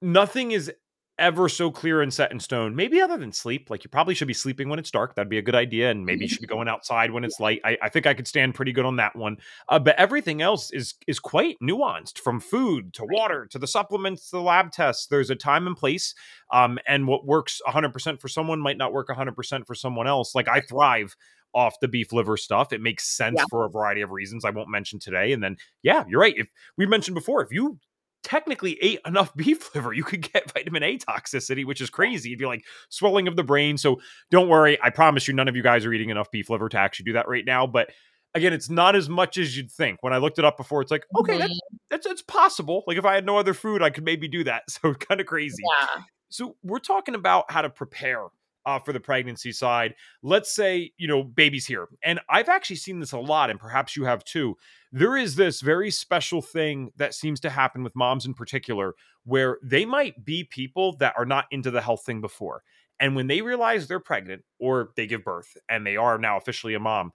Nothing 0.02 0.52
is 0.52 0.72
ever 1.20 1.50
so 1.50 1.70
clear 1.70 2.02
and 2.02 2.14
set 2.14 2.32
in 2.32 2.40
stone. 2.40 2.76
Maybe 2.76 3.02
other 3.02 3.18
than 3.18 3.32
sleep, 3.32 3.70
like 3.70 3.84
you 3.84 3.90
probably 3.90 4.16
should 4.16 4.28
be 4.28 4.34
sleeping 4.34 4.70
when 4.70 4.80
it's 4.80 4.90
dark. 4.90 5.16
That'd 5.16 5.30
be 5.30 5.38
a 5.38 5.44
good 5.44 5.56
idea. 5.56 5.92
And 5.92 6.06
maybe 6.06 6.26
you 6.26 6.30
should 6.30 6.42
be 6.42 6.48
going 6.48 6.68
outside 6.68 7.12
when 7.12 7.24
it's 7.24 7.40
light. 7.40 7.62
I, 7.64 7.78
I 7.82 7.90
think 7.90 8.08
I 8.08 8.14
could 8.14 8.28
stand 8.28 8.56
pretty 8.56 8.72
good 8.72 8.86
on 8.86 8.96
that 8.96 9.16
one. 9.16 9.38
Uh, 9.68 9.80
but 9.80 9.96
everything 9.98 10.42
else 10.42 10.72
is 10.72 10.96
is 11.08 11.20
quite 11.20 11.58
nuanced, 11.62 12.20
from 12.20 12.40
food 12.40 12.94
to 12.94 13.06
water 13.06 13.46
to 13.52 13.60
the 13.60 13.68
supplements, 13.68 14.30
to 14.30 14.38
the 14.38 14.42
lab 14.42 14.72
tests. 14.72 15.08
There's 15.08 15.30
a 15.30 15.36
time 15.36 15.68
and 15.68 15.76
place, 15.76 16.16
um, 16.52 16.80
and 16.88 17.08
what 17.08 17.26
works 17.26 17.62
100% 17.68 18.20
for 18.20 18.28
someone 18.28 18.60
might 18.60 18.78
not 18.78 18.94
work 18.94 19.10
100% 19.10 19.68
for 19.68 19.76
someone 19.76 20.08
else. 20.08 20.34
Like 20.34 20.48
I 20.48 20.62
thrive 20.62 21.16
off 21.54 21.80
the 21.80 21.88
beef 21.88 22.14
liver 22.14 22.38
stuff. 22.38 22.74
It 22.74 22.82
makes 22.82 23.08
sense 23.08 23.36
yeah. 23.38 23.46
for 23.50 23.66
a 23.66 23.70
variety 23.70 24.02
of 24.02 24.12
reasons 24.12 24.46
I 24.46 24.52
won't 24.52 24.70
mention 24.70 25.00
today. 25.00 25.32
And 25.32 25.44
then, 25.44 25.58
yeah, 25.82 26.04
you're 26.08 26.22
right. 26.22 26.36
If 26.38 26.48
we 26.78 26.86
mentioned 26.86 27.16
before, 27.16 27.44
if 27.44 27.52
you 27.52 27.80
technically 28.24 28.78
ate 28.82 29.00
enough 29.06 29.34
beef 29.36 29.74
liver, 29.76 29.94
you 29.94 30.04
could 30.04 30.32
get 30.32 30.52
vitamin 30.52 30.84
A 30.84 30.98
toxicity, 30.98 31.66
which 31.66 31.82
is 31.82 31.90
crazy 31.90 32.34
if 32.34 32.40
you're 32.40 32.50
like 32.50 32.66
swelling 32.90 33.28
of 33.28 33.36
the 33.36 33.44
brain. 33.44 33.78
So 33.78 34.02
don't 34.32 34.50
worry. 34.50 34.78
I 34.82 34.90
promise 34.90 35.28
you, 35.28 35.34
none 35.34 35.48
of 35.48 35.56
you 35.56 35.64
guys 35.64 35.86
are 35.86 35.94
eating 35.94 36.10
enough 36.10 36.32
beef 36.32 36.50
liver 36.50 36.70
to 36.70 36.78
actually 36.78 37.06
do 37.06 37.14
that 37.14 37.28
right 37.28 37.46
now. 37.46 37.68
But 37.68 37.92
again, 38.36 38.54
it's 38.54 38.70
not 38.70 38.96
as 38.96 39.10
much 39.10 39.38
as 39.38 39.56
you'd 39.56 39.72
think. 39.72 40.02
When 40.02 40.14
I 40.14 40.18
looked 40.18 40.40
it 40.40 40.46
up 40.46 40.58
before, 40.58 40.82
it's 40.82 40.92
like, 40.92 41.06
okay, 41.20 41.38
that's, 41.38 41.52
mm-hmm. 41.52 41.78
that's, 41.90 42.06
it's 42.06 42.22
possible. 42.22 42.84
Like 42.88 42.98
if 42.98 43.06
I 43.06 43.16
had 43.16 43.26
no 43.26 43.38
other 43.38 43.54
food, 43.54 43.82
I 43.82 43.90
could 43.90 44.04
maybe 44.04 44.28
do 44.28 44.44
that. 44.46 44.64
So 44.70 44.94
kind 44.94 45.20
of 45.20 45.28
crazy. 45.28 45.64
Yeah. 45.80 46.04
So 46.30 46.56
we're 46.64 46.80
talking 46.80 47.16
about 47.16 47.52
how 47.52 47.62
to 47.64 47.70
prepare 47.70 48.28
uh, 48.66 48.80
for 48.80 48.94
the 48.94 49.00
pregnancy 49.00 49.52
side. 49.52 49.96
Let's 50.22 50.54
say, 50.54 50.92
you 50.98 51.08
know, 51.08 51.24
baby's 51.24 51.66
here. 51.66 51.88
And 52.04 52.20
I've 52.30 52.50
actually 52.50 52.78
seen 52.78 53.00
this 53.00 53.12
a 53.12 53.20
lot, 53.20 53.50
and 53.50 53.60
perhaps 53.60 53.96
you 53.96 54.06
have 54.06 54.24
too. 54.24 54.58
There 54.92 55.18
is 55.18 55.36
this 55.36 55.62
very 55.62 55.92
special 55.92 56.42
thing 56.42 56.92
that 56.98 57.14
seems 57.14 57.40
to 57.42 57.50
happen 57.50 57.84
with 57.84 57.96
moms 57.96 58.26
in 58.26 58.34
particular, 58.34 58.96
where 59.24 59.60
they 59.64 59.86
might 59.86 60.26
be 60.26 60.44
people 60.44 60.96
that 60.98 61.14
are 61.18 61.26
not 61.26 61.46
into 61.52 61.72
the 61.72 61.82
health 61.82 62.04
thing 62.06 62.22
before. 62.22 62.64
And 63.00 63.16
when 63.16 63.28
they 63.28 63.42
realize 63.42 63.88
they're 63.88 64.00
pregnant 64.00 64.44
or 64.60 64.90
they 64.96 65.08
give 65.08 65.24
birth 65.24 65.56
and 65.70 65.86
they 65.86 65.96
are 65.96 66.18
now 66.18 66.38
officially 66.38 66.74
a 66.74 66.80
mom, 66.80 67.12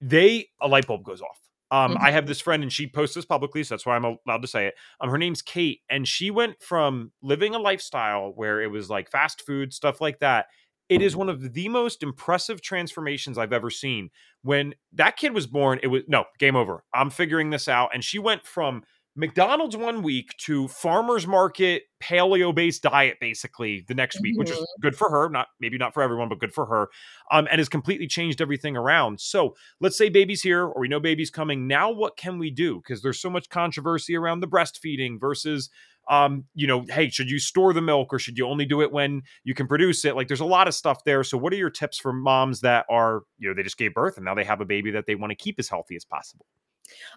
they, 0.00 0.48
a 0.60 0.66
light 0.66 0.86
bulb 0.86 1.04
goes 1.04 1.22
off. 1.22 1.38
Um, 1.70 1.94
mm-hmm. 1.94 2.04
I 2.04 2.10
have 2.10 2.26
this 2.26 2.40
friend 2.40 2.62
and 2.62 2.72
she 2.72 2.86
posts 2.86 3.14
this 3.14 3.24
publicly, 3.24 3.64
so 3.64 3.74
that's 3.74 3.86
why 3.86 3.96
I'm 3.96 4.04
allowed 4.04 4.42
to 4.42 4.48
say 4.48 4.66
it. 4.66 4.74
Um, 5.00 5.08
her 5.08 5.16
name's 5.16 5.40
Kate, 5.40 5.80
and 5.88 6.06
she 6.06 6.30
went 6.30 6.62
from 6.62 7.12
living 7.22 7.54
a 7.54 7.58
lifestyle 7.58 8.32
where 8.34 8.60
it 8.60 8.70
was 8.70 8.90
like 8.90 9.10
fast 9.10 9.46
food, 9.46 9.72
stuff 9.72 10.00
like 10.00 10.18
that, 10.18 10.46
It 10.92 11.00
is 11.00 11.16
one 11.16 11.30
of 11.30 11.54
the 11.54 11.68
most 11.70 12.02
impressive 12.02 12.60
transformations 12.60 13.38
I've 13.38 13.54
ever 13.54 13.70
seen. 13.70 14.10
When 14.42 14.74
that 14.92 15.16
kid 15.16 15.32
was 15.32 15.46
born, 15.46 15.80
it 15.82 15.86
was 15.86 16.02
no 16.06 16.24
game 16.38 16.54
over. 16.54 16.84
I'm 16.92 17.08
figuring 17.08 17.48
this 17.48 17.66
out. 17.66 17.92
And 17.94 18.04
she 18.04 18.18
went 18.18 18.44
from 18.44 18.82
McDonald's 19.16 19.74
one 19.74 20.02
week 20.02 20.34
to 20.38 20.68
farmers 20.68 21.26
market 21.26 21.84
paleo 22.02 22.54
based 22.54 22.82
diet 22.82 23.16
basically 23.20 23.86
the 23.88 23.94
next 23.94 24.20
week, 24.20 24.38
which 24.38 24.50
is 24.50 24.56
mm-hmm. 24.56 24.82
good 24.82 24.94
for 24.94 25.10
her. 25.10 25.30
Not 25.30 25.48
maybe 25.60 25.78
not 25.78 25.94
for 25.94 26.02
everyone, 26.02 26.28
but 26.28 26.40
good 26.40 26.52
for 26.52 26.66
her. 26.66 26.88
Um, 27.30 27.48
and 27.50 27.58
has 27.58 27.70
completely 27.70 28.06
changed 28.06 28.42
everything 28.42 28.76
around. 28.76 29.18
So 29.18 29.54
let's 29.80 29.96
say 29.96 30.10
baby's 30.10 30.42
here 30.42 30.64
or 30.64 30.78
we 30.78 30.88
know 30.88 31.00
baby's 31.00 31.30
coming. 31.30 31.66
Now 31.66 31.90
what 31.90 32.18
can 32.18 32.38
we 32.38 32.50
do? 32.50 32.76
Because 32.76 33.00
there's 33.00 33.20
so 33.20 33.30
much 33.30 33.48
controversy 33.48 34.14
around 34.14 34.40
the 34.40 34.48
breastfeeding 34.48 35.18
versus 35.18 35.70
um, 36.08 36.44
you 36.54 36.66
know, 36.66 36.84
hey, 36.88 37.08
should 37.08 37.30
you 37.30 37.38
store 37.38 37.72
the 37.72 37.80
milk 37.80 38.12
or 38.12 38.18
should 38.18 38.36
you 38.36 38.46
only 38.46 38.64
do 38.64 38.82
it 38.82 38.90
when 38.90 39.22
you 39.44 39.54
can 39.54 39.66
produce 39.66 40.04
it? 40.04 40.16
Like 40.16 40.28
there's 40.28 40.40
a 40.40 40.44
lot 40.44 40.68
of 40.68 40.74
stuff 40.74 41.04
there. 41.04 41.22
So 41.24 41.38
what 41.38 41.52
are 41.52 41.56
your 41.56 41.70
tips 41.70 41.98
for 41.98 42.12
moms 42.12 42.60
that 42.60 42.86
are, 42.90 43.22
you 43.38 43.48
know, 43.48 43.54
they 43.54 43.62
just 43.62 43.78
gave 43.78 43.94
birth 43.94 44.16
and 44.16 44.24
now 44.24 44.34
they 44.34 44.44
have 44.44 44.60
a 44.60 44.64
baby 44.64 44.90
that 44.92 45.06
they 45.06 45.14
want 45.14 45.30
to 45.30 45.36
keep 45.36 45.58
as 45.58 45.68
healthy 45.68 45.96
as 45.96 46.04
possible? 46.04 46.46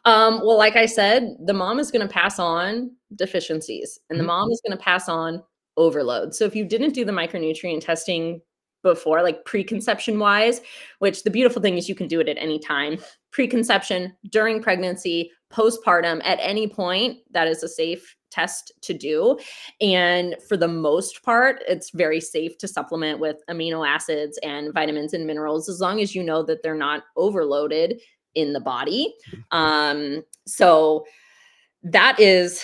Um, 0.06 0.40
well, 0.44 0.58
like 0.58 0.76
I 0.76 0.86
said, 0.86 1.36
the 1.46 1.54
mom 1.54 1.80
is 1.80 1.92
going 1.92 2.08
to 2.08 2.14
pass 2.14 2.40
on 2.40 2.92
deficiencies 3.16 4.00
and 4.10 4.20
the 4.20 4.24
mm-hmm. 4.24 4.28
mom 4.28 4.52
is 4.52 4.62
going 4.66 4.78
to 4.78 4.84
pass 4.84 5.10
on 5.10 5.44
overload. 5.78 6.34
So 6.34 6.46
if 6.46 6.56
you 6.56 6.64
didn't 6.66 6.94
do 6.94 7.04
the 7.04 7.12
micronutrient 7.12 7.82
testing 7.82 8.42
before, 8.84 9.24
like 9.24 9.44
preconception 9.46 10.20
wise, 10.20 10.62
which 11.00 11.24
the 11.24 11.32
beautiful 11.32 11.62
thing 11.62 11.78
is 11.78 11.90
you 11.90 11.96
can 11.96 12.08
do 12.08 12.20
it 12.20 12.30
at 12.30 12.38
any 12.38 12.60
time 12.60 12.98
preconception, 13.36 14.16
during 14.30 14.62
pregnancy, 14.62 15.30
postpartum, 15.52 16.22
at 16.24 16.40
any 16.42 16.68
point, 16.70 17.18
that 17.32 17.50
is 17.50 17.64
a 17.64 17.68
safe 17.68 18.16
test 18.32 18.72
to 18.82 18.94
do. 18.94 19.38
And 19.82 20.36
for 20.48 20.58
the 20.58 20.68
most 20.68 21.24
part, 21.24 21.64
it's 21.68 21.92
very 21.92 22.20
safe 22.20 22.58
to 22.60 22.68
supplement 22.68 23.20
with 23.20 23.42
amino 23.50 23.88
acids 23.88 24.40
and 24.44 24.74
vitamins 24.74 25.14
and 25.14 25.26
minerals 25.26 25.70
as 25.70 25.80
long 25.80 26.02
as 26.02 26.16
you 26.16 26.24
know 26.24 26.44
that 26.44 26.64
they're 26.64 26.76
not 26.76 27.04
overloaded 27.16 28.02
in 28.34 28.54
the 28.54 28.60
body. 28.60 29.14
Mm-hmm. 29.32 29.58
Um, 29.58 30.24
so 30.46 31.06
that 31.84 32.20
is 32.20 32.64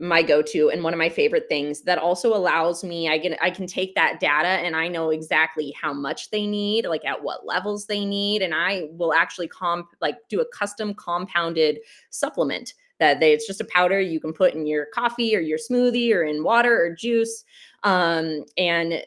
my 0.00 0.22
go-to 0.22 0.70
and 0.70 0.84
one 0.84 0.92
of 0.92 0.98
my 0.98 1.08
favorite 1.08 1.48
things 1.48 1.82
that 1.82 1.98
also 1.98 2.32
allows 2.32 2.84
me 2.84 3.08
i 3.08 3.18
can 3.18 3.34
i 3.42 3.50
can 3.50 3.66
take 3.66 3.96
that 3.96 4.20
data 4.20 4.46
and 4.46 4.76
i 4.76 4.86
know 4.86 5.10
exactly 5.10 5.74
how 5.80 5.92
much 5.92 6.30
they 6.30 6.46
need 6.46 6.86
like 6.86 7.04
at 7.04 7.20
what 7.20 7.44
levels 7.44 7.86
they 7.86 8.04
need 8.04 8.40
and 8.40 8.54
i 8.54 8.84
will 8.92 9.12
actually 9.12 9.48
comp 9.48 9.88
like 10.00 10.16
do 10.28 10.40
a 10.40 10.46
custom 10.56 10.94
compounded 10.94 11.80
supplement 12.10 12.74
that 13.00 13.20
they 13.20 13.32
it's 13.32 13.46
just 13.46 13.60
a 13.60 13.64
powder 13.66 14.00
you 14.00 14.20
can 14.20 14.32
put 14.32 14.54
in 14.54 14.66
your 14.66 14.86
coffee 14.94 15.36
or 15.36 15.40
your 15.40 15.58
smoothie 15.58 16.14
or 16.14 16.22
in 16.22 16.42
water 16.42 16.76
or 16.76 16.94
juice 16.94 17.44
um 17.84 18.44
and 18.56 19.02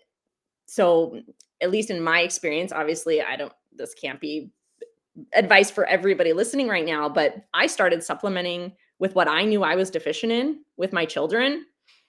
so 0.65 1.19
at 1.61 1.71
least 1.71 1.89
in 1.89 2.01
my 2.01 2.21
experience 2.21 2.71
obviously 2.71 3.21
i 3.21 3.35
don't 3.35 3.53
this 3.73 3.93
can't 3.93 4.19
be 4.19 4.51
advice 5.33 5.69
for 5.69 5.85
everybody 5.85 6.33
listening 6.33 6.67
right 6.67 6.85
now, 6.85 7.09
but 7.09 7.35
I 7.53 7.67
started 7.67 8.03
supplementing 8.03 8.73
with 8.99 9.15
what 9.15 9.27
I 9.27 9.43
knew 9.43 9.63
I 9.63 9.75
was 9.75 9.89
deficient 9.89 10.31
in 10.31 10.63
with 10.77 10.93
my 10.93 11.05
children 11.05 11.65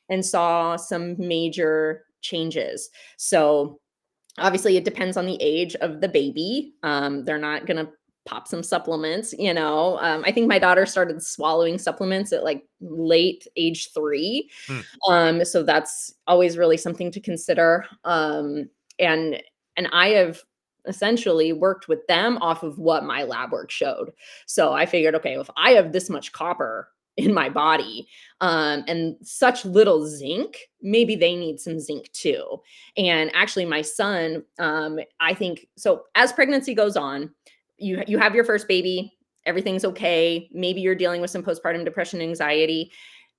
and 0.09 0.25
saw 0.25 0.77
some 0.77 1.16
major 1.18 2.05
changes. 2.21 2.90
So, 3.16 3.81
obviously, 4.38 4.77
it 4.77 4.85
depends 4.85 5.16
on 5.16 5.27
the 5.27 5.38
age 5.40 5.75
of 5.77 6.01
the 6.01 6.09
baby. 6.09 6.75
Um, 6.83 7.25
they're 7.25 7.38
not 7.38 7.66
going 7.66 7.85
to 7.85 7.92
pop 8.24 8.46
some 8.46 8.62
supplements, 8.62 9.35
you 9.38 9.52
know. 9.52 9.98
Um, 9.98 10.22
I 10.24 10.32
think 10.32 10.48
my 10.48 10.58
daughter 10.58 10.87
started 10.87 11.22
swallowing 11.22 11.78
supplements 11.78 12.32
at 12.32 12.44
like 12.44 12.64
late 12.80 13.46
age 13.56 13.92
three. 13.92 14.50
Hmm. 14.66 14.80
Um, 15.08 15.44
so 15.44 15.62
that's 15.62 16.14
always 16.26 16.56
really 16.56 16.76
something 16.76 17.11
to 17.11 17.20
consider. 17.20 17.85
Um, 18.04 18.68
and 18.98 19.42
and 19.76 19.88
I 19.92 20.08
have 20.11 20.42
essentially 20.87 21.52
worked 21.52 21.88
with 21.88 22.06
them 22.06 22.38
off 22.38 22.62
of 22.62 22.78
what 22.78 23.04
my 23.04 23.22
lab 23.22 23.52
work 23.52 23.70
showed. 23.70 24.12
So 24.46 24.72
I 24.72 24.87
figured, 24.87 25.14
okay, 25.14 25.35
if 25.35 25.48
I 25.56 25.70
have 25.72 25.92
this 25.92 26.11
much 26.11 26.32
copper 26.32 26.88
in 27.16 27.35
my 27.35 27.48
body 27.48 28.08
um, 28.40 28.85
and 28.88 29.16
such 29.22 29.64
little 29.64 30.06
zinc, 30.06 30.58
maybe 30.80 31.14
they 31.14 31.37
need 31.37 31.61
some 31.61 31.78
zinc 31.78 32.11
too. 32.12 32.58
And 32.96 33.30
actually, 33.35 33.66
my 33.66 33.82
son, 33.82 34.44
um, 34.58 34.98
I 35.20 35.35
think 35.35 35.66
so. 35.76 36.04
As 36.14 36.32
pregnancy 36.32 36.74
goes 36.74 36.96
on, 36.96 37.30
you 37.83 38.03
you 38.07 38.18
have 38.18 38.35
your 38.35 38.45
first 38.45 38.68
baby, 38.68 39.12
everything's 39.47 39.85
okay. 39.85 40.49
Maybe 40.53 40.81
you're 40.81 40.95
dealing 40.95 41.21
with 41.21 41.31
some 41.31 41.42
postpartum 41.42 41.85
depression, 41.85 42.21
anxiety. 42.21 42.92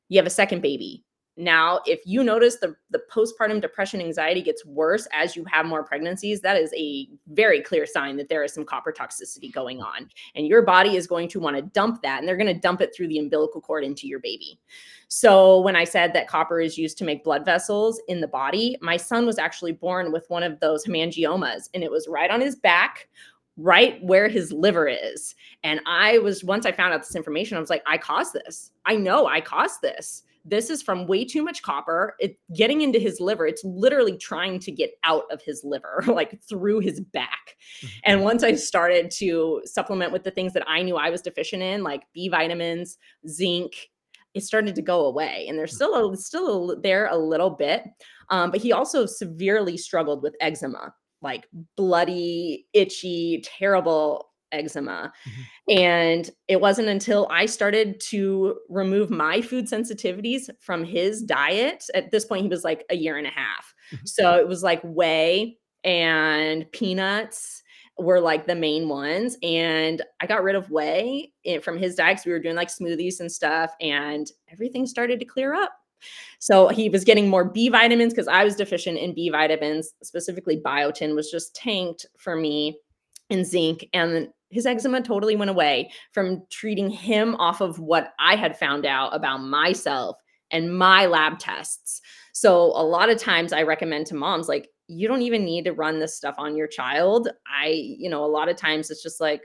You 0.10 0.20
have 0.20 0.28
a 0.28 0.32
second 0.32 0.62
baby 0.62 1.04
now, 1.36 1.80
if 1.88 2.02
you 2.06 2.24
notice 2.24 2.58
the, 2.58 2.76
the 2.92 3.02
postpartum 3.12 3.60
depression 3.60 4.00
anxiety 4.00 4.42
gets 4.44 4.64
worse 4.66 5.08
as 5.12 5.36
you 5.36 5.44
have 5.46 5.66
more 5.66 5.84
pregnancies, 5.84 6.42
that 6.42 6.58
is 6.58 6.72
a 6.78 7.08
very 7.28 7.60
clear 7.60 7.88
sign 7.88 8.18
that 8.18 8.30
there 8.30 8.44
is 8.44 8.54
some 8.54 8.66
copper 8.66 8.92
toxicity 8.92 9.52
going 9.52 9.82
on. 9.82 10.10
And 10.36 10.46
your 10.46 10.62
body 10.62 10.96
is 10.96 11.08
going 11.08 11.30
to 11.30 11.40
want 11.40 11.56
to 11.56 11.64
dump 11.64 12.04
that, 12.04 12.20
and 12.20 12.28
they're 12.28 12.38
going 12.38 12.54
to 12.54 12.62
dump 12.62 12.82
it 12.82 12.94
through 12.96 13.08
the 13.08 13.18
umbilical 13.18 13.62
cord 13.62 13.84
into 13.84 14.08
your 14.08 14.20
baby. 14.20 14.60
So, 15.08 15.60
when 15.62 15.76
I 15.76 15.86
said 15.86 16.14
that 16.14 16.28
copper 16.28 16.62
is 16.62 16.78
used 16.78 17.00
to 17.00 17.04
make 17.04 17.24
blood 17.24 17.46
vessels 17.46 18.00
in 18.08 18.22
the 18.22 18.28
body, 18.28 18.78
my 18.82 18.98
son 18.98 19.26
was 19.26 19.40
actually 19.40 19.74
born 19.74 20.12
with 20.12 20.26
one 20.30 20.44
of 20.44 20.60
those 20.60 20.86
hemangiomas, 20.86 21.70
and 21.74 21.84
it 21.84 21.92
was 21.92 22.08
right 22.08 22.30
on 22.30 22.42
his 22.42 22.56
back 22.56 23.08
right 23.58 24.04
where 24.04 24.28
his 24.28 24.52
liver 24.52 24.88
is. 24.88 25.36
And 25.64 25.80
I 25.86 26.18
was, 26.20 26.44
once 26.44 26.66
I 26.66 26.72
found 26.72 26.94
out 26.94 27.02
this 27.02 27.16
information, 27.16 27.58
I 27.58 27.60
was 27.60 27.70
like, 27.70 27.84
I 27.86 27.98
caused 27.98 28.34
this. 28.34 28.72
I 28.86 28.96
know 28.96 29.28
I 29.28 29.42
caused 29.42 29.82
this 29.82 30.24
this 30.46 30.70
is 30.70 30.82
from 30.82 31.08
way 31.08 31.24
too 31.24 31.44
much 31.44 31.62
copper. 31.62 32.16
It 32.20 32.38
getting 32.56 32.82
into 32.82 33.00
his 33.00 33.20
liver. 33.20 33.48
It's 33.48 33.64
literally 33.64 34.18
trying 34.18 34.60
to 34.60 34.72
get 34.72 34.92
out 35.04 35.24
of 35.32 35.42
his 35.42 35.64
liver, 35.64 36.04
like 36.08 36.42
through 36.44 36.80
his 36.80 37.00
back. 37.00 37.56
Mm-hmm. 37.82 37.88
And 38.06 38.24
once 38.24 38.44
I 38.44 38.56
started 38.56 39.10
to 39.12 39.62
supplement 39.66 40.12
with 40.12 40.24
the 40.24 40.32
things 40.32 40.54
that 40.54 40.68
I 40.68 40.82
knew 40.82 40.98
I 40.98 41.10
was 41.10 41.22
deficient 41.22 41.64
in, 41.64 41.84
like 41.84 42.04
B 42.14 42.28
vitamins, 42.28 42.98
zinc, 43.28 43.90
it 44.34 44.44
started 44.44 44.76
to 44.76 44.82
go 44.82 45.06
away. 45.06 45.46
And 45.48 45.58
there's 45.58 45.76
still 45.76 46.12
a, 46.12 46.18
still 46.18 46.72
a, 46.72 46.80
there 46.80 47.08
a 47.08 47.18
little 47.18 47.52
bit. 47.52 47.84
Um, 48.30 48.52
but 48.52 48.62
he 48.62 48.72
also 48.74 49.06
severely 49.06 49.78
struggled 49.78 50.24
with 50.24 50.36
eczema, 50.42 50.94
like 51.24 51.48
bloody, 51.76 52.68
itchy, 52.74 53.44
terrible 53.44 54.30
eczema. 54.52 55.12
Mm-hmm. 55.28 55.80
And 55.80 56.30
it 56.48 56.62
wasn't 56.62 56.88
until 56.88 57.28
I 57.32 57.48
started 57.48 58.00
to 58.10 58.56
remove 58.70 59.10
my 59.10 59.42
food 59.42 59.66
sensitivities 59.66 60.50
from 60.60 60.84
his 60.84 61.24
diet. 61.24 61.86
At 61.96 62.12
this 62.12 62.26
point, 62.26 62.44
he 62.44 62.50
was 62.50 62.64
like 62.64 62.86
a 62.90 62.96
year 62.96 63.18
and 63.18 63.28
a 63.28 63.32
half. 63.32 63.74
Mm-hmm. 63.94 64.06
So 64.06 64.36
it 64.36 64.48
was 64.48 64.64
like 64.64 64.82
whey 64.84 65.58
and 65.84 66.72
peanuts 66.72 67.64
were 67.98 68.20
like 68.20 68.48
the 68.48 68.56
main 68.56 68.90
ones. 68.90 69.38
And 69.44 70.02
I 70.20 70.28
got 70.28 70.44
rid 70.44 70.56
of 70.56 70.70
whey 70.72 71.32
eh, 71.46 71.60
from 71.60 71.78
his 71.78 71.96
diet 71.96 72.16
because 72.16 72.26
we 72.26 72.32
were 72.32 72.40
doing 72.40 72.56
like 72.56 72.70
smoothies 72.70 73.20
and 73.20 73.32
stuff, 73.32 73.74
and 73.82 74.28
everything 74.52 74.86
started 74.86 75.20
to 75.20 75.26
clear 75.26 75.54
up. 75.54 75.74
So 76.40 76.68
he 76.68 76.90
was 76.90 77.04
getting 77.04 77.30
more 77.30 77.46
B 77.46 77.70
vitamins 77.70 78.14
because 78.14 78.28
I 78.28 78.44
was 78.44 78.56
deficient 78.56 78.98
in 78.98 79.14
B 79.14 79.30
vitamins, 79.30 79.94
specifically 80.04 80.62
biotin 80.64 81.16
was 81.16 81.32
just 81.32 81.56
tanked 81.56 82.06
for 82.18 82.36
me 82.36 82.78
and 83.30 83.46
zinc. 83.46 83.88
And 83.94 84.30
his 84.50 84.66
eczema 84.66 85.02
totally 85.02 85.36
went 85.36 85.52
away 85.52 85.92
from 86.12 86.44
treating 86.50 86.90
him 86.90 87.36
off 87.36 87.62
of 87.62 87.80
what 87.80 88.14
I 88.20 88.36
had 88.36 88.58
found 88.58 88.86
out 88.86 89.16
about 89.16 89.38
myself 89.38 90.18
and 90.52 90.78
my 90.78 91.08
lab 91.08 91.40
tests. 91.40 92.02
So 92.34 92.66
a 92.66 92.84
lot 92.84 93.10
of 93.10 93.18
times 93.18 93.54
I 93.54 93.64
recommend 93.64 94.06
to 94.08 94.16
moms 94.16 94.48
like 94.48 94.70
you 94.88 95.08
don't 95.08 95.22
even 95.22 95.46
need 95.46 95.66
to 95.66 95.74
run 95.74 96.00
this 96.00 96.16
stuff 96.16 96.36
on 96.38 96.56
your 96.56 96.68
child. 96.68 97.30
I, 97.48 97.68
you 97.70 98.10
know, 98.10 98.24
a 98.24 98.28
lot 98.28 98.50
of 98.50 98.56
times 98.56 98.92
it's 98.92 99.02
just 99.02 99.20
like 99.20 99.42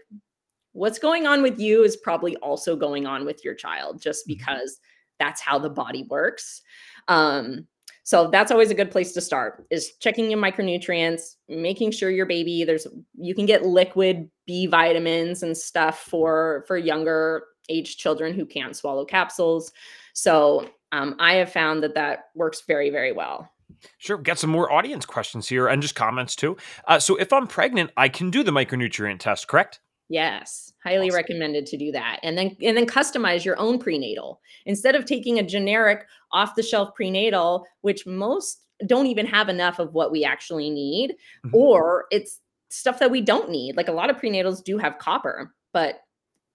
what's 0.72 0.98
going 0.98 1.26
on 1.26 1.42
with 1.42 1.58
you 1.58 1.82
is 1.82 1.96
probably 1.96 2.36
also 2.36 2.76
going 2.76 3.06
on 3.06 3.24
with 3.24 3.44
your 3.44 3.54
child 3.54 4.00
just 4.02 4.28
mm-hmm. 4.28 4.38
because 4.38 4.78
that's 5.18 5.40
how 5.40 5.58
the 5.58 5.70
body 5.70 6.06
works. 6.08 6.62
Um 7.08 7.66
so 8.04 8.30
that's 8.30 8.50
always 8.50 8.70
a 8.70 8.74
good 8.74 8.90
place 8.90 9.12
to 9.12 9.20
start 9.20 9.66
is 9.70 9.92
checking 10.00 10.30
your 10.30 10.40
micronutrients, 10.40 11.34
making 11.46 11.90
sure 11.90 12.10
your 12.10 12.24
baby 12.24 12.64
there's 12.64 12.86
you 13.18 13.34
can 13.34 13.44
get 13.44 13.66
liquid 13.66 14.30
B 14.46 14.66
vitamins 14.66 15.42
and 15.42 15.56
stuff 15.56 16.00
for 16.00 16.64
for 16.66 16.78
younger 16.78 17.44
age 17.68 17.98
children 17.98 18.32
who 18.32 18.46
can't 18.46 18.74
swallow 18.74 19.04
capsules. 19.04 19.72
So 20.14 20.70
um, 20.90 21.16
I 21.18 21.34
have 21.34 21.52
found 21.52 21.82
that 21.82 21.94
that 21.96 22.30
works 22.34 22.62
very 22.66 22.88
very 22.88 23.12
well. 23.12 23.50
Sure, 23.98 24.16
got 24.16 24.38
some 24.38 24.50
more 24.50 24.72
audience 24.72 25.04
questions 25.04 25.48
here 25.48 25.68
and 25.68 25.82
just 25.82 25.94
comments 25.94 26.34
too. 26.34 26.56
Uh, 26.86 26.98
so 26.98 27.16
if 27.16 27.32
I'm 27.32 27.46
pregnant, 27.46 27.90
I 27.96 28.08
can 28.08 28.30
do 28.30 28.42
the 28.42 28.50
micronutrient 28.50 29.18
test, 29.18 29.48
correct? 29.48 29.80
Yes, 30.08 30.72
highly 30.82 31.08
awesome. 31.08 31.16
recommended 31.16 31.66
to 31.66 31.76
do 31.76 31.92
that. 31.92 32.20
And 32.22 32.36
then 32.36 32.56
and 32.62 32.76
then 32.76 32.86
customize 32.86 33.44
your 33.44 33.58
own 33.58 33.78
prenatal. 33.78 34.40
Instead 34.64 34.94
of 34.94 35.04
taking 35.04 35.38
a 35.38 35.42
generic 35.42 36.06
off 36.32 36.54
the 36.54 36.62
shelf 36.62 36.94
prenatal 36.94 37.66
which 37.82 38.06
most 38.06 38.62
don't 38.86 39.06
even 39.06 39.26
have 39.26 39.48
enough 39.48 39.78
of 39.78 39.92
what 39.92 40.12
we 40.12 40.24
actually 40.24 40.70
need 40.70 41.10
mm-hmm. 41.44 41.54
or 41.54 42.06
it's 42.10 42.40
stuff 42.70 42.98
that 42.98 43.10
we 43.10 43.20
don't 43.20 43.50
need. 43.50 43.76
Like 43.76 43.88
a 43.88 43.92
lot 43.92 44.10
of 44.10 44.16
prenatals 44.16 44.62
do 44.62 44.78
have 44.78 44.98
copper, 44.98 45.54
but 45.72 46.00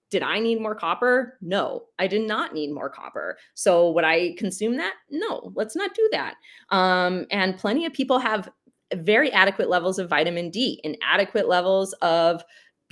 did 0.10 0.22
I 0.22 0.40
need 0.40 0.62
more 0.62 0.76
copper? 0.76 1.38
No, 1.42 1.86
I 1.98 2.06
did 2.06 2.22
not 2.22 2.54
need 2.54 2.72
more 2.72 2.90
copper. 2.90 3.38
So 3.56 3.90
would 3.92 4.04
I 4.04 4.36
consume 4.38 4.78
that? 4.78 4.94
No, 5.10 5.52
let's 5.56 5.76
not 5.76 5.96
do 5.96 6.08
that. 6.12 6.36
Um, 6.70 7.26
and 7.32 7.58
plenty 7.58 7.86
of 7.86 7.94
people 7.94 8.20
have 8.20 8.48
very 8.94 9.32
adequate 9.32 9.70
levels 9.70 9.98
of 9.98 10.10
vitamin 10.10 10.52
D 10.52 10.80
and 10.84 10.96
adequate 11.04 11.48
levels 11.48 11.94
of 11.94 12.44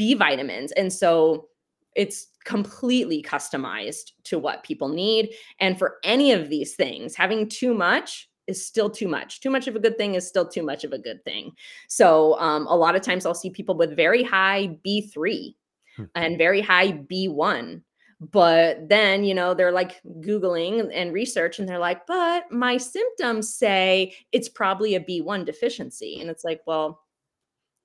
B 0.01 0.15
vitamins. 0.15 0.71
And 0.71 0.91
so 0.91 1.47
it's 1.95 2.25
completely 2.43 3.21
customized 3.21 4.13
to 4.23 4.39
what 4.39 4.63
people 4.63 4.87
need. 4.87 5.29
And 5.59 5.77
for 5.77 5.97
any 6.03 6.31
of 6.31 6.49
these 6.49 6.73
things, 6.73 7.13
having 7.13 7.47
too 7.47 7.75
much 7.75 8.27
is 8.47 8.65
still 8.65 8.89
too 8.89 9.07
much. 9.07 9.41
Too 9.41 9.51
much 9.51 9.67
of 9.67 9.75
a 9.75 9.79
good 9.79 9.99
thing 9.99 10.15
is 10.15 10.27
still 10.27 10.47
too 10.47 10.63
much 10.63 10.83
of 10.83 10.91
a 10.91 10.97
good 10.97 11.23
thing. 11.23 11.51
So 11.87 12.35
um, 12.39 12.65
a 12.65 12.75
lot 12.75 12.95
of 12.95 13.03
times 13.03 13.27
I'll 13.27 13.35
see 13.35 13.51
people 13.51 13.77
with 13.77 13.95
very 13.95 14.23
high 14.23 14.75
B3 14.83 15.53
hmm. 15.97 16.05
and 16.15 16.35
very 16.35 16.61
high 16.61 16.93
B1 16.93 17.83
but 18.31 18.87
then 18.87 19.23
you 19.23 19.33
know 19.33 19.55
they're 19.55 19.71
like 19.71 19.99
googling 20.19 20.91
and 20.93 21.11
research 21.11 21.57
and 21.57 21.67
they're 21.67 21.79
like 21.79 22.05
but 22.05 22.43
my 22.51 22.77
symptoms 22.77 23.51
say 23.51 24.13
it's 24.31 24.47
probably 24.47 24.93
a 24.93 24.99
b1 24.99 25.43
deficiency 25.43 26.19
and 26.21 26.29
it's 26.29 26.43
like 26.43 26.61
well 26.67 27.01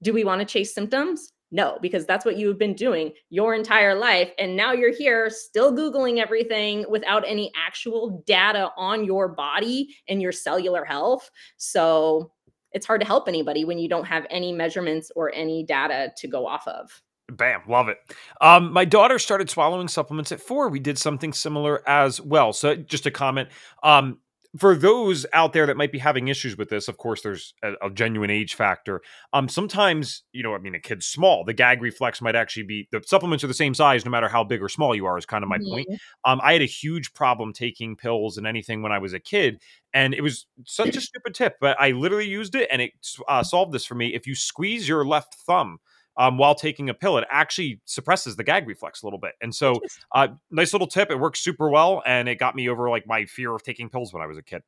do 0.03 0.13
we 0.13 0.25
want 0.25 0.39
to 0.39 0.45
chase 0.45 0.75
symptoms 0.75 1.33
no 1.51 1.79
because 1.81 2.07
that's 2.07 2.25
what 2.25 2.37
you've 2.37 2.59
been 2.59 2.75
doing 2.75 3.13
your 3.31 3.55
entire 3.55 3.95
life 3.95 4.31
and 4.39 4.57
now 4.57 4.73
you're 4.73 4.95
here 4.95 5.31
still 5.31 5.73
googling 5.73 6.19
everything 6.19 6.85
without 6.89 7.25
any 7.27 7.51
actual 7.57 8.23
data 8.27 8.71
on 8.77 9.05
your 9.05 9.29
body 9.29 9.95
and 10.09 10.21
your 10.21 10.33
cellular 10.33 10.85
health 10.85 11.31
so 11.57 12.31
it's 12.73 12.87
hard 12.87 13.01
to 13.01 13.07
help 13.07 13.29
anybody 13.29 13.65
when 13.65 13.79
you 13.79 13.89
don't 13.89 14.07
have 14.07 14.27
any 14.29 14.53
measurements 14.53 15.11
or 15.17 15.33
any 15.35 15.65
data 15.65 16.13
to 16.17 16.29
go 16.29 16.47
off 16.47 16.67
of 16.67 17.03
Bam, 17.29 17.63
love 17.67 17.89
it. 17.89 17.99
Um, 18.41 18.73
my 18.73 18.85
daughter 18.85 19.19
started 19.19 19.51
swallowing 19.51 19.89
supplements 19.89 20.31
at 20.31 20.41
four. 20.41 20.69
We 20.69 20.79
did 20.79 20.97
something 20.97 21.33
similar 21.33 21.83
as 21.89 22.21
well. 22.21 22.53
So, 22.53 22.77
just 22.77 23.05
a 23.05 23.11
comment. 23.11 23.49
Um, 23.83 24.21
for 24.59 24.75
those 24.75 25.27
out 25.33 25.53
there 25.53 25.67
that 25.67 25.77
might 25.77 25.93
be 25.93 25.99
having 25.99 26.29
issues 26.29 26.57
with 26.57 26.69
this, 26.69 26.89
of 26.89 26.97
course, 26.97 27.23
there's 27.23 27.55
a, 27.63 27.73
a, 27.87 27.91
genuine 27.91 28.31
age 28.31 28.55
factor. 28.55 29.01
Um, 29.33 29.49
sometimes, 29.49 30.23
you 30.33 30.43
know, 30.43 30.55
I 30.55 30.59
mean, 30.59 30.75
a 30.75 30.81
kid's 30.81 31.07
small. 31.07 31.45
The 31.45 31.53
gag 31.53 31.83
reflex 31.83 32.21
might 32.21 32.37
actually 32.37 32.65
be 32.65 32.89
the 32.93 33.03
supplements 33.05 33.43
are 33.45 33.49
the 33.49 33.55
same 33.55 33.75
size, 33.75 34.05
no 34.05 34.11
matter 34.11 34.29
how 34.29 34.45
big 34.45 34.63
or 34.63 34.69
small 34.69 34.95
you 34.95 35.07
are. 35.07 35.19
Is 35.19 35.27
kind 35.27 35.43
of 35.43 35.49
my 35.49 35.59
mm-hmm. 35.59 35.71
point. 35.71 35.89
Um, 36.25 36.41
I 36.43 36.53
had 36.53 36.63
a 36.63 36.67
huge 36.67 37.13
problem 37.15 37.53
taking 37.53 37.97
pills 37.97 38.39
and 38.39 38.47
anything 38.47 38.83
when 38.83 38.93
I 38.93 38.99
was 38.99 39.13
a 39.13 39.21
kid, 39.21 39.61
and 39.93 40.15
it 40.15 40.23
was 40.23 40.47
such 40.65 40.97
a 40.97 41.01
stupid 41.01 41.35
tip, 41.35 41.57
but 41.61 41.81
I 41.81 41.91
literally 41.93 42.29
used 42.29 42.55
it, 42.55 42.69
and 42.71 42.83
it 42.83 42.93
uh, 43.29 43.43
solved 43.43 43.73
this 43.73 43.87
for 43.87 43.95
me. 43.95 44.15
If 44.15 44.27
you 44.27 44.35
squeeze 44.35 44.89
your 44.89 45.05
left 45.05 45.35
thumb 45.35 45.79
um, 46.19 46.39
while 46.39 46.55
taking 46.55 46.89
a 46.89 46.95
pill, 46.95 47.19
it 47.19 47.25
actually 47.31 47.81
suppresses 47.85 48.37
the 48.37 48.45
gag 48.45 48.67
reflex 48.67 49.03
a 49.03 49.07
little 49.07 49.19
bit. 49.19 49.33
And 49.41 49.55
so, 49.55 49.81
uh, 50.15 50.29
nice 50.51 50.73
little 50.73 50.87
tip. 50.87 51.11
It 51.11 51.19
works 51.19 51.41
super 51.41 51.69
well, 51.69 52.03
and 52.07 52.29
it 52.29 52.39
got 52.39 52.55
me 52.55 52.69
over 52.69 52.89
like 52.89 53.07
my 53.07 53.25
fear 53.25 53.55
of 53.55 53.63
taking 53.63 53.89
pills 53.89 54.13
when 54.13 54.23
I 54.23 54.27
was 54.27 54.39
a 54.39 54.43
kid. 54.43 54.63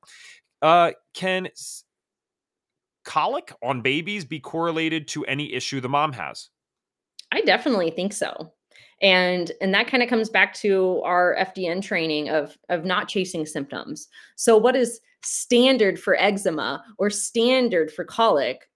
Uh, 0.61 0.93
can 1.15 1.49
colic 3.05 3.53
on 3.63 3.81
babies 3.81 4.25
be 4.25 4.39
correlated 4.39 5.09
to 5.09 5.25
any 5.25 5.55
issue 5.55 5.81
the 5.81 5.89
mom 5.89 6.13
has? 6.13 6.51
I 7.33 7.41
definitely 7.41 7.91
think 7.91 8.13
so. 8.13 8.53
And 9.01 9.53
and 9.61 9.73
that 9.75 9.87
kind 9.87 10.03
of 10.03 10.09
comes 10.09 10.29
back 10.29 10.55
to 10.55 11.01
our 11.05 11.37
FDN 11.39 11.83
training 11.83 12.29
of 12.31 12.59
of 12.69 12.85
not 12.85 13.09
chasing 13.09 13.47
symptoms. 13.47 14.09
So 14.37 14.57
what 14.57 14.77
is 14.77 15.01
standard 15.23 15.99
for 15.99 16.17
eczema 16.17 16.85
or 16.99 17.11
standard 17.11 17.91
for 17.91 18.05
colic 18.05 18.68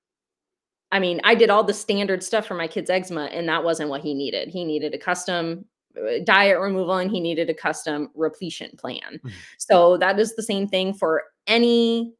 I 0.93 1.01
mean, 1.01 1.21
I 1.25 1.35
did 1.35 1.51
all 1.51 1.65
the 1.65 1.75
standard 1.75 2.23
stuff 2.23 2.47
for 2.47 2.55
my 2.55 2.69
kid's 2.69 2.91
eczema, 2.91 3.25
and 3.25 3.49
that 3.49 3.65
wasn't 3.65 3.91
what 3.91 4.03
he 4.03 4.15
needed. 4.15 4.49
He 4.49 4.65
needed 4.65 4.95
a 4.95 4.99
custom 4.99 5.65
uh, 5.97 6.21
diet 6.25 6.59
removal 6.59 6.97
and 6.97 7.11
he 7.11 7.21
needed 7.21 7.51
a 7.51 7.55
custom 7.55 8.11
repletion 8.15 8.71
plan. 8.79 9.01
Mm-hmm. 9.17 9.29
So 9.59 9.97
that 9.99 10.19
is 10.19 10.35
the 10.35 10.43
same 10.43 10.69
thing 10.69 10.95
for 10.95 11.25
any 11.47 12.15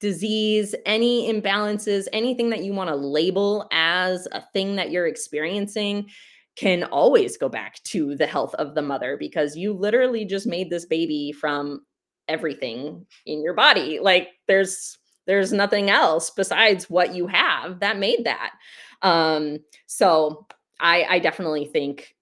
disease, 0.00 0.74
any 0.84 1.32
imbalances, 1.32 2.08
anything 2.12 2.50
that 2.50 2.64
you 2.64 2.72
want 2.72 2.90
to 2.90 2.96
label 2.96 3.68
as 3.72 4.26
a 4.32 4.42
thing 4.52 4.76
that 4.76 4.90
you're 4.90 5.06
experiencing 5.06 6.10
can 6.56 6.84
always 6.84 7.36
go 7.36 7.48
back 7.48 7.82
to 7.84 8.14
the 8.16 8.26
health 8.26 8.54
of 8.56 8.74
the 8.74 8.82
mother 8.82 9.16
because 9.16 9.56
you 9.56 9.72
literally 9.72 10.24
just 10.24 10.46
made 10.46 10.70
this 10.70 10.84
baby 10.84 11.32
from 11.32 11.84
everything 12.28 13.04
in 13.26 13.42
your 13.42 13.54
body. 13.54 13.98
Like 14.00 14.30
there's 14.46 14.98
there's 15.26 15.52
nothing 15.52 15.90
else 15.90 16.30
besides 16.30 16.90
what 16.90 17.14
you 17.14 17.26
have 17.26 17.80
that 17.80 17.98
made 17.98 18.24
that. 18.24 18.52
Um, 19.02 19.58
so 19.86 20.46
I, 20.80 21.04
I 21.04 21.18
definitely 21.18 21.66
think 21.66 22.14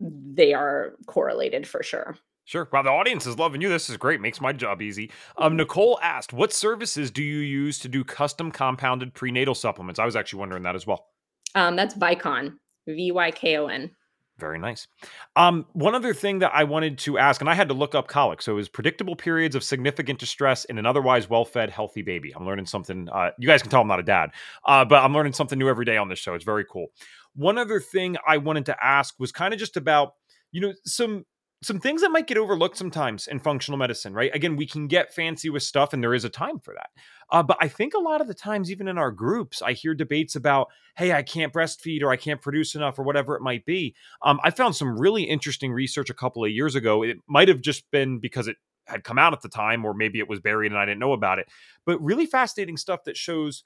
they 0.00 0.54
are 0.54 0.94
correlated 1.06 1.66
for 1.66 1.82
sure. 1.82 2.16
Sure. 2.44 2.66
Wow, 2.72 2.82
the 2.82 2.88
audience 2.88 3.26
is 3.26 3.38
loving 3.38 3.60
you. 3.60 3.68
This 3.68 3.90
is 3.90 3.98
great. 3.98 4.22
Makes 4.22 4.40
my 4.40 4.54
job 4.54 4.80
easy. 4.80 5.10
Um, 5.36 5.54
Nicole 5.56 5.98
asked, 6.02 6.32
"What 6.32 6.50
services 6.50 7.10
do 7.10 7.22
you 7.22 7.40
use 7.40 7.78
to 7.80 7.88
do 7.88 8.04
custom 8.04 8.50
compounded 8.50 9.12
prenatal 9.12 9.54
supplements?" 9.54 10.00
I 10.00 10.06
was 10.06 10.16
actually 10.16 10.38
wondering 10.38 10.62
that 10.62 10.74
as 10.74 10.86
well. 10.86 11.08
Um, 11.54 11.76
that's 11.76 11.94
Vykon, 11.94 12.54
V 12.86 13.12
Y 13.12 13.30
K 13.32 13.58
O 13.58 13.66
N. 13.66 13.90
Very 14.38 14.58
nice. 14.58 14.86
Um, 15.34 15.66
one 15.72 15.96
other 15.96 16.14
thing 16.14 16.38
that 16.40 16.52
I 16.54 16.62
wanted 16.62 16.98
to 16.98 17.18
ask, 17.18 17.40
and 17.40 17.50
I 17.50 17.54
had 17.54 17.68
to 17.68 17.74
look 17.74 17.96
up 17.96 18.06
colic. 18.06 18.40
So 18.40 18.52
it 18.52 18.54
was 18.54 18.68
predictable 18.68 19.16
periods 19.16 19.56
of 19.56 19.64
significant 19.64 20.20
distress 20.20 20.64
in 20.66 20.78
an 20.78 20.86
otherwise 20.86 21.28
well-fed, 21.28 21.70
healthy 21.70 22.02
baby. 22.02 22.32
I'm 22.34 22.46
learning 22.46 22.66
something. 22.66 23.08
Uh, 23.08 23.30
you 23.38 23.48
guys 23.48 23.62
can 23.62 23.70
tell 23.70 23.80
I'm 23.80 23.88
not 23.88 23.98
a 23.98 24.04
dad, 24.04 24.30
uh, 24.64 24.84
but 24.84 25.02
I'm 25.02 25.12
learning 25.12 25.32
something 25.32 25.58
new 25.58 25.68
every 25.68 25.84
day 25.84 25.96
on 25.96 26.08
this 26.08 26.20
show. 26.20 26.34
It's 26.34 26.44
very 26.44 26.64
cool. 26.70 26.86
One 27.34 27.58
other 27.58 27.80
thing 27.80 28.16
I 28.26 28.38
wanted 28.38 28.66
to 28.66 28.76
ask 28.80 29.14
was 29.18 29.32
kind 29.32 29.52
of 29.52 29.58
just 29.58 29.76
about, 29.76 30.14
you 30.52 30.60
know, 30.60 30.72
some 30.84 31.24
some 31.60 31.80
things 31.80 32.02
that 32.02 32.10
might 32.10 32.28
get 32.28 32.38
overlooked 32.38 32.76
sometimes 32.76 33.26
in 33.26 33.40
functional 33.40 33.78
medicine, 33.78 34.14
right? 34.14 34.34
Again, 34.34 34.54
we 34.54 34.66
can 34.66 34.86
get 34.86 35.12
fancy 35.12 35.50
with 35.50 35.64
stuff, 35.64 35.92
and 35.92 36.02
there 36.02 36.14
is 36.14 36.24
a 36.24 36.28
time 36.28 36.60
for 36.60 36.74
that. 36.74 36.90
Uh, 37.30 37.42
but 37.42 37.56
I 37.60 37.66
think 37.66 37.94
a 37.94 38.00
lot 38.00 38.20
of 38.20 38.28
the 38.28 38.34
times, 38.34 38.70
even 38.70 38.86
in 38.86 38.96
our 38.96 39.10
groups, 39.10 39.60
I 39.60 39.72
hear 39.72 39.94
debates 39.94 40.36
about, 40.36 40.68
hey, 40.96 41.12
I 41.12 41.22
can't 41.22 41.52
breastfeed 41.52 42.02
or 42.02 42.10
I 42.10 42.16
can't 42.16 42.40
produce 42.40 42.74
enough 42.74 42.98
or 42.98 43.02
whatever 43.02 43.34
it 43.34 43.42
might 43.42 43.66
be. 43.66 43.94
Um, 44.22 44.38
I 44.44 44.50
found 44.50 44.76
some 44.76 44.98
really 44.98 45.24
interesting 45.24 45.72
research 45.72 46.10
a 46.10 46.14
couple 46.14 46.44
of 46.44 46.50
years 46.50 46.76
ago. 46.76 47.02
It 47.02 47.18
might 47.26 47.48
have 47.48 47.60
just 47.60 47.90
been 47.90 48.20
because 48.20 48.46
it 48.46 48.56
had 48.86 49.04
come 49.04 49.18
out 49.18 49.32
at 49.32 49.42
the 49.42 49.48
time, 49.48 49.84
or 49.84 49.94
maybe 49.94 50.20
it 50.20 50.28
was 50.28 50.40
buried 50.40 50.72
and 50.72 50.80
I 50.80 50.86
didn't 50.86 51.00
know 51.00 51.12
about 51.12 51.38
it, 51.38 51.48
but 51.84 52.02
really 52.02 52.24
fascinating 52.24 52.76
stuff 52.76 53.04
that 53.04 53.16
shows 53.16 53.64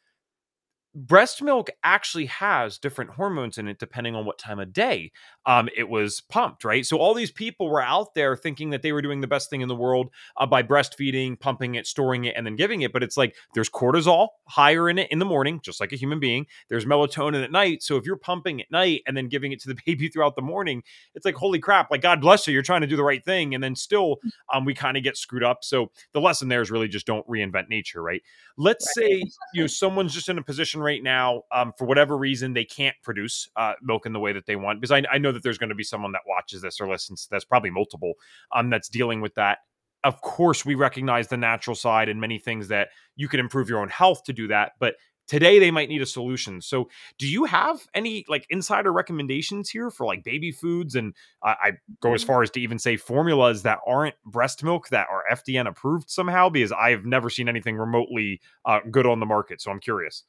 breast 0.95 1.43
milk 1.43 1.71
actually 1.83 2.27
has 2.27 2.79
different 2.79 3.13
hormones 3.13 3.59
in 3.59 3.69
it 3.69 3.79
depending 3.79 4.15
on 4.15 4.25
what 4.25 4.39
time 4.39 4.59
of 4.59 4.73
day 4.73 5.11
um, 5.47 5.69
it 5.77 5.89
was 5.89 6.21
pumped, 6.21 6.65
right? 6.65 6.85
So 6.85 6.99
all 6.99 7.15
these 7.15 7.31
people 7.31 7.69
were 7.69 7.83
out 7.83 8.15
there 8.15 8.37
thinking 8.37 8.71
that 8.71 8.83
they 8.83 8.93
were 8.93 9.03
doing 9.03 9.21
the 9.21 9.27
best 9.27 9.51
thing 9.51 9.61
in 9.61 9.69
the 9.69 9.75
world 9.75 10.11
uh, 10.37 10.47
by 10.47 10.63
breastfeeding, 10.63 11.39
pumping 11.39 11.75
it, 11.75 11.87
storing 11.87 12.25
it, 12.27 12.35
and 12.37 12.47
then 12.47 12.57
giving 12.57 12.83
it. 12.83 12.93
But 12.93 13.03
it's 13.03 13.17
like 13.17 13.35
there's 13.55 13.71
cortisol 13.71 14.29
higher 14.45 14.89
in 14.89 14.99
it 14.99 15.11
in 15.11 15.19
the 15.19 15.25
morning, 15.25 15.61
just 15.63 15.81
like 15.81 15.93
a 15.93 15.97
human 15.97 16.21
being. 16.21 16.47
There's 16.69 16.85
melatonin 16.85 17.43
at 17.43 17.51
night. 17.51 17.83
So 17.83 17.97
if 17.97 18.05
you're 18.05 18.17
pumping 18.17 18.61
at 18.61 18.71
night 18.71 19.03
and 19.07 19.17
then 19.17 19.29
giving 19.29 19.53
it 19.53 19.61
to 19.63 19.69
the 19.69 19.79
baby 19.87 20.09
throughout 20.09 20.37
the 20.37 20.43
morning, 20.43 20.83
it's 21.15 21.25
like 21.25 21.35
holy 21.35 21.59
crap! 21.59 21.91
Like 21.91 22.03
God 22.03 22.21
bless 22.21 22.47
you, 22.47 22.53
you're 22.53 22.63
trying 22.63 22.83
to 22.83 22.87
do 22.87 22.97
the 22.97 23.05
right 23.05 23.25
thing, 23.25 23.55
and 23.55 23.63
then 23.65 23.75
still 23.75 24.17
mm. 24.25 24.31
um, 24.55 24.65
we 24.65 24.75
kind 24.75 24.97
of 24.97 25.03
get 25.03 25.17
screwed 25.17 25.45
up. 25.45 25.59
So 25.63 25.91
the 26.13 26.21
lesson 26.21 26.49
there 26.49 26.63
is 26.63 26.71
really 26.71 26.89
just 26.89 27.07
don't 27.07 27.27
reinvent 27.27 27.69
nature, 27.69 28.03
right? 28.03 28.23
Let's 28.57 28.87
right. 28.97 29.07
say 29.07 29.25
you 29.55 29.63
know 29.63 29.67
someone's 29.67 30.15
just 30.15 30.29
in 30.29 30.39
a 30.39 30.43
position 30.43 30.82
right 30.83 31.03
now 31.03 31.43
um, 31.53 31.73
for 31.79 31.87
whatever 31.87 32.17
reason 32.17 32.53
they 32.53 32.65
can't 32.65 32.97
produce 33.03 33.49
uh, 33.57 33.75
milk 33.83 34.07
in 34.07 34.13
the 34.13 34.21
way 34.21 34.33
that 34.33 34.47
they 34.47 34.57
want 34.57 34.81
because 34.81 34.93
I, 34.93 35.03
I 35.11 35.19
know 35.19 35.33
that 35.33 35.43
there's 35.43 35.59
going 35.59 35.71
to 35.71 35.75
be 35.75 35.85
someone 35.85 36.13
that 36.13 36.23
watches 36.27 36.63
this 36.63 36.81
or 36.81 36.89
listens 36.89 37.29
that's 37.31 37.45
probably 37.45 37.71
multiple 37.71 38.15
um, 38.55 38.71
that's 38.71 38.89
dealing 38.89 39.21
with 39.21 39.35
that. 39.35 39.59
Of 40.05 40.21
course 40.21 40.65
we 40.65 40.75
recognize 40.75 41.29
the 41.29 41.37
natural 41.37 41.77
side 41.77 42.09
and 42.09 42.21
many 42.21 42.39
things 42.39 42.69
that 42.69 42.89
you 43.17 43.29
can 43.29 43.41
improve 43.41 43.69
your 43.69 43.81
own 43.81 43.89
health 43.89 44.25
to 44.25 44.33
do 44.33 44.49
that 44.49 44.73
but 44.81 44.95
today 45.29 45.59
they 45.59 45.71
might 45.71 45.89
need 45.89 46.03
a 46.03 46.07
solution. 46.07 46.61
So 46.61 46.89
do 47.17 47.29
you 47.29 47.45
have 47.45 47.87
any 47.95 48.25
like 48.29 48.45
insider 48.51 48.93
recommendations 48.93 49.71
here 49.71 49.91
for 49.91 50.05
like 50.05 50.25
baby 50.25 50.51
foods? 50.51 50.97
And 50.97 51.15
uh, 51.43 51.55
i 51.63 51.73
go 52.01 52.15
as 52.15 52.23
mm-hmm. 52.23 52.27
far 52.27 52.43
as 52.43 52.51
to 52.51 52.61
even 52.61 52.79
say 52.79 52.97
formulas 52.97 53.63
that 53.63 53.79
aren't 53.87 54.15
breast 54.25 54.63
milk 54.63 54.89
that 54.89 55.07
are 55.11 55.25
fdn 55.33 55.69
approved 55.69 56.11
somehow 56.11 56.49
because 56.49 56.73
i've 56.73 57.05
never 57.05 57.31
seen 57.31 57.49
anything 57.49 57.77
remotely 57.77 58.41
uh, 58.65 58.81
good 58.91 59.07
on 59.07 59.21
the 59.21 59.27
market 59.27 59.61
so 59.61 59.71
i'm 59.71 59.81
curious 59.81 60.25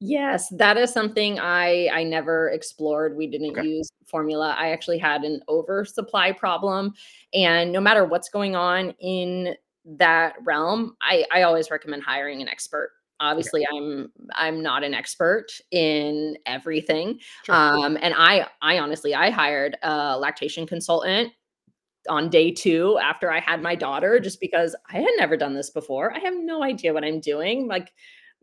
Yes, 0.00 0.48
that 0.50 0.76
is 0.76 0.92
something 0.92 1.38
I 1.38 1.88
I 1.92 2.02
never 2.02 2.50
explored. 2.50 3.16
We 3.16 3.26
didn't 3.26 3.58
okay. 3.58 3.66
use 3.66 3.88
formula. 4.06 4.54
I 4.58 4.70
actually 4.70 4.98
had 4.98 5.22
an 5.22 5.40
oversupply 5.48 6.32
problem 6.32 6.94
and 7.32 7.72
no 7.72 7.80
matter 7.80 8.04
what's 8.04 8.28
going 8.28 8.54
on 8.54 8.90
in 9.00 9.54
that 9.84 10.34
realm, 10.44 10.96
I 11.00 11.24
I 11.32 11.42
always 11.42 11.70
recommend 11.70 12.02
hiring 12.02 12.42
an 12.42 12.48
expert. 12.48 12.90
Obviously, 13.20 13.64
okay. 13.66 13.78
I'm 13.78 14.12
I'm 14.34 14.62
not 14.62 14.82
an 14.82 14.94
expert 14.94 15.46
in 15.70 16.36
everything. 16.46 17.18
Sure. 17.44 17.54
Um 17.54 17.96
and 18.02 18.14
I 18.16 18.48
I 18.60 18.78
honestly 18.78 19.14
I 19.14 19.30
hired 19.30 19.76
a 19.82 20.18
lactation 20.18 20.66
consultant 20.66 21.32
on 22.08 22.28
day 22.28 22.50
two 22.50 22.98
after 23.02 23.32
I 23.32 23.40
had 23.40 23.62
my 23.62 23.74
daughter 23.74 24.20
just 24.20 24.40
because 24.40 24.76
I 24.90 24.98
had 24.98 25.08
never 25.16 25.36
done 25.36 25.54
this 25.54 25.70
before. 25.70 26.14
I 26.14 26.18
have 26.18 26.34
no 26.36 26.62
idea 26.62 26.92
what 26.92 27.04
I'm 27.04 27.20
doing. 27.20 27.66
Like 27.66 27.92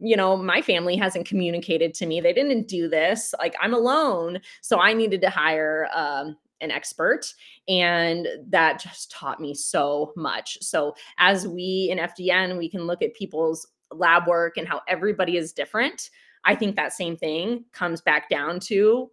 you 0.02 0.18
know, 0.18 0.36
my 0.36 0.62
family 0.62 0.97
hasn't 0.97 1.28
communicated 1.28 1.93
to 1.93 2.06
me. 2.08 2.20
They 2.20 2.34
didn't 2.34 2.68
do 2.68 2.89
this. 2.89 3.34
Like 3.39 3.56
I'm 3.62 3.74
alone. 3.74 4.41
So 4.62 4.80
I 4.80 4.93
needed 4.93 5.22
to 5.22 5.30
hire 5.30 5.88
um, 5.93 6.36
an 6.60 6.72
expert. 6.72 7.34
And 7.68 8.28
that 8.47 8.80
just 8.80 9.12
taught 9.12 9.39
me 9.39 9.54
so 9.54 10.12
much. 10.16 10.58
So 10.62 10.95
as 11.20 11.47
we 11.47 11.89
in 11.91 11.99
FDN, 11.99 12.58
we 12.58 12.70
can 12.70 12.88
look 12.88 13.04
at 13.04 13.14
people's 13.14 13.68
lab 13.91 14.28
work 14.28 14.58
and 14.58 14.68
how 14.68 14.82
everybody 14.88 15.38
is 15.38 15.54
different. 15.54 16.10
I 16.45 16.56
think 16.56 16.76
that 16.76 16.93
same 16.93 17.16
thing 17.16 17.66
comes 17.72 18.02
back 18.02 18.30
down 18.30 18.60
to 18.62 19.12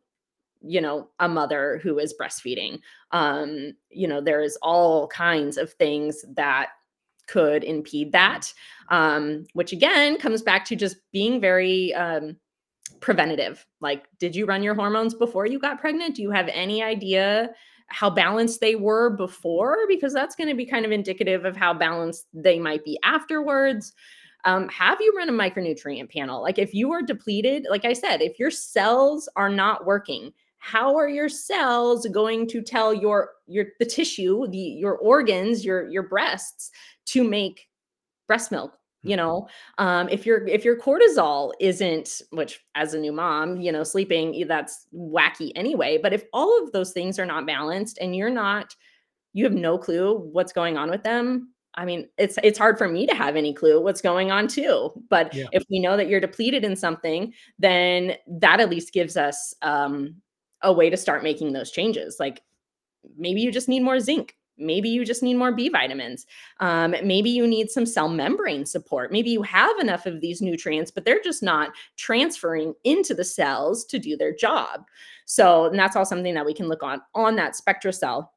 you 0.61 0.81
know 0.81 1.09
a 1.21 1.29
mother 1.29 1.79
who 1.85 2.01
is 2.01 2.15
breastfeeding 2.21 2.81
um 3.13 3.73
you 3.91 4.09
know 4.09 4.21
there's 4.21 4.57
all 4.61 5.07
kinds 5.07 5.57
of 5.57 5.73
things 5.75 6.25
that 6.35 6.71
could 7.29 7.63
impede 7.63 8.11
that 8.13 8.53
um 8.91 9.45
which 9.53 9.73
again 9.73 10.19
comes 10.19 10.43
back 10.43 10.65
to 10.65 10.75
just 10.75 10.97
being 11.13 11.41
very 11.41 11.95
um 11.95 12.37
preventative. 13.01 13.65
Like 13.81 14.07
did 14.19 14.35
you 14.35 14.47
run 14.47 14.63
your 14.63 14.75
hormones 14.75 15.15
before 15.15 15.47
you 15.47 15.59
got 15.59 15.81
pregnant? 15.81 16.17
Do 16.17 16.23
you 16.23 16.31
have 16.31 16.49
any 16.53 16.83
idea 16.83 17.51
how 17.89 18.11
balanced 18.11 18.61
they 18.61 18.75
were 18.75 19.11
before? 19.11 19.79
Because 19.89 20.13
that's 20.13 20.35
going 20.35 20.49
to 20.49 20.55
be 20.55 20.67
kind 20.67 20.85
of 20.85 20.93
indicative 20.93 21.45
of 21.45 21.57
how 21.57 21.73
balanced 21.73 22.27
they 22.35 22.59
might 22.59 22.85
be 22.85 22.99
afterwards. 23.03 23.93
Um, 24.45 24.69
have 24.69 25.01
you 25.01 25.15
run 25.17 25.29
a 25.29 25.33
micronutrient 25.33 26.13
panel? 26.13 26.43
Like 26.43 26.59
if 26.59 26.75
you 26.75 26.93
are 26.93 27.03
depleted 27.03 27.67
like 27.71 27.85
i 27.85 27.93
said 27.93 28.23
if 28.23 28.39
your 28.39 28.51
cells 28.51 29.29
are 29.37 29.49
not 29.49 29.85
working 29.85 30.33
how 30.59 30.97
are 30.97 31.09
your 31.09 31.29
cells 31.29 32.07
going 32.09 32.47
to 32.49 32.61
tell 32.61 32.93
your 32.93 33.31
your 33.47 33.67
the 33.79 33.87
tissue 33.87 34.47
the 34.49 34.59
your 34.59 34.97
organs 34.99 35.65
your 35.65 35.89
your 35.89 36.03
breasts 36.03 36.71
to 37.07 37.25
make 37.25 37.69
breast 38.27 38.51
milk 38.51 38.75
you 39.03 39.17
mm-hmm. 39.17 39.25
know 39.25 39.49
um, 39.79 40.09
if 40.09 40.27
your 40.27 40.47
if 40.47 40.65
your 40.65 40.79
cortisol 40.79 41.53
isn't 41.61 42.23
which 42.31 42.61
as 42.75 42.95
a 42.95 42.99
new 42.99 43.13
mom 43.13 43.57
you 43.57 43.73
know 43.73 43.85
sleeping 43.85 44.45
that's 44.49 44.87
wacky 44.95 45.53
anyway 45.55 45.99
but 46.01 46.13
if 46.13 46.25
all 46.33 46.63
of 46.63 46.73
those 46.73 46.93
things 46.93 47.19
are 47.19 47.27
not 47.27 47.47
balanced 47.47 47.99
and 48.01 48.15
you're 48.15 48.31
not 48.31 48.75
you 49.33 49.45
have 49.45 49.55
no 49.55 49.79
clue 49.79 50.19
what's 50.33 50.53
going 50.53 50.77
on 50.77 50.91
with 50.91 51.03
them 51.05 51.53
i 51.77 51.85
mean 51.85 52.09
it's 52.19 52.39
it's 52.43 52.59
hard 52.59 52.77
for 52.77 52.89
me 52.89 53.07
to 53.07 53.15
have 53.15 53.37
any 53.37 53.55
clue 53.55 53.81
what's 53.81 54.01
going 54.01 54.33
on 54.33 54.49
too 54.49 54.91
but 55.09 55.33
yeah. 55.33 55.47
if 55.53 55.63
we 55.71 55.79
know 55.79 55.97
that 55.97 56.09
you're 56.09 56.21
depleted 56.21 56.65
in 56.65 56.75
something 56.75 57.33
then 57.59 58.15
that 58.27 58.59
at 58.59 58.71
least 58.71 58.93
gives 58.93 59.17
us 59.17 59.55
um, 59.63 60.17
a 60.63 60.73
way 60.73 60.91
to 60.91 60.97
start 60.97 61.23
making 61.23 61.53
those 61.53 61.71
changes 61.71 62.17
like 62.19 62.43
maybe 63.17 63.41
you 63.41 63.53
just 63.53 63.69
need 63.69 63.81
more 63.81 64.01
zinc 64.01 64.35
Maybe 64.59 64.89
you 64.89 65.05
just 65.05 65.23
need 65.23 65.35
more 65.35 65.53
B 65.53 65.69
vitamins. 65.69 66.27
Um, 66.61 66.95
maybe 67.05 67.31
you 67.31 67.47
need 67.47 67.71
some 67.71 67.87
cell 67.87 68.09
membrane 68.09 68.67
support. 68.67 69.13
Maybe 69.13 69.31
you 69.31 69.43
have 69.43 69.79
enough 69.79 70.07
of 70.07 70.21
these 70.21 70.43
nutrients, 70.43 70.91
but 70.91 71.05
they're 71.05 71.23
just 71.23 71.43
not 71.43 71.71
transferring 71.97 72.75
into 72.85 73.15
the 73.15 73.25
cells 73.25 73.85
to 73.87 73.99
do 73.99 74.17
their 74.17 74.35
job. 74.35 74.85
So, 75.27 75.67
and 75.67 75.79
that's 75.79 75.97
all 75.97 76.05
something 76.05 76.35
that 76.35 76.47
we 76.47 76.55
can 76.55 76.69
look 76.69 76.83
on 76.83 77.01
on 77.15 77.37
that 77.37 77.55
SpectraCell 77.55 78.29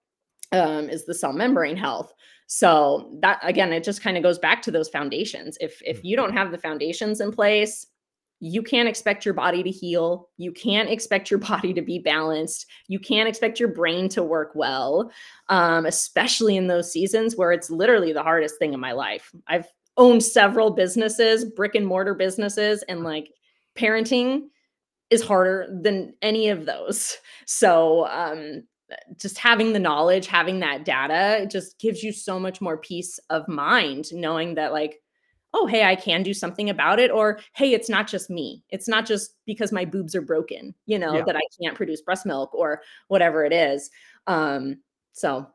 um, 0.51 0.89
is 0.89 1.05
the 1.05 1.15
cell 1.15 1.33
membrane 1.33 1.77
health. 1.77 2.13
So 2.47 3.17
that 3.21 3.39
again, 3.43 3.71
it 3.71 3.83
just 3.83 4.03
kind 4.03 4.17
of 4.17 4.23
goes 4.23 4.37
back 4.37 4.61
to 4.63 4.71
those 4.71 4.89
foundations. 4.89 5.57
If 5.61 5.81
if 5.83 6.03
you 6.03 6.15
don't 6.15 6.33
have 6.33 6.51
the 6.51 6.57
foundations 6.57 7.21
in 7.21 7.31
place, 7.31 7.87
you 8.43 8.63
can't 8.63 8.89
expect 8.89 9.23
your 9.23 9.35
body 9.35 9.61
to 9.61 9.69
heal. 9.69 10.27
You 10.37 10.51
can't 10.51 10.89
expect 10.89 11.29
your 11.29 11.39
body 11.51 11.73
to 11.73 11.81
be 11.81 11.99
balanced. 11.99 12.65
You 12.87 12.99
can't 12.99 13.29
expect 13.29 13.59
your 13.59 13.69
brain 13.69 14.09
to 14.09 14.23
work 14.23 14.51
well, 14.55 15.11
um, 15.47 15.85
especially 15.85 16.57
in 16.57 16.67
those 16.67 16.91
seasons 16.91 17.37
where 17.37 17.51
it's 17.51 17.69
literally 17.69 18.11
the 18.11 18.23
hardest 18.23 18.57
thing 18.57 18.73
in 18.73 18.79
my 18.79 18.91
life. 18.93 19.31
I've 19.47 19.67
owned 19.95 20.23
several 20.23 20.71
businesses, 20.71 21.45
brick 21.45 21.75
and 21.75 21.85
mortar 21.85 22.15
businesses, 22.15 22.83
and 22.89 23.03
like 23.03 23.29
parenting 23.77 24.47
is 25.11 25.21
harder 25.21 25.67
than 25.81 26.15
any 26.21 26.49
of 26.49 26.65
those. 26.65 27.17
So, 27.45 28.07
um, 28.07 28.63
just 29.17 29.37
having 29.37 29.73
the 29.73 29.79
knowledge, 29.79 30.25
having 30.25 30.61
that 30.61 30.85
data, 30.85 31.43
it 31.43 31.49
just 31.49 31.77
gives 31.79 32.01
you 32.01 32.13
so 32.13 32.39
much 32.39 32.61
more 32.61 32.77
peace 32.77 33.19
of 33.29 33.47
mind, 33.47 34.05
knowing 34.13 34.55
that, 34.55 34.71
like, 34.71 35.01
oh, 35.53 35.67
hey, 35.67 35.83
I 35.83 35.95
can 35.95 36.23
do 36.23 36.33
something 36.33 36.69
about 36.69 36.99
it. 36.99 37.11
Or, 37.11 37.39
hey, 37.53 37.73
it's 37.73 37.89
not 37.89 38.07
just 38.07 38.29
me. 38.29 38.63
It's 38.69 38.87
not 38.87 39.05
just 39.05 39.35
because 39.45 39.71
my 39.71 39.85
boobs 39.85 40.15
are 40.15 40.21
broken, 40.21 40.73
you 40.85 40.97
know, 40.97 41.15
yeah. 41.15 41.23
that 41.25 41.35
I 41.35 41.41
can't 41.61 41.75
produce 41.75 42.01
breast 42.01 42.25
milk 42.25 42.53
or 42.53 42.81
whatever 43.09 43.43
it 43.43 43.53
is. 43.53 43.89
Um, 44.27 44.77
so 45.13 45.47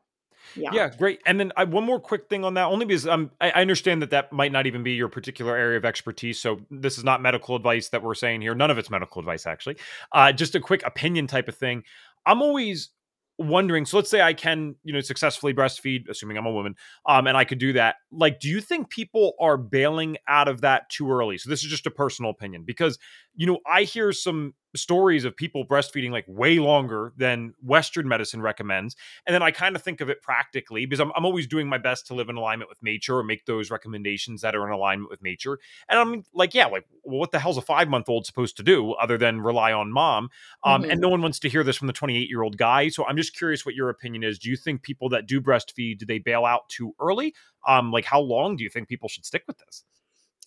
yeah. 0.55 0.69
Yeah, 0.71 0.89
great. 0.89 1.19
And 1.25 1.39
then 1.39 1.51
I, 1.57 1.63
one 1.65 1.83
more 1.83 1.99
quick 1.99 2.29
thing 2.29 2.43
on 2.43 2.53
that, 2.55 2.65
only 2.65 2.85
because 2.85 3.07
um, 3.07 3.31
I, 3.41 3.49
I, 3.51 3.61
understand 3.61 4.01
that 4.01 4.11
that 4.11 4.31
might 4.31 4.51
not 4.51 4.65
even 4.65 4.83
be 4.83 4.93
your 4.93 5.09
particular 5.09 5.55
area 5.55 5.77
of 5.77 5.85
expertise. 5.85 6.39
So 6.39 6.59
this 6.71 6.97
is 6.97 7.03
not 7.03 7.21
medical 7.21 7.55
advice 7.55 7.89
that 7.89 8.01
we're 8.01 8.15
saying 8.15 8.41
here. 8.41 8.55
None 8.55 8.71
of 8.71 8.77
it's 8.77 8.89
medical 8.89 9.19
advice, 9.19 9.45
actually. 9.45 9.77
Uh, 10.11 10.31
just 10.31 10.55
a 10.55 10.59
quick 10.59 10.85
opinion 10.85 11.27
type 11.27 11.47
of 11.47 11.55
thing. 11.55 11.83
I'm 12.25 12.41
always 12.41 12.89
wondering 13.37 13.85
so 13.85 13.97
let's 13.97 14.09
say 14.09 14.21
i 14.21 14.33
can 14.33 14.75
you 14.83 14.91
know 14.91 14.99
successfully 14.99 15.53
breastfeed 15.53 16.09
assuming 16.09 16.37
i'm 16.37 16.45
a 16.47 16.51
woman 16.51 16.73
um 17.07 17.27
and 17.27 17.37
i 17.37 17.43
could 17.43 17.59
do 17.59 17.71
that 17.73 17.95
like 18.11 18.39
do 18.39 18.49
you 18.49 18.61
think 18.61 18.89
people 18.89 19.33
are 19.39 19.57
bailing 19.57 20.17
out 20.27 20.47
of 20.47 20.61
that 20.61 20.89
too 20.89 21.11
early? 21.11 21.37
So 21.37 21.49
this 21.49 21.63
is 21.63 21.69
just 21.69 21.85
a 21.87 21.91
personal 21.91 22.31
opinion 22.31 22.63
because 22.65 22.97
you 23.37 23.47
know 23.47 23.59
i 23.65 23.83
hear 23.83 24.11
some 24.11 24.53
stories 24.77 25.25
of 25.25 25.35
people 25.35 25.65
breastfeeding 25.65 26.11
like 26.11 26.25
way 26.27 26.59
longer 26.59 27.13
than 27.17 27.53
Western 27.61 28.07
medicine 28.07 28.41
recommends. 28.41 28.95
And 29.25 29.33
then 29.33 29.41
I 29.41 29.51
kind 29.51 29.75
of 29.75 29.81
think 29.81 30.01
of 30.01 30.09
it 30.09 30.21
practically 30.21 30.85
because 30.85 30.99
I'm, 30.99 31.11
I'm 31.15 31.25
always 31.25 31.47
doing 31.47 31.67
my 31.67 31.77
best 31.77 32.07
to 32.07 32.13
live 32.13 32.29
in 32.29 32.35
alignment 32.35 32.69
with 32.69 32.81
nature 32.81 33.17
or 33.17 33.23
make 33.23 33.45
those 33.45 33.71
recommendations 33.71 34.41
that 34.41 34.55
are 34.55 34.65
in 34.67 34.73
alignment 34.73 35.09
with 35.09 35.21
nature. 35.21 35.59
And 35.89 35.99
I'm 35.99 36.23
like, 36.33 36.53
yeah, 36.53 36.67
like, 36.67 36.85
well, 37.03 37.19
what 37.19 37.31
the 37.31 37.39
hell's 37.39 37.57
a 37.57 37.61
five 37.61 37.89
month 37.89 38.07
old 38.07 38.25
supposed 38.25 38.57
to 38.57 38.63
do 38.63 38.93
other 38.93 39.17
than 39.17 39.41
rely 39.41 39.73
on 39.73 39.91
mom? 39.91 40.29
Um, 40.63 40.81
mm-hmm. 40.81 40.91
And 40.91 41.01
no 41.01 41.09
one 41.09 41.21
wants 41.21 41.39
to 41.39 41.49
hear 41.49 41.63
this 41.63 41.77
from 41.77 41.87
the 41.87 41.93
28 41.93 42.29
year 42.29 42.43
old 42.43 42.57
guy. 42.57 42.89
So 42.89 43.05
I'm 43.05 43.17
just 43.17 43.35
curious 43.35 43.65
what 43.65 43.75
your 43.75 43.89
opinion 43.89 44.23
is. 44.23 44.39
Do 44.39 44.49
you 44.49 44.57
think 44.57 44.83
people 44.83 45.09
that 45.09 45.25
do 45.25 45.41
breastfeed, 45.41 45.99
do 45.99 46.05
they 46.05 46.19
bail 46.19 46.45
out 46.45 46.69
too 46.69 46.93
early? 46.99 47.33
Um, 47.67 47.91
like, 47.91 48.05
how 48.05 48.21
long 48.21 48.55
do 48.55 48.63
you 48.63 48.69
think 48.69 48.87
people 48.87 49.09
should 49.09 49.25
stick 49.25 49.43
with 49.47 49.57
this? 49.57 49.83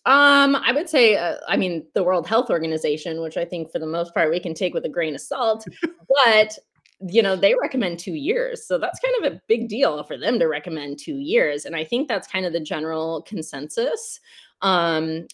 Um, 0.07 0.57
I 0.57 0.72
would 0.72 0.88
say, 0.88 1.16
uh, 1.16 1.36
I 1.46 1.57
mean, 1.57 1.84
the 1.94 2.03
World 2.03 2.26
Health 2.26 2.51
Organization, 2.51 3.20
which 3.20 3.36
I 3.36 3.44
think 3.44 3.70
for 3.70 3.78
the 3.78 3.86
most 3.86 4.14
part 4.14 4.30
we 4.30 4.40
can 4.40 4.55
take 4.55 4.72
with 4.72 4.84
a 4.86 4.88
grain 4.88 5.14
of 5.14 5.20
salt, 5.20 5.66
but 6.24 6.59
you 7.09 7.22
know, 7.22 7.34
they 7.34 7.55
recommend 7.55 7.98
two 7.98 8.14
years. 8.14 8.66
So 8.66 8.76
that's 8.76 9.01
kind 9.01 9.24
of 9.24 9.32
a 9.32 9.40
big 9.48 9.68
deal 9.68 10.03
for 10.05 10.18
them 10.18 10.38
to 10.38 10.46
recommend 10.46 10.98
two 10.98 11.16
years. 11.16 11.64
And 11.64 11.74
I 11.74 11.82
think 11.82 12.09
that's 12.09 12.28
kind 12.28 12.44
of 12.44 12.53
the 12.53 12.61
general 12.61 13.22
consensus. 13.22 14.20
Um, 14.61 15.26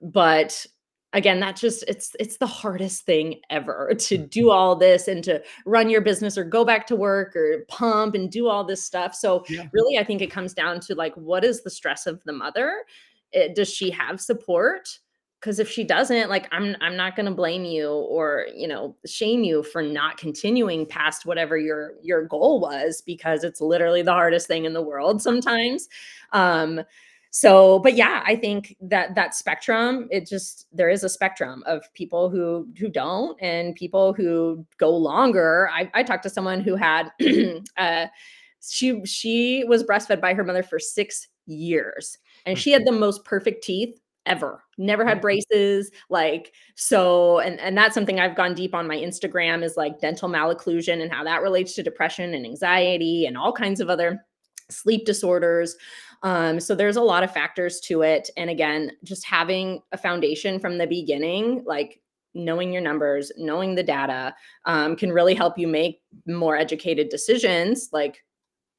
but 0.00 0.66
again 1.12 1.40
that 1.40 1.56
just 1.56 1.84
it's 1.88 2.14
it's 2.20 2.36
the 2.36 2.46
hardest 2.46 3.04
thing 3.04 3.40
ever 3.50 3.92
to 3.98 4.16
do 4.16 4.42
mm-hmm. 4.42 4.50
all 4.50 4.76
this 4.76 5.08
and 5.08 5.24
to 5.24 5.42
run 5.66 5.90
your 5.90 6.00
business 6.00 6.38
or 6.38 6.44
go 6.44 6.64
back 6.64 6.86
to 6.86 6.96
work 6.96 7.34
or 7.34 7.64
pump 7.68 8.14
and 8.14 8.30
do 8.30 8.48
all 8.48 8.64
this 8.64 8.82
stuff 8.82 9.14
so 9.14 9.44
yeah. 9.48 9.66
really 9.72 9.98
i 9.98 10.04
think 10.04 10.22
it 10.22 10.30
comes 10.30 10.54
down 10.54 10.80
to 10.80 10.94
like 10.94 11.14
what 11.14 11.44
is 11.44 11.62
the 11.62 11.70
stress 11.70 12.06
of 12.06 12.22
the 12.24 12.32
mother 12.32 12.84
it, 13.32 13.54
does 13.54 13.72
she 13.72 13.90
have 13.90 14.20
support? 14.20 14.88
Because 15.40 15.58
if 15.58 15.70
she 15.70 15.84
doesn't, 15.84 16.28
like 16.28 16.48
I'm 16.52 16.76
I'm 16.82 16.96
not 16.96 17.16
gonna 17.16 17.30
blame 17.30 17.64
you 17.64 17.88
or 17.88 18.46
you 18.54 18.68
know 18.68 18.96
shame 19.06 19.42
you 19.42 19.62
for 19.62 19.82
not 19.82 20.18
continuing 20.18 20.84
past 20.84 21.24
whatever 21.24 21.56
your 21.56 21.94
your 22.02 22.24
goal 22.26 22.60
was 22.60 23.00
because 23.00 23.42
it's 23.42 23.60
literally 23.60 24.02
the 24.02 24.12
hardest 24.12 24.46
thing 24.46 24.66
in 24.66 24.74
the 24.74 24.82
world 24.82 25.22
sometimes. 25.22 25.88
Um, 26.32 26.82
so 27.30 27.78
but 27.78 27.94
yeah 27.94 28.22
i 28.26 28.34
think 28.34 28.76
that 28.80 29.14
that 29.14 29.34
spectrum 29.34 30.08
it 30.10 30.26
just 30.26 30.66
there 30.72 30.88
is 30.88 31.04
a 31.04 31.08
spectrum 31.08 31.62
of 31.64 31.82
people 31.94 32.28
who 32.28 32.66
who 32.76 32.88
don't 32.88 33.40
and 33.40 33.76
people 33.76 34.12
who 34.12 34.66
go 34.78 34.90
longer 34.90 35.70
i, 35.72 35.88
I 35.94 36.02
talked 36.02 36.24
to 36.24 36.30
someone 36.30 36.60
who 36.60 36.74
had 36.74 37.10
uh 37.76 38.06
she 38.60 39.04
she 39.04 39.64
was 39.64 39.84
breastfed 39.84 40.20
by 40.20 40.34
her 40.34 40.44
mother 40.44 40.64
for 40.64 40.80
six 40.80 41.28
years 41.46 42.18
and 42.46 42.58
she 42.58 42.72
had 42.72 42.86
the 42.86 42.92
most 42.92 43.24
perfect 43.24 43.62
teeth 43.62 44.00
ever 44.26 44.62
never 44.76 45.04
had 45.04 45.20
braces 45.20 45.90
like 46.10 46.52
so 46.76 47.38
and 47.40 47.58
and 47.58 47.76
that's 47.76 47.94
something 47.94 48.20
i've 48.20 48.36
gone 48.36 48.54
deep 48.54 48.74
on 48.74 48.86
my 48.86 48.96
instagram 48.96 49.62
is 49.64 49.76
like 49.76 49.98
dental 49.98 50.28
malocclusion 50.28 51.00
and 51.00 51.10
how 51.10 51.24
that 51.24 51.42
relates 51.42 51.74
to 51.74 51.82
depression 51.82 52.34
and 52.34 52.44
anxiety 52.44 53.24
and 53.24 53.36
all 53.36 53.52
kinds 53.52 53.80
of 53.80 53.88
other 53.88 54.24
sleep 54.70 55.04
disorders 55.04 55.74
um, 56.22 56.60
so 56.60 56.74
there's 56.74 56.96
a 56.96 57.02
lot 57.02 57.22
of 57.22 57.32
factors 57.32 57.80
to 57.80 58.02
it 58.02 58.28
and 58.36 58.50
again 58.50 58.92
just 59.04 59.24
having 59.24 59.80
a 59.92 59.98
foundation 59.98 60.60
from 60.60 60.76
the 60.76 60.86
beginning 60.86 61.62
like 61.66 62.00
knowing 62.34 62.72
your 62.72 62.82
numbers 62.82 63.32
knowing 63.36 63.74
the 63.74 63.82
data 63.82 64.34
um, 64.66 64.96
can 64.96 65.12
really 65.12 65.34
help 65.34 65.58
you 65.58 65.66
make 65.66 66.02
more 66.26 66.56
educated 66.56 67.08
decisions 67.08 67.88
like 67.92 68.22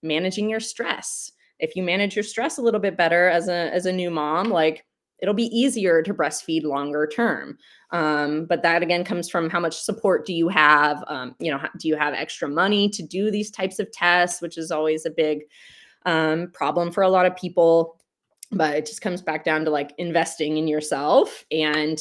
managing 0.03 0.49
your 0.49 0.59
stress 0.59 1.31
if 1.61 1.75
you 1.75 1.83
manage 1.83 2.15
your 2.15 2.23
stress 2.23 2.57
a 2.57 2.61
little 2.61 2.79
bit 2.79 2.97
better 2.97 3.29
as 3.29 3.47
a 3.47 3.73
as 3.73 3.85
a 3.85 3.93
new 3.93 4.09
mom 4.11 4.49
like 4.49 4.83
it'll 5.21 5.33
be 5.35 5.55
easier 5.55 6.01
to 6.01 6.13
breastfeed 6.13 6.63
longer 6.63 7.07
term. 7.07 7.57
Um, 7.91 8.45
but 8.45 8.63
that 8.63 8.81
again 8.81 9.03
comes 9.03 9.29
from 9.29 9.49
how 9.49 9.59
much 9.59 9.79
support 9.79 10.25
do 10.25 10.33
you 10.33 10.47
have 10.49 11.03
um, 11.07 11.35
you 11.39 11.51
know 11.51 11.61
do 11.79 11.87
you 11.87 11.95
have 11.95 12.13
extra 12.13 12.47
money 12.47 12.89
to 12.89 13.03
do 13.03 13.31
these 13.31 13.51
types 13.51 13.79
of 13.79 13.91
tests 13.91 14.41
which 14.41 14.57
is 14.57 14.71
always 14.71 15.05
a 15.05 15.11
big 15.11 15.41
um, 16.05 16.49
problem 16.51 16.91
for 16.91 17.03
a 17.03 17.09
lot 17.09 17.25
of 17.25 17.35
people. 17.35 17.97
But 18.51 18.75
it 18.75 18.85
just 18.85 19.01
comes 19.01 19.21
back 19.21 19.45
down 19.45 19.63
to 19.65 19.71
like 19.71 19.93
investing 19.97 20.57
in 20.57 20.67
yourself 20.67 21.45
and 21.51 21.99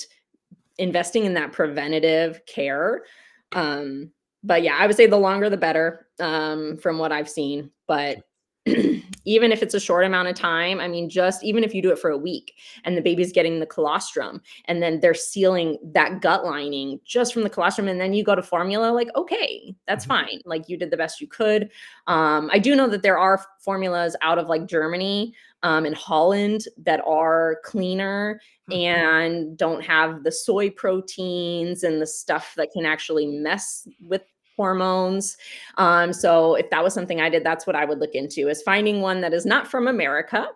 investing 0.79 1.25
in 1.25 1.35
that 1.35 1.53
preventative 1.53 2.45
care. 2.47 3.05
Um, 3.53 4.11
but 4.43 4.63
yeah 4.63 4.75
i 4.79 4.87
would 4.87 4.97
say 4.97 5.07
the 5.07 5.19
longer 5.19 5.51
the 5.51 5.57
better 5.59 6.07
um, 6.19 6.79
from 6.79 6.99
what 6.99 7.13
i've 7.13 7.29
seen. 7.29 7.71
But 7.87 8.25
even 9.25 9.53
if 9.53 9.63
it's 9.63 9.75
a 9.75 9.81
short 9.81 10.05
amount 10.05 10.29
of 10.29 10.35
time, 10.35 10.81
I 10.81 10.89
mean, 10.89 11.09
just 11.09 11.43
even 11.45 11.65
if 11.65 11.75
you 11.75 11.83
do 11.83 11.91
it 11.91 11.99
for 11.99 12.11
a 12.11 12.19
week 12.19 12.55
and 12.85 12.97
the 12.97 13.03
baby's 13.03 13.33
getting 13.33 13.59
the 13.59 13.67
colostrum 13.67 14.41
and 14.67 14.83
then 14.83 15.01
they're 15.01 15.15
sealing 15.15 15.79
that 15.93 16.21
gut 16.21 16.45
lining 16.45 17.01
just 17.05 17.33
from 17.33 17.43
the 17.43 17.51
colostrum, 17.51 17.89
and 17.89 18.01
then 18.01 18.13
you 18.13 18.25
go 18.25 18.35
to 18.35 18.43
formula, 18.43 18.93
like, 18.93 19.09
okay, 19.17 19.75
that's 19.87 20.05
mm-hmm. 20.05 20.27
fine. 20.27 20.41
Like, 20.45 20.69
you 20.69 20.77
did 20.77 20.91
the 20.91 20.97
best 20.97 21.21
you 21.21 21.27
could. 21.27 21.71
Um, 22.07 22.51
I 22.53 22.59
do 22.59 22.75
know 22.77 22.89
that 22.89 23.03
there 23.03 23.19
are 23.19 23.45
formulas 23.61 24.17
out 24.23 24.39
of 24.39 24.49
like 24.49 24.67
Germany 24.67 25.35
um, 25.63 25.85
and 25.85 25.95
Holland 25.95 26.65
that 26.79 27.01
are 27.07 27.59
cleaner 27.65 28.41
mm-hmm. 28.71 28.81
and 28.81 29.57
don't 29.57 29.83
have 29.85 30.23
the 30.25 30.33
soy 30.33 30.71
proteins 30.71 31.83
and 31.83 32.01
the 32.01 32.07
stuff 32.07 32.55
that 32.57 32.73
can 32.73 32.87
actually 32.87 33.27
mess 33.27 33.87
with 34.03 34.23
hormones. 34.57 35.37
Um, 35.79 36.13
so 36.13 36.55
if 36.55 36.71
that 36.71 36.83
was 36.83 36.95
something 36.95 37.21
I 37.21 37.29
did, 37.29 37.45
that's 37.45 37.67
what 37.67 37.77
I 37.77 37.85
would 37.85 37.99
look 37.99 38.15
into 38.15 38.49
is 38.49 38.63
finding 38.63 39.01
one 39.01 39.21
that 39.21 39.33
is 39.33 39.47
not 39.47 39.67
from 39.67 39.89
America 39.89 40.49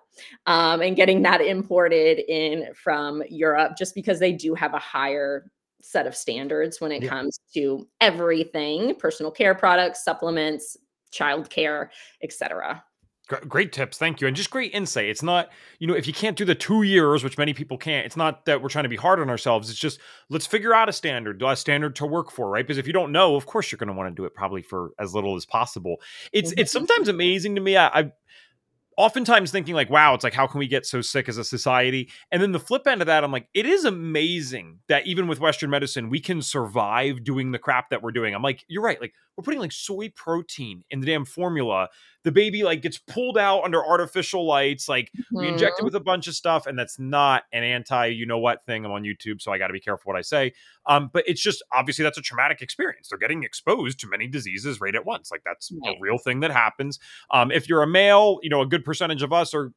um, 0.47 0.80
and 0.82 0.97
getting 0.97 1.22
that 1.22 1.40
imported 1.40 2.20
in 2.28 2.72
from 2.74 3.22
Europe, 3.28 3.76
just 3.76 3.95
because 3.95 4.18
they 4.18 4.32
do 4.32 4.55
have 4.55 4.74
a 4.74 4.78
higher 4.78 5.51
set 5.80 6.07
of 6.07 6.16
standards 6.16 6.80
when 6.80 6.92
it 6.92 7.03
yeah. 7.03 7.09
comes 7.09 7.38
to 7.53 7.86
everything 8.01 8.95
personal 8.97 9.30
care 9.30 9.55
products, 9.55 10.05
supplements, 10.05 10.76
child 11.11 11.51
care, 11.51 11.90
etc. 12.22 12.82
Great 13.27 13.72
tips, 13.72 13.97
thank 13.97 14.20
you, 14.20 14.27
and 14.27 14.37
just 14.37 14.51
great 14.51 14.75
insight. 14.75 15.07
It's 15.07 15.22
not, 15.22 15.49
you 15.79 15.87
know, 15.87 15.95
if 15.95 16.07
you 16.07 16.12
can't 16.12 16.37
do 16.37 16.45
the 16.45 16.55
two 16.55 16.83
years, 16.83 17.25
which 17.25 17.39
many 17.39 17.55
people 17.55 17.79
can't, 17.79 18.05
it's 18.05 18.18
not 18.18 18.45
that 18.45 18.61
we're 18.61 18.68
trying 18.68 18.83
to 18.83 18.91
be 18.91 18.97
hard 18.97 19.18
on 19.18 19.31
ourselves. 19.31 19.70
It's 19.70 19.79
just 19.79 19.99
let's 20.29 20.47
figure 20.47 20.75
out 20.75 20.91
a 20.91 20.93
standard, 20.93 21.43
a 21.43 21.57
standard 21.57 21.97
to 21.97 22.07
work 22.07 22.31
for, 22.31 22.51
right? 22.51 22.66
Because 22.66 22.77
if 22.77 22.87
you 22.87 22.93
don't 22.93 23.12
know, 23.12 23.35
of 23.35 23.47
course 23.47 23.72
you're 23.72 23.79
going 23.79 23.89
to 23.89 23.95
want 23.95 24.14
to 24.14 24.14
do 24.14 24.27
it 24.27 24.35
probably 24.35 24.61
for 24.61 24.91
as 24.99 25.14
little 25.14 25.37
as 25.37 25.47
possible. 25.47 25.97
It's 26.33 26.51
mm-hmm. 26.51 26.61
it's 26.61 26.72
sometimes 26.72 27.09
amazing 27.09 27.55
to 27.55 27.62
me. 27.62 27.79
I, 27.79 27.87
I 27.87 28.12
oftentimes 28.97 29.51
thinking 29.51 29.75
like 29.75 29.91
wow 29.91 30.14
it's 30.14 30.25
like 30.25 30.35
how 30.35 30.47
can 30.47 30.59
we 30.59 30.68
get 30.68 30.87
so 30.87 31.01
sick 31.01 31.29
as 31.29 31.37
a 31.37 31.45
society 31.45 32.09
and 32.31 32.41
then 32.41 32.53
the 32.53 32.61
flip 32.61 32.87
end 32.87 33.01
of 33.01 33.07
that 33.07 33.25
i'm 33.25 33.33
like 33.33 33.49
it 33.55 33.66
is 33.66 33.85
amazing 33.85 34.79
that 34.89 35.07
even 35.07 35.27
with 35.27 35.41
western 35.41 35.70
medicine 35.70 36.09
we 36.09 36.20
can 36.20 36.41
survive 36.41 37.25
doing 37.25 37.51
the 37.51 37.59
crap 37.59 37.91
that 37.91 38.03
we're 38.03 38.12
doing 38.12 38.35
i'm 38.35 38.43
like 38.43 38.64
you're 38.68 38.83
right 38.83 39.01
like 39.01 39.12
we're 39.37 39.43
putting 39.43 39.61
like 39.61 39.72
soy 39.72 40.11
protein 40.14 40.82
in 40.91 41.01
the 41.01 41.07
damn 41.07 41.24
formula. 41.24 41.89
The 42.22 42.32
baby 42.32 42.62
like 42.62 42.82
gets 42.82 42.99
pulled 42.99 43.37
out 43.37 43.64
under 43.64 43.85
artificial 43.85 44.47
lights 44.47 44.89
like 44.89 45.11
mm-hmm. 45.16 45.39
we 45.39 45.49
inject 45.49 45.72
it 45.72 45.76
mm-hmm. 45.76 45.85
with 45.87 45.95
a 45.95 46.01
bunch 46.01 46.26
of 46.26 46.35
stuff 46.35 46.66
and 46.66 46.78
that's 46.78 46.99
not 46.99 47.43
an 47.53 47.62
anti 47.64 48.07
you 48.07 48.26
know 48.26 48.39
what 48.39 48.64
thing. 48.64 48.85
I'm 48.85 48.93
on 48.93 49.03
youtube 49.03 49.41
so 49.43 49.53
i 49.53 49.59
got 49.59 49.66
to 49.66 49.72
be 49.72 49.80
careful 49.80 50.11
what 50.11 50.18
i 50.18 50.22
say. 50.22 50.53
Um 50.87 51.11
but 51.12 51.24
it's 51.26 51.43
just 51.43 51.62
obviously 51.72 52.03
that's 52.03 52.18
a 52.18 52.22
traumatic 52.22 52.62
experience. 52.62 53.09
They're 53.09 53.18
getting 53.18 53.43
exposed 53.43 53.99
to 54.01 54.09
many 54.09 54.26
diseases 54.26 54.80
right 54.80 54.95
at 54.95 55.05
once. 55.05 55.30
Like 55.30 55.43
that's 55.45 55.70
a 55.70 55.95
real 56.01 56.18
thing 56.18 56.41
that 56.41 56.51
happens. 56.51 56.99
Um 57.30 57.51
if 57.51 57.68
you're 57.68 57.82
a 57.82 57.87
male 57.87 58.39
you 58.43 58.51
know 58.51 58.62
a 58.62 58.66
good 58.66 58.85
percentage 58.85 59.22
of 59.22 59.32
us 59.32 59.53
are 59.53 59.72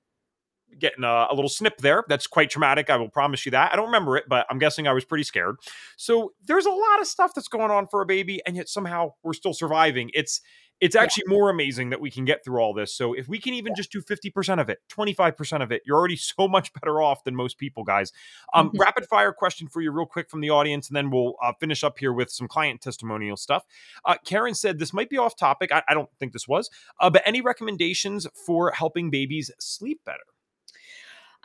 getting 0.80 1.04
a, 1.04 1.28
a, 1.30 1.34
little 1.34 1.50
snip 1.50 1.78
there. 1.78 2.04
That's 2.08 2.28
quite 2.28 2.50
traumatic. 2.50 2.90
I 2.90 2.98
will 2.98 3.10
promise 3.10 3.46
you 3.46 3.52
that. 3.52 3.74
I 3.74 3.76
don't 3.76 3.88
remember 3.88 4.18
it, 4.18 4.26
but 4.28 4.46
I'm 4.50 4.60
guessing 4.60 4.88
I 4.88 4.94
was 4.94 5.06
pretty 5.06 5.24
scared. 5.24 5.58
So 5.96 6.34
there's 6.46 6.66
a 6.66 6.72
lot 6.72 7.02
of 7.02 7.08
stuff 7.08 7.34
that's 7.34 7.48
going 7.48 7.72
on 7.72 7.88
for 7.88 8.02
a 8.02 8.06
baby, 8.06 8.42
and 8.46 8.56
yet 8.56 8.70
somehow 8.70 9.14
we're 9.24 9.34
still 9.34 9.54
surviving. 9.54 10.12
It's 10.14 10.42
it's 10.80 10.96
actually 10.96 11.24
yeah. 11.28 11.38
more 11.38 11.50
amazing 11.50 11.90
that 11.90 12.02
we 12.02 12.12
can 12.12 12.26
get 12.26 12.44
through 12.44 12.60
all 12.60 12.74
this. 12.74 12.94
So 12.94 13.14
if 13.14 13.28
we 13.28 13.40
can 13.40 13.54
even 13.54 13.72
yeah. 13.72 13.78
just 13.78 13.92
do 13.92 14.02
50% 14.02 14.62
of 14.62 14.70
it, 14.70 14.80
25% 14.90 15.64
of 15.64 15.72
it, 15.72 15.82
you're 15.86 15.98
already 15.98 16.16
so 16.18 16.48
much 16.48 16.72
better 16.74 17.02
off 17.02 17.24
than 17.24 17.36
most 17.36 17.58
people, 17.58 17.84
guys. 17.84 18.12
Um, 18.54 18.68
mm-hmm. 18.68 18.82
Rapid 18.82 19.08
fire 19.08 19.32
question 19.32 19.68
for 19.68 19.82
you, 19.82 19.92
real 19.92 20.06
quick 20.06 20.30
from 20.30 20.42
the 20.42 20.50
audience, 20.50 20.88
and 20.88 20.96
then 20.96 21.10
we'll 21.10 21.36
uh, 21.42 21.54
finish 21.60 21.84
up 21.84 21.98
here 22.00 22.14
with 22.14 22.30
some 22.30 22.48
client 22.48 22.82
testimonial 22.82 23.38
stuff. 23.38 23.66
Uh, 24.06 24.16
Karen 24.24 24.54
said 24.54 24.80
this 24.80 24.94
might 24.94 25.10
be 25.10 25.18
off 25.18 25.36
topic. 25.36 25.72
I, 25.72 25.82
I 25.88 25.94
don't 25.94 26.10
think 26.20 26.34
this 26.34 26.48
was, 26.48 26.70
uh, 27.00 27.10
but 27.10 27.24
any 27.26 27.42
recommendations 27.42 28.28
for 28.46 28.72
helping 28.72 29.10
babies 29.10 29.52
sleep 29.60 30.02
better? 30.06 30.20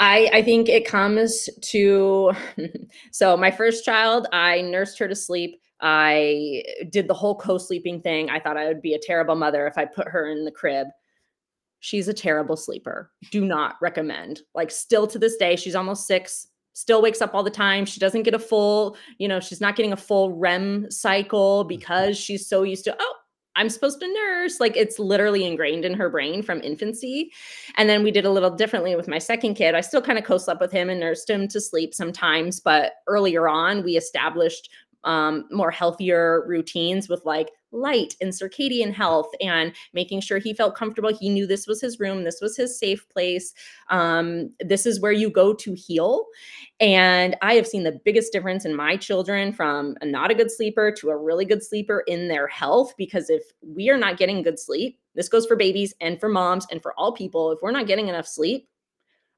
I, 0.02 0.28
I 0.32 0.42
think 0.42 0.68
it 0.68 0.84
comes 0.84 1.48
to 1.60 2.32
so 3.12 3.36
my 3.36 3.52
first 3.52 3.84
child, 3.84 4.26
I 4.32 4.60
nursed 4.60 4.98
her 4.98 5.06
to 5.06 5.14
sleep. 5.14 5.60
I 5.80 6.64
did 6.90 7.06
the 7.06 7.14
whole 7.14 7.36
co-sleeping 7.36 8.02
thing. 8.02 8.28
I 8.28 8.40
thought 8.40 8.56
I 8.56 8.66
would 8.66 8.82
be 8.82 8.94
a 8.94 9.00
terrible 9.00 9.36
mother 9.36 9.64
if 9.68 9.78
I 9.78 9.84
put 9.84 10.08
her 10.08 10.28
in 10.28 10.44
the 10.44 10.50
crib. 10.50 10.88
She's 11.78 12.08
a 12.08 12.14
terrible 12.14 12.56
sleeper. 12.56 13.12
Do 13.30 13.44
not 13.44 13.76
recommend. 13.80 14.40
Like 14.56 14.72
still 14.72 15.06
to 15.06 15.20
this 15.20 15.36
day, 15.36 15.54
she's 15.54 15.76
almost 15.76 16.08
6, 16.08 16.48
still 16.72 17.00
wakes 17.00 17.22
up 17.22 17.32
all 17.32 17.44
the 17.44 17.50
time. 17.50 17.84
She 17.84 18.00
doesn't 18.00 18.24
get 18.24 18.34
a 18.34 18.40
full, 18.40 18.96
you 19.18 19.28
know, 19.28 19.38
she's 19.38 19.60
not 19.60 19.76
getting 19.76 19.92
a 19.92 19.96
full 19.96 20.32
REM 20.32 20.90
cycle 20.90 21.60
mm-hmm. 21.60 21.68
because 21.68 22.18
she's 22.18 22.48
so 22.48 22.64
used 22.64 22.84
to, 22.84 22.96
oh, 22.98 23.14
I'm 23.56 23.68
supposed 23.68 24.00
to 24.00 24.12
nurse. 24.12 24.60
Like 24.60 24.76
it's 24.76 24.98
literally 24.98 25.44
ingrained 25.44 25.84
in 25.84 25.94
her 25.94 26.08
brain 26.08 26.42
from 26.42 26.60
infancy. 26.62 27.32
And 27.76 27.88
then 27.88 28.02
we 28.02 28.10
did 28.10 28.24
a 28.24 28.30
little 28.30 28.50
differently 28.50 28.96
with 28.96 29.08
my 29.08 29.18
second 29.18 29.54
kid. 29.54 29.74
I 29.74 29.80
still 29.80 30.02
kind 30.02 30.18
of 30.18 30.24
co 30.24 30.38
slept 30.38 30.60
with 30.60 30.72
him 30.72 30.88
and 30.88 31.00
nursed 31.00 31.28
him 31.28 31.48
to 31.48 31.60
sleep 31.60 31.94
sometimes. 31.94 32.60
But 32.60 32.92
earlier 33.06 33.48
on, 33.48 33.82
we 33.82 33.96
established 33.96 34.70
um, 35.04 35.46
more 35.50 35.70
healthier 35.70 36.44
routines 36.46 37.08
with 37.08 37.24
like 37.24 37.50
light 37.72 38.14
and 38.20 38.32
circadian 38.32 38.92
health 38.92 39.30
and 39.40 39.72
making 39.92 40.20
sure 40.20 40.38
he 40.38 40.54
felt 40.54 40.76
comfortable. 40.76 41.12
He 41.12 41.28
knew 41.28 41.46
this 41.46 41.66
was 41.66 41.80
his 41.80 41.98
room, 41.98 42.24
this 42.24 42.40
was 42.40 42.56
his 42.56 42.78
safe 42.78 43.08
place. 43.08 43.54
Um, 43.90 44.50
this 44.60 44.86
is 44.86 45.00
where 45.00 45.12
you 45.12 45.30
go 45.30 45.54
to 45.54 45.74
heal. 45.74 46.26
And 46.80 47.36
I 47.42 47.54
have 47.54 47.66
seen 47.66 47.84
the 47.84 48.00
biggest 48.04 48.32
difference 48.32 48.64
in 48.64 48.74
my 48.74 48.96
children 48.96 49.52
from 49.52 49.96
a 50.00 50.06
not 50.06 50.30
a 50.30 50.34
good 50.34 50.50
sleeper 50.50 50.92
to 50.98 51.10
a 51.10 51.16
really 51.16 51.44
good 51.44 51.62
sleeper 51.62 52.04
in 52.06 52.28
their 52.28 52.46
health. 52.46 52.94
Because 52.96 53.30
if 53.30 53.42
we 53.62 53.88
are 53.90 53.98
not 53.98 54.18
getting 54.18 54.42
good 54.42 54.58
sleep, 54.58 54.98
this 55.14 55.28
goes 55.28 55.46
for 55.46 55.56
babies 55.56 55.94
and 56.00 56.18
for 56.20 56.28
moms 56.28 56.66
and 56.70 56.82
for 56.82 56.94
all 56.98 57.12
people. 57.12 57.52
If 57.52 57.60
we're 57.62 57.70
not 57.70 57.86
getting 57.86 58.08
enough 58.08 58.26
sleep, 58.26 58.68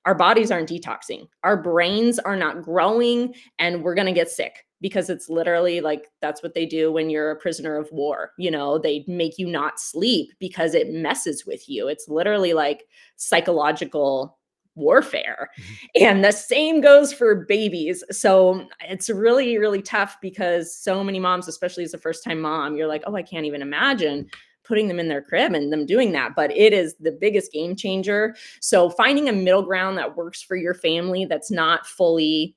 our 0.05 0.15
bodies 0.15 0.51
aren't 0.51 0.69
detoxing, 0.69 1.29
our 1.45 1.57
brains 1.57 2.19
are 2.19 2.37
not 2.37 2.63
growing, 2.63 3.35
and 3.59 3.83
we're 3.83 3.95
going 3.95 4.07
to 4.07 4.13
get 4.13 4.29
sick 4.29 4.67
because 4.85 5.09
it's 5.09 5.31
literally 5.31 5.81
like 5.81 6.11
that's 6.21 6.43
what 6.43 6.53
they 6.53 6.67
do 6.67 6.93
when 6.93 7.09
you're 7.09 7.31
a 7.31 7.37
prisoner 7.37 7.79
of 7.79 7.91
war. 7.91 8.33
You 8.37 8.51
know, 8.51 8.77
they 8.77 9.03
make 9.09 9.39
you 9.39 9.47
not 9.47 9.81
sleep 9.81 10.33
because 10.39 10.75
it 10.75 10.93
messes 10.93 11.47
with 11.47 11.71
you. 11.71 11.89
It's 11.89 12.07
literally 12.07 12.53
like 12.53 12.85
psychological 13.17 14.39
warfare. 14.75 15.49
Mm-hmm. 15.59 16.05
And 16.05 16.23
the 16.23 16.33
same 16.33 16.83
goes 16.83 17.15
for 17.15 17.47
babies. 17.47 18.05
So 18.11 18.69
it's 18.83 19.09
really, 19.09 19.57
really 19.57 19.81
tough 19.81 20.19
because 20.21 20.77
so 20.77 21.03
many 21.03 21.19
moms, 21.19 21.49
especially 21.49 21.85
as 21.85 21.95
a 21.95 21.99
first 21.99 22.23
time 22.23 22.43
mom, 22.43 22.77
you're 22.77 22.87
like, 22.87 23.05
oh, 23.07 23.17
I 23.17 23.23
can't 23.23 23.47
even 23.47 23.63
imagine 23.63 24.29
putting 24.65 24.89
them 24.89 25.01
in 25.01 25.09
their 25.09 25.23
crib 25.23 25.55
and 25.55 25.73
them 25.73 25.87
doing 25.87 26.13
that. 26.13 26.35
But 26.37 26.51
it 26.55 26.75
is 26.75 26.95
the 27.01 27.13
biggest 27.13 27.53
game 27.53 27.75
changer. 27.75 28.37
So 28.61 28.91
finding 28.91 29.31
a 29.31 29.33
middle 29.33 29.63
ground 29.63 29.97
that 29.97 30.15
works 30.15 30.43
for 30.43 30.57
your 30.57 30.75
family 30.75 31.25
that's 31.25 31.51
not 31.51 31.87
fully 31.87 32.55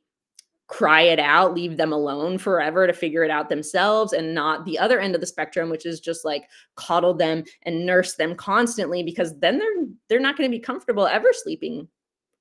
cry 0.68 1.01
it 1.01 1.20
out, 1.20 1.53
leave 1.53 1.78
them 1.78 1.93
alone 1.93 2.38
forever 2.38 2.86
to 2.86 2.93
figure 2.93 3.24
it 3.24 3.32
out 3.32 3.49
themselves, 3.49 4.13
and 4.13 4.36
not 4.36 4.65
the 4.65 4.78
other 4.78 4.99
end 4.99 5.15
of 5.15 5.22
the 5.22 5.28
spectrum, 5.28 5.70
which 5.70 5.86
is 5.86 5.99
just 5.99 6.26
like 6.26 6.49
coddle 6.76 7.13
them 7.13 7.43
and 7.63 7.86
nurse 7.86 8.15
them 8.15 8.36
constantly 8.36 9.01
because 9.03 9.38
then 9.39 9.57
they're 9.57 9.86
they're 10.09 10.20
not 10.20 10.38
going 10.38 10.49
to 10.49 10.55
be 10.55 10.61
comfortable 10.61 11.07
ever 11.07 11.30
sleeping 11.32 11.88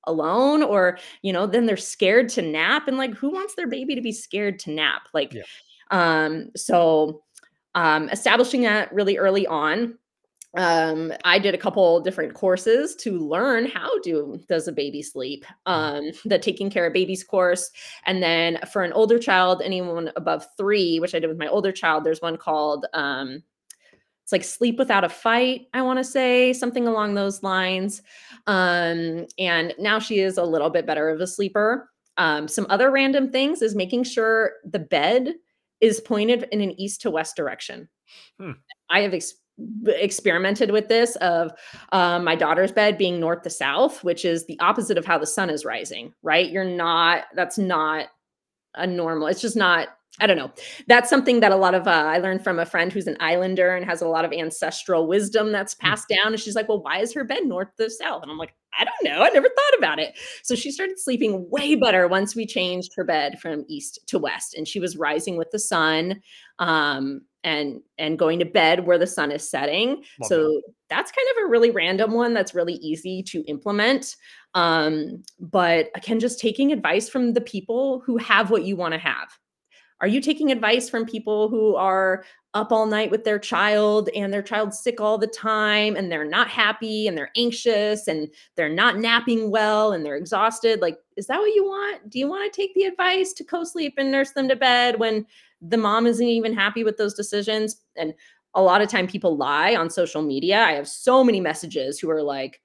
alone 0.07 0.62
or 0.62 0.99
you 1.22 1.33
know 1.33 1.47
then 1.47 1.66
they're 1.66 1.77
scared 1.77 2.29
to 2.29 2.43
nap 2.43 2.87
and 2.89 2.97
like 2.97 3.12
who 3.14 3.31
wants 3.31 3.55
their 3.55 3.66
baby 3.66 3.95
to 3.95 4.01
be 4.01 4.12
scared 4.12 4.59
to 4.59 4.70
nap 4.70 5.09
like 5.12 5.35
yeah. 5.35 5.43
um 5.91 6.49
so 6.55 7.22
um 7.74 8.09
establishing 8.11 8.62
that 8.62 8.93
really 8.93 9.18
early 9.18 9.49
on 9.49 9.99
um, 10.57 11.13
I 11.25 11.39
did 11.39 11.55
a 11.55 11.59
couple 11.59 12.01
different 12.01 12.35
courses 12.35 12.95
to 12.97 13.19
learn 13.19 13.67
how 13.67 13.99
do 14.01 14.41
does 14.49 14.69
a 14.69 14.73
baby 14.73 15.03
sleep, 15.03 15.45
mm-hmm. 15.67 15.71
um, 15.71 16.11
the 16.25 16.39
taking 16.39 16.71
care 16.71 16.87
of 16.87 16.93
babies 16.93 17.25
course, 17.25 17.71
and 18.07 18.23
then 18.23 18.59
for 18.73 18.83
an 18.83 18.93
older 18.93 19.19
child, 19.19 19.61
anyone 19.65 20.11
above 20.17 20.47
three, 20.57 20.99
which 20.99 21.15
I 21.15 21.19
did 21.19 21.29
with 21.29 21.39
my 21.39 21.49
older 21.49 21.73
child, 21.73 22.05
there's 22.05 22.23
one 22.23 22.37
called 22.37 22.87
um, 22.95 23.43
it's 24.23 24.33
like 24.33 24.45
sleep 24.45 24.77
without 24.77 25.05
a 25.05 25.09
fight. 25.09 25.69
I 25.73 25.83
want 25.83 25.99
to 25.99 26.05
say 26.05 26.53
something 26.53 26.89
along 26.89 27.15
those 27.15 27.43
lines, 27.43 28.03
um, 28.47 29.27
and 29.39 29.75
now 29.79 29.99
she 29.99 30.21
is 30.21 30.39
a 30.39 30.45
little 30.45 30.71
bit 30.71 30.87
better 30.87 31.09
of 31.09 31.21
a 31.21 31.27
sleeper. 31.27 31.91
Um, 32.17 32.49
some 32.49 32.67
other 32.71 32.91
random 32.91 33.31
things 33.31 33.63
is 33.63 33.75
making 33.75 34.05
sure 34.05 34.55
the 34.65 34.79
bed 34.79 35.35
is 35.81 36.01
pointed 36.01 36.49
in 36.51 36.61
an 36.61 36.73
east 36.81 37.03
to 37.03 37.11
west 37.11 37.37
direction. 37.37 37.89
Hmm. 38.41 38.53
I 38.89 39.01
have 39.01 39.15
ex- 39.15 39.35
experimented 39.87 40.71
with 40.71 40.89
this 40.89 41.17
of 41.17 41.53
um, 41.93 42.25
my 42.25 42.35
daughter's 42.35 42.73
bed 42.73 42.99
being 42.99 43.19
north 43.19 43.43
to 43.43 43.51
south, 43.51 44.05
which 44.05 44.25
is 44.25 44.45
the 44.47 44.59
opposite 44.61 44.99
of 44.99 45.05
how 45.05 45.19
the 45.19 45.27
sun 45.27 45.51
is 45.51 45.65
rising, 45.65 46.13
right? 46.23 46.51
You're 46.51 46.65
not, 46.65 47.25
that's 47.35 47.59
not 47.59 48.07
a 48.75 48.87
normal, 48.87 49.29
it's 49.29 49.41
just 49.41 49.57
not, 49.57 49.89
I 50.21 50.27
don't 50.27 50.37
know. 50.37 50.51
That's 50.89 51.11
something 51.11 51.41
that 51.41 51.53
a 51.53 51.57
lot 51.57 51.75
of, 51.75 51.87
uh, 51.87 51.91
I 51.91 52.19
learned 52.19 52.43
from 52.43 52.59
a 52.59 52.65
friend 52.65 52.91
who's 52.91 53.07
an 53.07 53.19
islander 53.21 53.77
and 53.77 53.85
has 53.85 54.01
a 54.01 54.09
lot 54.09 54.25
of 54.25 54.33
ancestral 54.33 55.07
wisdom 55.07 55.53
that's 55.53 55.75
hmm. 55.75 55.87
passed 55.87 56.09
down. 56.09 56.33
And 56.33 56.41
she's 56.41 56.55
like, 56.55 56.69
well, 56.69 56.83
why 56.83 57.01
is 57.01 57.13
her 57.15 57.25
bed 57.25 57.45
north 57.45 57.69
to 57.79 57.91
south? 57.91 58.23
And 58.23 58.31
I'm 58.31 58.39
like, 58.39 58.55
I 58.79 58.85
don't 58.85 59.11
know. 59.11 59.23
I 59.23 59.31
never 59.31 59.49
thought 59.49 59.79
about 59.79 59.99
it. 59.99 60.19
So 60.43 60.55
she 60.55 60.71
started 60.71 60.99
sleeping 60.99 61.49
way 61.51 61.75
better 61.77 62.09
once 62.09 62.37
we 62.37 62.47
changed 62.47 62.93
her 62.97 63.05
bed 63.05 63.41
from 63.41 63.65
east 63.69 64.01
to 64.07 64.19
west 64.19 64.55
and 64.55 64.69
she 64.69 64.81
was 64.81 64.99
rising 64.99 65.37
with 65.37 65.51
the 65.51 65.59
sun. 65.59 66.21
Um, 66.59 67.23
and 67.47 67.81
and 67.97 68.19
going 68.19 68.41
to 68.41 68.45
bed 68.45 68.87
where 68.87 68.99
the 68.99 69.07
sun 69.07 69.31
is 69.31 69.49
setting. 69.49 70.03
Love 70.21 70.29
so 70.29 70.43
that. 70.43 70.63
that's 70.91 71.13
kind 71.13 71.29
of 71.31 71.45
a 71.45 71.49
really 71.49 71.71
random 71.71 72.13
one 72.13 72.35
that's 72.35 72.55
really 72.55 72.75
easy 72.75 73.23
to 73.23 73.43
implement. 73.45 74.17
Um, 74.55 75.23
but 75.39 75.91
again, 75.95 76.21
just 76.21 76.41
taking 76.41 76.73
advice 76.73 77.09
from 77.09 77.33
the 77.33 77.41
people 77.41 78.03
who 78.05 78.19
have 78.19 78.51
what 78.51 78.65
you 78.65 78.77
want 78.77 78.93
to 78.93 78.99
have. 78.99 79.29
Are 80.03 80.09
you 80.09 80.21
taking 80.21 80.53
advice 80.53 80.91
from 80.91 81.07
people 81.07 81.49
who 81.49 81.75
are 81.77 82.25
up 82.53 82.73
all 82.73 82.87
night 82.87 83.11
with 83.11 83.25
their 83.25 83.39
child 83.39 84.11
and 84.15 84.33
their 84.33 84.43
child's 84.43 84.79
sick 84.79 85.01
all 85.01 85.17
the 85.17 85.27
time 85.27 85.95
and 85.95 86.11
they're 86.11 86.25
not 86.25 86.49
happy 86.49 87.07
and 87.07 87.17
they're 87.17 87.31
anxious 87.37 88.09
and 88.09 88.29
they're 88.57 88.69
not 88.69 88.99
napping 88.99 89.51
well 89.51 89.93
and 89.93 90.05
they're 90.05 90.17
exhausted? 90.17 90.81
Like, 90.81 90.99
is 91.17 91.27
that 91.29 91.39
what 91.39 91.55
you 91.55 91.65
want? 91.65 92.11
Do 92.11 92.19
you 92.19 92.29
want 92.29 92.53
to 92.53 92.61
take 92.61 92.75
the 92.75 92.85
advice 92.85 93.33
to 93.35 93.45
co 93.45 93.65
sleep 93.65 93.95
and 93.97 94.11
nurse 94.11 94.33
them 94.33 94.49
to 94.49 94.57
bed 94.57 94.99
when 94.99 95.27
the 95.61 95.77
mom 95.77 96.07
isn't 96.07 96.27
even 96.27 96.53
happy 96.55 96.85
with 96.85 96.97
those 96.97 97.15
decisions? 97.15 97.83
And 97.97 98.15
a 98.55 98.63
lot 98.63 98.81
of 98.83 98.89
time 98.89 99.07
people 99.07 99.37
lie 99.37 99.75
on 99.77 99.91
social 99.91 100.23
media. 100.23 100.61
I 100.63 100.73
have 100.73 100.89
so 100.89 101.23
many 101.23 101.41
messages 101.41 101.99
who 101.99 102.11
are 102.11 102.23
like, 102.23 102.61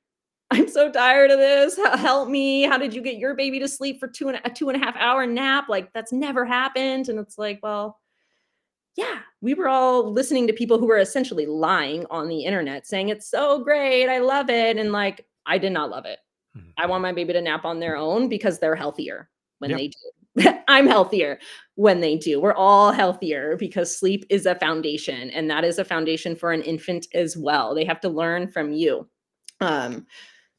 I'm 0.52 0.68
so 0.68 0.92
tired 0.92 1.32
of 1.32 1.40
this. 1.40 1.78
Help 1.78 2.30
me. 2.30 2.64
How 2.64 2.78
did 2.78 2.94
you 2.94 3.02
get 3.02 3.18
your 3.18 3.36
baby 3.36 3.60
to 3.60 3.68
sleep 3.68 4.00
for 4.00 4.08
two 4.08 4.28
and 4.30 4.42
a 4.44 4.50
two 4.50 4.70
and 4.70 4.82
a 4.82 4.86
half 4.86 4.96
hour 4.98 5.26
nap? 5.26 5.70
Like 5.70 5.92
that's 5.94 6.12
never 6.12 6.46
happened. 6.46 7.08
And 7.10 7.20
it's 7.20 7.38
like, 7.38 7.60
well, 7.64 8.00
yeah, 8.98 9.20
we 9.40 9.54
were 9.54 9.70
all 9.70 10.12
listening 10.12 10.48
to 10.48 10.54
people 10.54 10.78
who 10.78 10.86
were 10.88 10.98
essentially 10.98 11.46
lying 11.46 12.06
on 12.12 12.28
the 12.28 12.44
internet 12.44 12.86
saying 12.86 13.08
it's 13.10 13.30
so 13.30 13.64
great. 13.64 14.10
I 14.10 14.20
love 14.20 14.50
it. 14.50 14.78
And 14.78 14.92
like, 14.92 15.26
I 15.46 15.58
did 15.58 15.72
not 15.72 15.90
love 15.90 16.06
it. 16.06 16.20
Mhm. 16.58 16.74
I 16.78 16.86
want 16.88 17.02
my 17.02 17.14
baby 17.14 17.32
to 17.32 17.42
nap 17.42 17.64
on 17.64 17.80
their 17.80 17.96
own 17.96 18.28
because 18.28 18.60
they're 18.60 18.76
healthier 18.76 19.30
when 19.60 19.70
Yep. 19.70 19.80
they 19.80 19.88
do. 19.88 19.98
I'm 20.68 20.88
healthier 20.88 21.40
when 21.76 22.02
they 22.02 22.16
do. 22.16 22.40
We're 22.40 22.54
all 22.54 22.92
healthier 22.92 23.58
because 23.58 23.98
sleep 23.98 24.26
is 24.30 24.46
a 24.46 24.56
foundation 24.56 25.30
and 25.32 25.50
that 25.50 25.64
is 25.64 25.80
a 25.80 25.86
foundation 25.86 26.36
for 26.36 26.52
an 26.52 26.62
infant 26.62 27.08
as 27.14 27.36
well. 27.38 27.76
They 27.76 27.86
have 27.86 28.00
to 28.02 28.10
learn 28.10 28.48
from 28.48 28.72
you. 28.72 29.08
Um 29.60 30.06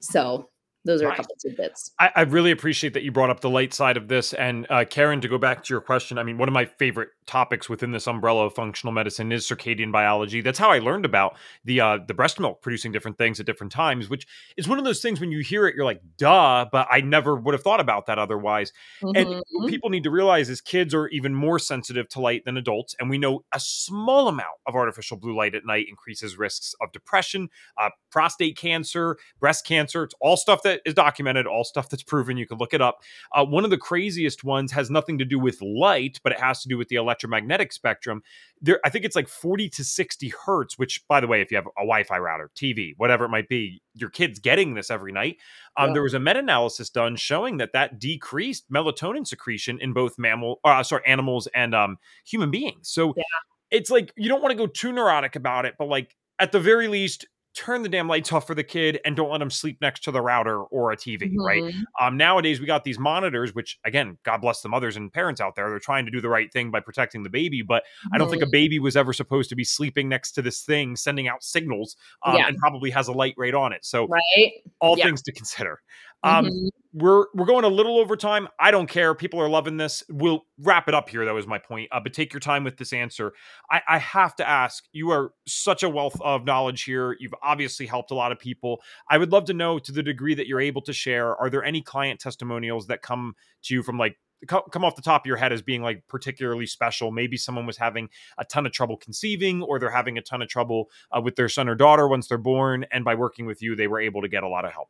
so 0.00 0.48
those 0.84 1.02
are 1.02 1.10
a 1.10 1.16
couple 1.16 1.36
tidbits. 1.36 1.92
I, 1.98 2.10
I 2.16 2.20
really 2.22 2.50
appreciate 2.50 2.94
that 2.94 3.02
you 3.02 3.12
brought 3.12 3.30
up 3.30 3.40
the 3.40 3.50
light 3.50 3.72
side 3.72 3.96
of 3.96 4.08
this. 4.08 4.32
And 4.32 4.66
uh, 4.68 4.84
Karen, 4.88 5.20
to 5.20 5.28
go 5.28 5.38
back 5.38 5.62
to 5.64 5.74
your 5.74 5.80
question, 5.80 6.18
I 6.18 6.22
mean, 6.24 6.38
one 6.38 6.48
of 6.48 6.52
my 6.52 6.64
favorite 6.64 7.10
topics 7.26 7.68
within 7.68 7.92
this 7.92 8.06
umbrella 8.08 8.46
of 8.46 8.54
functional 8.54 8.92
medicine 8.92 9.30
is 9.30 9.46
circadian 9.46 9.92
biology. 9.92 10.40
That's 10.40 10.58
how 10.58 10.70
I 10.70 10.80
learned 10.80 11.04
about 11.04 11.36
the 11.64 11.80
uh, 11.80 11.98
the 12.06 12.14
breast 12.14 12.40
milk 12.40 12.62
producing 12.62 12.90
different 12.90 13.16
things 13.18 13.38
at 13.38 13.46
different 13.46 13.72
times, 13.72 14.08
which 14.10 14.26
is 14.56 14.66
one 14.68 14.78
of 14.78 14.84
those 14.84 15.00
things 15.00 15.20
when 15.20 15.30
you 15.30 15.40
hear 15.40 15.66
it, 15.68 15.76
you're 15.76 15.84
like, 15.84 16.00
duh, 16.18 16.66
but 16.72 16.88
I 16.90 17.00
never 17.00 17.36
would 17.36 17.54
have 17.54 17.62
thought 17.62 17.80
about 17.80 18.06
that 18.06 18.18
otherwise. 18.18 18.72
And 19.02 19.14
Mhm. 19.16 19.42
what 19.52 19.68
people 19.68 19.90
need 19.90 20.02
to 20.04 20.10
realize 20.10 20.50
is 20.50 20.60
kids 20.60 20.94
are 20.94 21.06
even 21.08 21.34
more 21.34 21.58
sensitive 21.58 22.08
to 22.10 22.20
light 22.20 22.44
than 22.44 22.56
adults. 22.56 22.96
And 22.98 23.08
we 23.08 23.18
know 23.18 23.44
a 23.52 23.60
small 23.60 24.26
amount 24.28 24.56
of 24.66 24.74
artificial 24.74 25.16
blue 25.16 25.36
light 25.36 25.54
at 25.54 25.64
night 25.64 25.86
increases 25.88 26.36
risks 26.36 26.74
of 26.80 26.90
depression, 26.92 27.50
uh, 27.78 27.90
prostate 28.10 28.56
cancer, 28.56 29.16
breast 29.38 29.66
cancer. 29.66 30.02
It's 30.04 30.14
all 30.20 30.36
stuff 30.36 30.62
that 30.64 30.71
is 30.84 30.94
documented, 30.94 31.46
all 31.46 31.64
stuff 31.64 31.88
that's 31.88 32.02
proven. 32.02 32.36
You 32.36 32.46
can 32.46 32.58
look 32.58 32.72
it 32.74 32.80
up. 32.80 33.02
Uh, 33.34 33.44
one 33.44 33.64
of 33.64 33.70
the 33.70 33.78
craziest 33.78 34.44
ones 34.44 34.72
has 34.72 34.90
nothing 34.90 35.18
to 35.18 35.24
do 35.24 35.38
with 35.38 35.60
light, 35.62 36.20
but 36.22 36.32
it 36.32 36.40
has 36.40 36.62
to 36.62 36.68
do 36.68 36.78
with 36.78 36.88
the 36.88 36.96
electromagnetic 36.96 37.72
spectrum. 37.72 38.22
There, 38.60 38.80
I 38.84 38.90
think 38.90 39.04
it's 39.04 39.16
like 39.16 39.28
40 39.28 39.68
to 39.70 39.84
60 39.84 40.32
hertz, 40.44 40.78
which, 40.78 41.06
by 41.08 41.20
the 41.20 41.26
way, 41.26 41.40
if 41.40 41.50
you 41.50 41.56
have 41.56 41.66
a 41.66 41.82
Wi 41.82 42.04
Fi 42.04 42.18
router, 42.18 42.50
TV, 42.56 42.94
whatever 42.96 43.24
it 43.24 43.28
might 43.30 43.48
be, 43.48 43.82
your 43.94 44.10
kid's 44.10 44.38
getting 44.38 44.74
this 44.74 44.90
every 44.90 45.12
night. 45.12 45.36
Um, 45.76 45.88
Yeah. 45.88 45.94
There 45.94 46.02
was 46.02 46.14
a 46.14 46.20
meta 46.20 46.38
analysis 46.38 46.90
done 46.90 47.16
showing 47.16 47.56
that 47.58 47.72
that 47.72 47.98
decreased 47.98 48.70
melatonin 48.70 49.26
secretion 49.26 49.78
in 49.80 49.92
both 49.92 50.18
mammal, 50.18 50.60
uh, 50.64 50.82
sorry, 50.82 51.02
animals 51.06 51.46
and 51.54 51.74
um, 51.74 51.98
human 52.24 52.50
beings. 52.50 52.88
So 52.88 53.14
Yeah. 53.16 53.22
it's 53.70 53.90
like 53.90 54.12
you 54.16 54.28
don't 54.28 54.42
want 54.42 54.52
to 54.52 54.56
go 54.56 54.66
too 54.66 54.92
neurotic 54.92 55.34
about 55.36 55.64
it, 55.64 55.74
but 55.78 55.88
like 55.88 56.16
at 56.38 56.52
the 56.52 56.60
very 56.60 56.88
least, 56.88 57.26
turn 57.54 57.82
the 57.82 57.88
damn 57.88 58.08
lights 58.08 58.32
off 58.32 58.46
for 58.46 58.54
the 58.54 58.64
kid 58.64 58.98
and 59.04 59.14
don't 59.14 59.30
let 59.30 59.38
them 59.38 59.50
sleep 59.50 59.76
next 59.80 60.02
to 60.04 60.10
the 60.10 60.20
router 60.20 60.62
or 60.64 60.92
a 60.92 60.96
TV, 60.96 61.34
right? 61.36 61.62
Mhm. 61.62 61.82
Um, 62.00 62.16
nowadays 62.16 62.60
we 62.60 62.66
got 62.66 62.82
these 62.84 62.98
monitors, 62.98 63.54
which 63.54 63.78
again, 63.84 64.16
God 64.22 64.38
bless 64.38 64.62
the 64.62 64.68
mothers 64.70 64.96
and 64.96 65.12
parents 65.12 65.40
out 65.40 65.54
there. 65.54 65.68
They're 65.68 65.78
trying 65.78 66.04
to 66.06 66.10
do 66.10 66.20
the 66.20 66.28
right 66.30 66.50
thing 66.52 66.70
by 66.70 66.80
protecting 66.80 67.22
the 67.22 67.28
baby, 67.30 67.60
but 67.62 67.84
I 68.12 68.18
don't 68.18 68.30
think 68.30 68.42
a 68.42 68.46
baby 68.46 68.78
was 68.78 68.96
ever 68.96 69.12
supposed 69.12 69.50
to 69.50 69.56
be 69.56 69.64
sleeping 69.64 70.08
next 70.08 70.32
to 70.32 70.42
this 70.42 70.62
thing, 70.62 70.96
sending 70.96 71.28
out 71.28 71.42
signals, 71.44 71.96
um, 72.24 72.36
Yeah. 72.36 72.48
and 72.48 72.56
probably 72.56 72.90
has 72.90 73.08
a 73.08 73.12
light 73.12 73.34
right 73.36 73.54
on 73.54 73.72
it. 73.72 73.84
So 73.84 74.06
right. 74.08 74.52
all 74.80 74.96
Yeah. 74.96 75.04
things 75.04 75.20
to 75.22 75.32
consider. 75.32 75.80
Um, 76.22 76.46
Mhm. 76.46 76.68
we're 76.92 77.26
we're 77.34 77.46
going 77.46 77.64
a 77.64 77.68
little 77.68 77.98
over 77.98 78.16
time. 78.16 78.48
I 78.60 78.70
don't 78.70 78.86
care. 78.88 79.14
People 79.14 79.40
are 79.40 79.48
loving 79.48 79.76
this. 79.76 80.04
We'll 80.08 80.44
wrap 80.58 80.88
it 80.88 80.94
up 80.94 81.08
here. 81.08 81.24
That 81.24 81.34
was 81.34 81.46
my 81.46 81.58
point. 81.58 81.88
Uh, 81.90 82.00
but 82.00 82.12
take 82.12 82.32
your 82.32 82.40
time 82.40 82.64
with 82.64 82.76
this 82.76 82.92
answer. 82.92 83.32
I, 83.70 83.80
I 83.88 83.98
have 83.98 84.36
to 84.36 84.48
ask. 84.48 84.84
You 84.92 85.10
are 85.10 85.32
such 85.46 85.82
a 85.82 85.88
wealth 85.88 86.20
of 86.20 86.44
knowledge 86.44 86.84
here. 86.84 87.16
You've 87.18 87.34
obviously 87.42 87.86
helped 87.86 88.10
a 88.10 88.14
lot 88.14 88.30
of 88.30 88.38
people. 88.38 88.82
I 89.08 89.18
would 89.18 89.32
love 89.32 89.46
to 89.46 89.54
know, 89.54 89.78
to 89.78 89.90
the 89.92 90.02
degree 90.02 90.34
that 90.34 90.46
you're 90.46 90.60
able 90.60 90.82
to 90.82 90.92
share, 90.92 91.34
are 91.36 91.50
there 91.50 91.64
any 91.64 91.80
client 91.82 92.20
testimonials 92.20 92.86
that 92.88 93.02
come 93.02 93.34
to 93.64 93.74
you 93.74 93.82
from 93.82 93.98
like 93.98 94.16
come 94.48 94.84
off 94.84 94.96
the 94.96 95.02
top 95.02 95.22
of 95.22 95.26
your 95.26 95.36
head 95.36 95.52
as 95.52 95.62
being 95.62 95.82
like 95.82 96.02
particularly 96.08 96.66
special? 96.66 97.10
Maybe 97.10 97.36
someone 97.36 97.64
was 97.66 97.78
having 97.78 98.10
a 98.38 98.44
ton 98.44 98.66
of 98.66 98.72
trouble 98.72 98.96
conceiving, 98.96 99.62
or 99.62 99.78
they're 99.78 99.90
having 99.90 100.18
a 100.18 100.22
ton 100.22 100.42
of 100.42 100.48
trouble 100.48 100.90
uh, 101.16 101.20
with 101.20 101.36
their 101.36 101.48
son 101.48 101.68
or 101.68 101.74
daughter 101.74 102.06
once 102.06 102.28
they're 102.28 102.38
born, 102.38 102.84
and 102.92 103.04
by 103.04 103.14
working 103.14 103.46
with 103.46 103.62
you, 103.62 103.74
they 103.76 103.86
were 103.88 104.00
able 104.00 104.20
to 104.22 104.28
get 104.28 104.42
a 104.42 104.48
lot 104.48 104.64
of 104.64 104.72
help. 104.72 104.88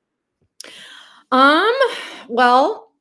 Um, 1.32 1.72
well, 2.28 2.92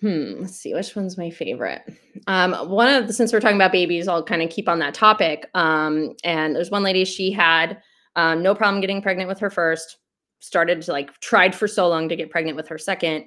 hmm, 0.00 0.34
let's 0.40 0.56
see, 0.56 0.74
which 0.74 0.94
one's 0.94 1.16
my 1.16 1.30
favorite? 1.30 1.82
Um, 2.26 2.52
one 2.68 2.88
of 2.88 3.06
the, 3.06 3.12
since 3.12 3.32
we're 3.32 3.40
talking 3.40 3.56
about 3.56 3.72
babies, 3.72 4.06
I'll 4.06 4.22
kind 4.22 4.42
of 4.42 4.50
keep 4.50 4.68
on 4.68 4.78
that 4.80 4.94
topic. 4.94 5.48
Um, 5.54 6.14
and 6.24 6.54
there's 6.54 6.70
one 6.70 6.82
lady, 6.82 7.06
she 7.06 7.32
had 7.32 7.80
um, 8.16 8.42
no 8.42 8.54
problem 8.54 8.82
getting 8.82 9.00
pregnant 9.00 9.28
with 9.28 9.38
her 9.40 9.48
first, 9.48 9.96
started 10.40 10.82
to 10.82 10.92
like 10.92 11.18
tried 11.20 11.54
for 11.54 11.66
so 11.66 11.88
long 11.88 12.08
to 12.10 12.16
get 12.16 12.30
pregnant 12.30 12.56
with 12.56 12.68
her 12.68 12.78
second, 12.78 13.24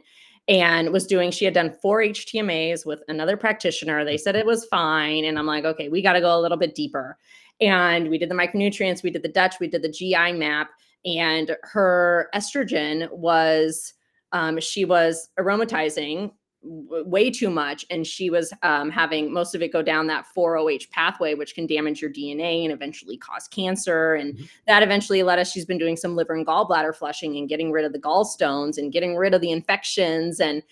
and 0.47 0.91
was 0.91 1.07
doing, 1.07 1.31
she 1.31 1.45
had 1.45 1.55
done 1.55 1.75
four 1.81 2.01
HTMAs 2.01 2.85
with 2.85 3.01
another 3.07 3.35
practitioner. 3.35 4.05
They 4.05 4.17
said 4.17 4.35
it 4.35 4.45
was 4.45 4.65
fine. 4.65 5.25
And 5.25 5.39
I'm 5.39 5.47
like, 5.47 5.65
okay, 5.65 5.89
we 5.89 6.03
got 6.03 6.13
to 6.13 6.21
go 6.21 6.37
a 6.37 6.41
little 6.41 6.57
bit 6.57 6.75
deeper. 6.75 7.17
And 7.59 8.09
we 8.09 8.19
did 8.19 8.29
the 8.29 8.35
micronutrients, 8.35 9.01
we 9.01 9.09
did 9.09 9.23
the 9.23 9.29
Dutch, 9.29 9.55
we 9.59 9.67
did 9.67 9.81
the 9.81 9.89
GI 9.89 10.33
map, 10.33 10.69
and 11.05 11.55
her 11.63 12.29
estrogen 12.33 13.09
was 13.11 13.93
um, 14.31 14.59
she 14.59 14.85
was 14.85 15.29
aromatizing 15.39 16.31
w- 16.63 17.05
way 17.07 17.29
too 17.29 17.49
much 17.49 17.85
and 17.91 18.05
she 18.05 18.29
was 18.29 18.51
um, 18.63 18.89
having 18.89 19.31
most 19.31 19.53
of 19.55 19.61
it 19.61 19.71
go 19.71 19.81
down 19.81 20.07
that 20.07 20.25
4oh 20.35 20.89
pathway 20.89 21.35
which 21.35 21.53
can 21.53 21.67
damage 21.67 22.01
your 22.01 22.11
dna 22.11 22.63
and 22.63 22.73
eventually 22.73 23.17
cause 23.17 23.47
cancer 23.47 24.15
and 24.15 24.33
Mhm. 24.35 24.49
that 24.67 24.81
eventually 24.83 25.21
led 25.23 25.39
us 25.39 25.51
she's 25.51 25.65
been 25.65 25.77
doing 25.77 25.95
some 25.95 26.15
liver 26.15 26.33
and 26.33 26.45
gallbladder 26.45 26.95
flushing 26.95 27.37
and 27.37 27.47
getting 27.49 27.71
rid 27.71 27.85
of 27.85 27.93
the 27.93 27.99
gallstones 27.99 28.77
and 28.77 28.91
getting 28.91 29.15
rid 29.15 29.33
of 29.33 29.41
the 29.41 29.51
infections 29.51 30.39
and 30.39 30.63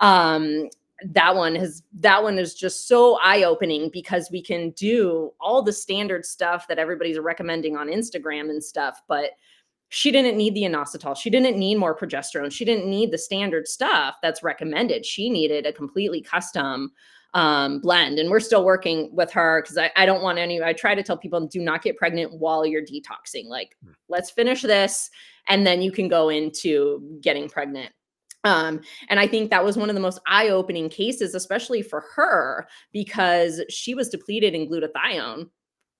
um, 0.00 0.68
that 1.04 1.34
one 1.34 1.54
has 1.56 1.82
that 1.94 2.22
one 2.22 2.38
is 2.38 2.54
just 2.54 2.86
so 2.88 3.18
eye-opening 3.22 3.90
because 3.92 4.30
we 4.30 4.40
can 4.40 4.70
do 4.70 5.32
all 5.40 5.60
the 5.60 5.72
standard 5.72 6.24
stuff 6.24 6.66
that 6.68 6.78
everybody's 6.78 7.18
recommending 7.18 7.76
on 7.76 7.88
instagram 7.88 8.48
and 8.50 8.62
stuff 8.62 9.02
but 9.08 9.32
she 9.94 10.10
didn't 10.10 10.38
need 10.38 10.54
the 10.54 10.62
inositol. 10.62 11.14
She 11.14 11.28
didn't 11.28 11.58
need 11.58 11.74
more 11.74 11.94
progesterone. 11.94 12.50
She 12.50 12.64
didn't 12.64 12.88
need 12.88 13.10
the 13.10 13.18
standard 13.18 13.68
stuff 13.68 14.14
that's 14.22 14.42
recommended. 14.42 15.04
She 15.04 15.28
needed 15.28 15.66
a 15.66 15.72
completely 15.72 16.22
custom 16.22 16.92
um, 17.34 17.78
blend. 17.78 18.18
And 18.18 18.30
we're 18.30 18.40
still 18.40 18.64
working 18.64 19.14
with 19.14 19.30
her 19.32 19.60
because 19.60 19.76
I, 19.76 19.90
I 19.94 20.06
don't 20.06 20.22
want 20.22 20.38
any, 20.38 20.62
I 20.62 20.72
try 20.72 20.94
to 20.94 21.02
tell 21.02 21.18
people 21.18 21.46
do 21.46 21.60
not 21.60 21.82
get 21.82 21.98
pregnant 21.98 22.32
while 22.32 22.64
you're 22.64 22.80
detoxing. 22.80 23.48
Like, 23.48 23.76
Mm. 23.84 23.92
let's 24.08 24.30
finish 24.30 24.62
this 24.62 25.10
and 25.46 25.66
then 25.66 25.82
you 25.82 25.92
can 25.92 26.08
go 26.08 26.30
into 26.30 27.18
getting 27.20 27.50
pregnant. 27.50 27.92
Um, 28.44 28.80
and 29.10 29.20
I 29.20 29.26
think 29.26 29.50
that 29.50 29.62
was 29.62 29.76
one 29.76 29.90
of 29.90 29.94
the 29.94 30.00
most 30.00 30.20
eye 30.26 30.48
opening 30.48 30.88
cases, 30.88 31.34
especially 31.34 31.82
for 31.82 32.02
her, 32.16 32.66
because 32.92 33.62
she 33.68 33.94
was 33.94 34.08
depleted 34.08 34.54
in 34.54 34.70
glutathione. 34.70 35.50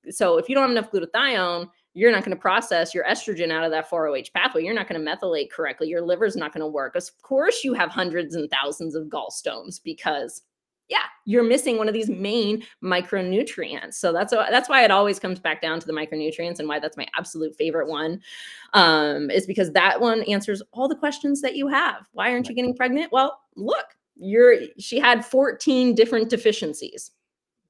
So 0.09 0.39
if 0.39 0.49
you 0.49 0.55
don't 0.55 0.63
have 0.63 0.71
enough 0.71 0.91
glutathione, 0.91 1.69
you're 1.95 2.13
not 2.13 2.25
going 2.25 2.37
to 2.37 2.41
process 2.41 2.95
your 2.95 3.05
estrogen 3.05 3.51
out 3.51 3.65
of 3.65 3.71
that 3.71 3.91
4OH 3.91 4.33
pathway. 4.33 4.65
You're 4.65 4.75
not 4.75 4.89
going 4.89 5.03
to 5.03 5.11
methylate 5.11 5.51
correctly. 5.51 5.89
Your 5.89 6.01
liver's 6.01 6.37
not 6.37 6.53
going 6.53 6.63
to 6.63 6.67
work. 6.67 6.97
Of 6.97 7.11
course, 7.23 7.65
you 7.65 7.75
have 7.75 7.91
hundreds 7.91 8.35
and 8.35 8.51
thousands 8.51 8.95
of 8.95 9.09
gallstones 9.09 9.79
because, 9.83 10.43
yeah, 10.89 11.05
you're 11.27 11.43
missing 11.43 11.77
one 11.77 11.89
of 11.89 11.95
these 11.95 12.09
main 12.09 12.65
micronutrients. 12.83 13.95
So 13.95 14.13
that's 14.13 14.33
why 14.33 14.51
that's 14.51 14.71
why 14.71 14.85
it 14.85 14.91
always 14.91 15.19
comes 15.19 15.39
back 15.39 15.61
down 15.61 15.81
to 15.81 15.87
the 15.87 15.93
micronutrients 15.93 16.59
and 16.59 16.69
why 16.69 16.79
that's 16.79 16.97
my 16.97 17.07
absolute 17.19 17.55
favorite 17.57 17.89
one, 17.89 18.21
um, 18.73 19.31
is 19.31 19.47
because 19.47 19.73
that 19.73 20.01
one 20.01 20.23
answers 20.23 20.63
all 20.73 20.89
the 20.89 20.97
questions 20.97 21.43
that 21.43 21.57
you 21.57 21.69
have. 21.69 22.09
Why 22.13 22.33
aren't 22.33 22.49
you 22.49 22.55
getting 22.55 22.75
pregnant? 22.75 23.13
Well, 23.13 23.39
look, 23.55 23.87
you're 24.17 24.57
she 24.79 24.99
had 24.99 25.27
14 25.27 25.95
different 25.95 26.31
deficiencies. 26.31 27.11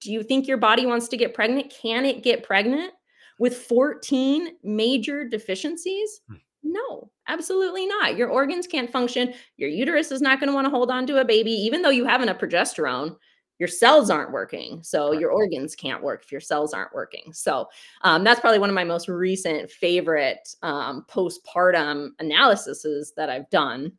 Do 0.00 0.12
you 0.12 0.22
think 0.22 0.46
your 0.46 0.58
body 0.58 0.86
wants 0.86 1.08
to 1.08 1.16
get 1.16 1.34
pregnant? 1.34 1.72
Can 1.72 2.04
it 2.04 2.22
get 2.22 2.44
pregnant? 2.44 2.92
With 3.38 3.56
14 3.56 4.56
major 4.62 5.24
deficiencies? 5.28 6.20
Hmm. 6.28 6.36
No, 6.62 7.10
absolutely 7.28 7.86
not. 7.86 8.16
Your 8.16 8.28
organs 8.28 8.66
can't 8.66 8.90
function. 8.90 9.34
Your 9.56 9.68
uterus 9.68 10.12
is 10.12 10.22
not 10.22 10.38
going 10.38 10.48
to 10.48 10.54
want 10.54 10.64
to 10.66 10.70
hold 10.70 10.90
on 10.90 11.06
to 11.08 11.20
a 11.20 11.24
baby, 11.24 11.50
even 11.50 11.82
though 11.82 11.90
you 11.90 12.04
have 12.04 12.22
enough 12.22 12.38
progesterone. 12.38 13.16
your 13.58 13.68
cells 13.68 14.10
aren't 14.10 14.32
working. 14.32 14.82
So 14.82 15.12
your 15.12 15.30
organs 15.30 15.76
can't 15.76 16.02
work 16.02 16.22
if 16.24 16.32
your 16.32 16.40
cells 16.40 16.74
aren't 16.74 16.92
working. 16.92 17.32
So 17.32 17.68
um, 18.02 18.24
that's 18.24 18.40
probably 18.40 18.58
one 18.58 18.68
of 18.68 18.74
my 18.74 18.82
most 18.82 19.08
recent 19.08 19.70
favorite 19.70 20.48
um, 20.62 21.04
postpartum 21.08 22.08
analyses 22.18 23.12
that 23.16 23.30
I've 23.30 23.48
done. 23.50 23.92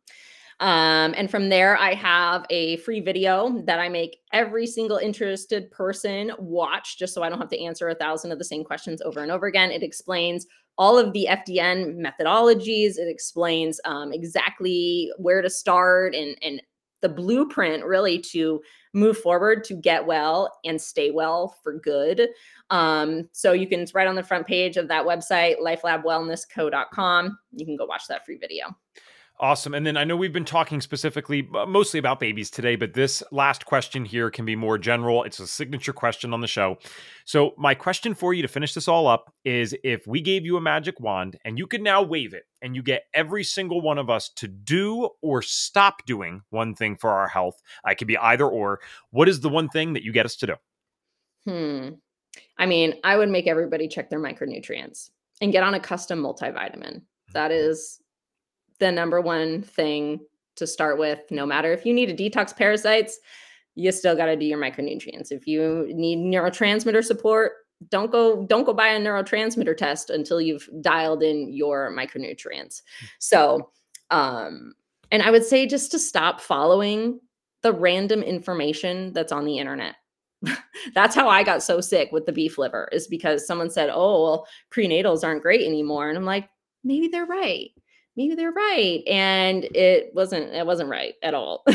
Um, 0.61 1.13
and 1.15 1.31
from 1.31 1.47
there, 1.47 1.77
I 1.77 1.93
have 1.93 2.45
a 2.49 2.75
free 2.77 2.99
video 2.99 3.63
that 3.65 3.79
I 3.79 3.87
make 3.87 4.17
every 4.33 4.67
single 4.67 4.97
interested 4.97 5.71
person 5.71 6.33
watch 6.37 6.99
just 6.99 7.13
so 7.13 7.23
I 7.23 7.29
don't 7.29 7.39
have 7.39 7.47
to 7.49 7.63
answer 7.63 7.87
a 7.87 7.95
thousand 7.95 8.33
of 8.33 8.39
the 8.39 8.43
same 8.43 8.65
questions 8.65 9.01
over 9.01 9.21
and 9.21 9.31
over 9.31 9.47
again. 9.47 9.71
It 9.71 9.83
explains 9.83 10.45
all 10.77 10.97
of 10.97 11.13
the 11.13 11.29
FDN 11.29 11.97
methodologies, 11.97 12.97
it 12.97 13.07
explains 13.09 13.79
um, 13.85 14.11
exactly 14.13 15.09
where 15.17 15.41
to 15.41 15.49
start 15.49 16.13
and, 16.13 16.37
and 16.41 16.61
the 17.01 17.09
blueprint 17.09 17.85
really 17.85 18.19
to 18.19 18.61
move 18.93 19.17
forward 19.17 19.63
to 19.65 19.73
get 19.73 20.05
well 20.05 20.59
and 20.65 20.81
stay 20.81 21.11
well 21.11 21.55
for 21.63 21.73
good. 21.73 22.29
Um, 22.69 23.29
so 23.31 23.51
you 23.53 23.67
can, 23.67 23.81
it's 23.81 23.93
right 23.93 24.07
on 24.07 24.15
the 24.15 24.23
front 24.23 24.47
page 24.47 24.77
of 24.77 24.87
that 24.87 25.05
website, 25.05 25.59
lifelabwellnessco.com. 25.59 27.37
You 27.51 27.65
can 27.65 27.75
go 27.75 27.85
watch 27.85 28.07
that 28.07 28.25
free 28.25 28.37
video. 28.37 28.75
Awesome. 29.41 29.73
And 29.73 29.87
then 29.87 29.95
I 29.95 30.03
know 30.03 30.17
we've 30.17 30.33
been 30.33 30.43
talking 30.43 30.81
specifically, 30.81 31.47
uh, 31.55 31.65
mostly 31.65 31.97
about 31.97 32.19
babies 32.19 32.51
today, 32.51 32.75
but 32.75 32.93
this 32.93 33.23
last 33.31 33.65
question 33.65 34.03
here 34.03 34.29
can 34.29 34.43
be 34.43 34.57
more 34.57 34.77
general. 34.77 35.23
It's 35.23 35.39
a 35.39 35.47
signature 35.47 35.93
question 35.93 36.33
on 36.33 36.41
the 36.41 36.47
show. 36.47 36.77
So, 37.23 37.53
my 37.57 37.73
question 37.73 38.13
for 38.15 38.33
you 38.33 38.41
to 38.41 38.49
finish 38.49 38.73
this 38.73 38.89
all 38.89 39.07
up 39.07 39.33
is 39.45 39.73
if 39.81 40.05
we 40.05 40.19
gave 40.19 40.45
you 40.45 40.57
a 40.57 40.61
magic 40.61 40.99
wand 40.99 41.39
and 41.45 41.57
you 41.57 41.67
could 41.67 41.81
now 41.81 42.01
wave 42.03 42.33
it 42.33 42.43
and 42.61 42.75
you 42.75 42.83
get 42.83 43.03
every 43.13 43.45
single 43.45 43.79
one 43.79 43.97
of 43.97 44.09
us 44.09 44.27
to 44.35 44.49
do 44.49 45.09
or 45.21 45.41
stop 45.41 46.05
doing 46.05 46.41
one 46.49 46.75
thing 46.75 46.97
for 46.97 47.11
our 47.11 47.29
health, 47.29 47.61
it 47.87 47.95
could 47.95 48.07
be 48.07 48.17
either 48.17 48.45
or, 48.45 48.81
what 49.11 49.29
is 49.29 49.39
the 49.39 49.49
one 49.49 49.69
thing 49.69 49.93
that 49.93 50.03
you 50.03 50.11
get 50.11 50.25
us 50.25 50.35
to 50.35 50.47
do? 50.47 50.55
Hmm. 51.45 51.89
I 52.57 52.65
mean, 52.65 52.95
I 53.05 53.15
would 53.15 53.29
make 53.29 53.47
everybody 53.47 53.87
check 53.87 54.09
their 54.09 54.19
micronutrients 54.19 55.11
and 55.39 55.53
get 55.53 55.63
on 55.63 55.75
a 55.75 55.79
custom 55.79 56.21
multivitamin. 56.21 57.03
That 57.31 57.51
mm-hmm. 57.51 57.69
is 57.69 58.01
the 58.79 58.91
number 58.91 59.21
one 59.21 59.61
thing 59.61 60.19
to 60.55 60.67
start 60.67 60.97
with. 60.97 61.19
No 61.31 61.45
matter 61.45 61.71
if 61.73 61.85
you 61.85 61.93
need 61.93 62.15
to 62.15 62.29
detox 62.29 62.55
parasites, 62.55 63.19
you 63.75 63.91
still 63.91 64.15
got 64.15 64.25
to 64.25 64.35
do 64.35 64.45
your 64.45 64.59
micronutrients. 64.59 65.31
If 65.31 65.47
you 65.47 65.87
need 65.93 66.19
neurotransmitter 66.19 67.03
support, 67.03 67.53
don't 67.89 68.11
go 68.11 68.45
don't 68.45 68.65
go 68.65 68.73
buy 68.73 68.89
a 68.89 68.99
neurotransmitter 68.99 69.75
test 69.75 70.09
until 70.09 70.41
you've 70.41 70.67
dialed 70.81 71.23
in 71.23 71.53
your 71.53 71.91
micronutrients. 71.91 72.81
So, 73.19 73.71
um 74.09 74.73
and 75.11 75.23
I 75.23 75.31
would 75.31 75.45
say 75.45 75.65
just 75.65 75.91
to 75.91 75.99
stop 75.99 76.41
following 76.41 77.19
the 77.63 77.73
random 77.73 78.21
information 78.21 79.13
that's 79.13 79.31
on 79.31 79.45
the 79.45 79.57
internet. 79.57 79.95
that's 80.93 81.15
how 81.15 81.29
I 81.29 81.43
got 81.43 81.63
so 81.63 81.81
sick 81.81 82.11
with 82.11 82.25
the 82.25 82.31
beef 82.31 82.57
liver 82.57 82.89
is 82.91 83.07
because 83.07 83.47
someone 83.47 83.69
said, 83.69 83.89
"Oh, 83.93 84.23
well, 84.23 84.47
prenatals 84.71 85.23
aren't 85.23 85.41
great 85.41 85.65
anymore." 85.65 86.09
And 86.09 86.17
I'm 86.17 86.25
like, 86.25 86.49
maybe 86.83 87.07
they're 87.07 87.25
right 87.25 87.71
maybe 88.19 88.35
they're 88.35 88.51
right 88.51 89.01
and 89.07 89.63
it 89.73 90.11
wasn't 90.13 90.53
it 90.53 90.65
wasn't 90.65 90.89
right 90.89 91.15
at 91.23 91.33
all. 91.33 91.63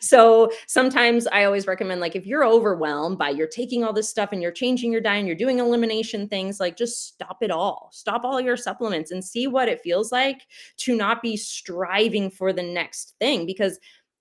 So 0.00 0.50
sometimes 0.66 1.26
i 1.26 1.44
always 1.44 1.66
recommend 1.66 2.00
like 2.00 2.16
if 2.16 2.26
you're 2.26 2.44
overwhelmed 2.44 3.18
by 3.18 3.30
you're 3.30 3.46
taking 3.46 3.84
all 3.84 3.92
this 3.92 4.08
stuff 4.08 4.30
and 4.32 4.42
you're 4.42 4.52
changing 4.52 4.92
your 4.92 5.00
diet 5.00 5.18
and 5.18 5.26
you're 5.26 5.36
doing 5.36 5.58
elimination 5.58 6.28
things 6.28 6.58
like 6.60 6.76
just 6.76 7.06
stop 7.06 7.38
it 7.42 7.50
all. 7.50 7.90
Stop 7.92 8.24
all 8.24 8.40
your 8.40 8.56
supplements 8.56 9.10
and 9.10 9.22
see 9.22 9.46
what 9.46 9.68
it 9.68 9.80
feels 9.80 10.10
like 10.10 10.42
to 10.78 10.96
not 10.96 11.22
be 11.22 11.36
striving 11.36 12.30
for 12.30 12.52
the 12.52 12.62
next 12.62 13.14
thing 13.18 13.44
because 13.44 13.78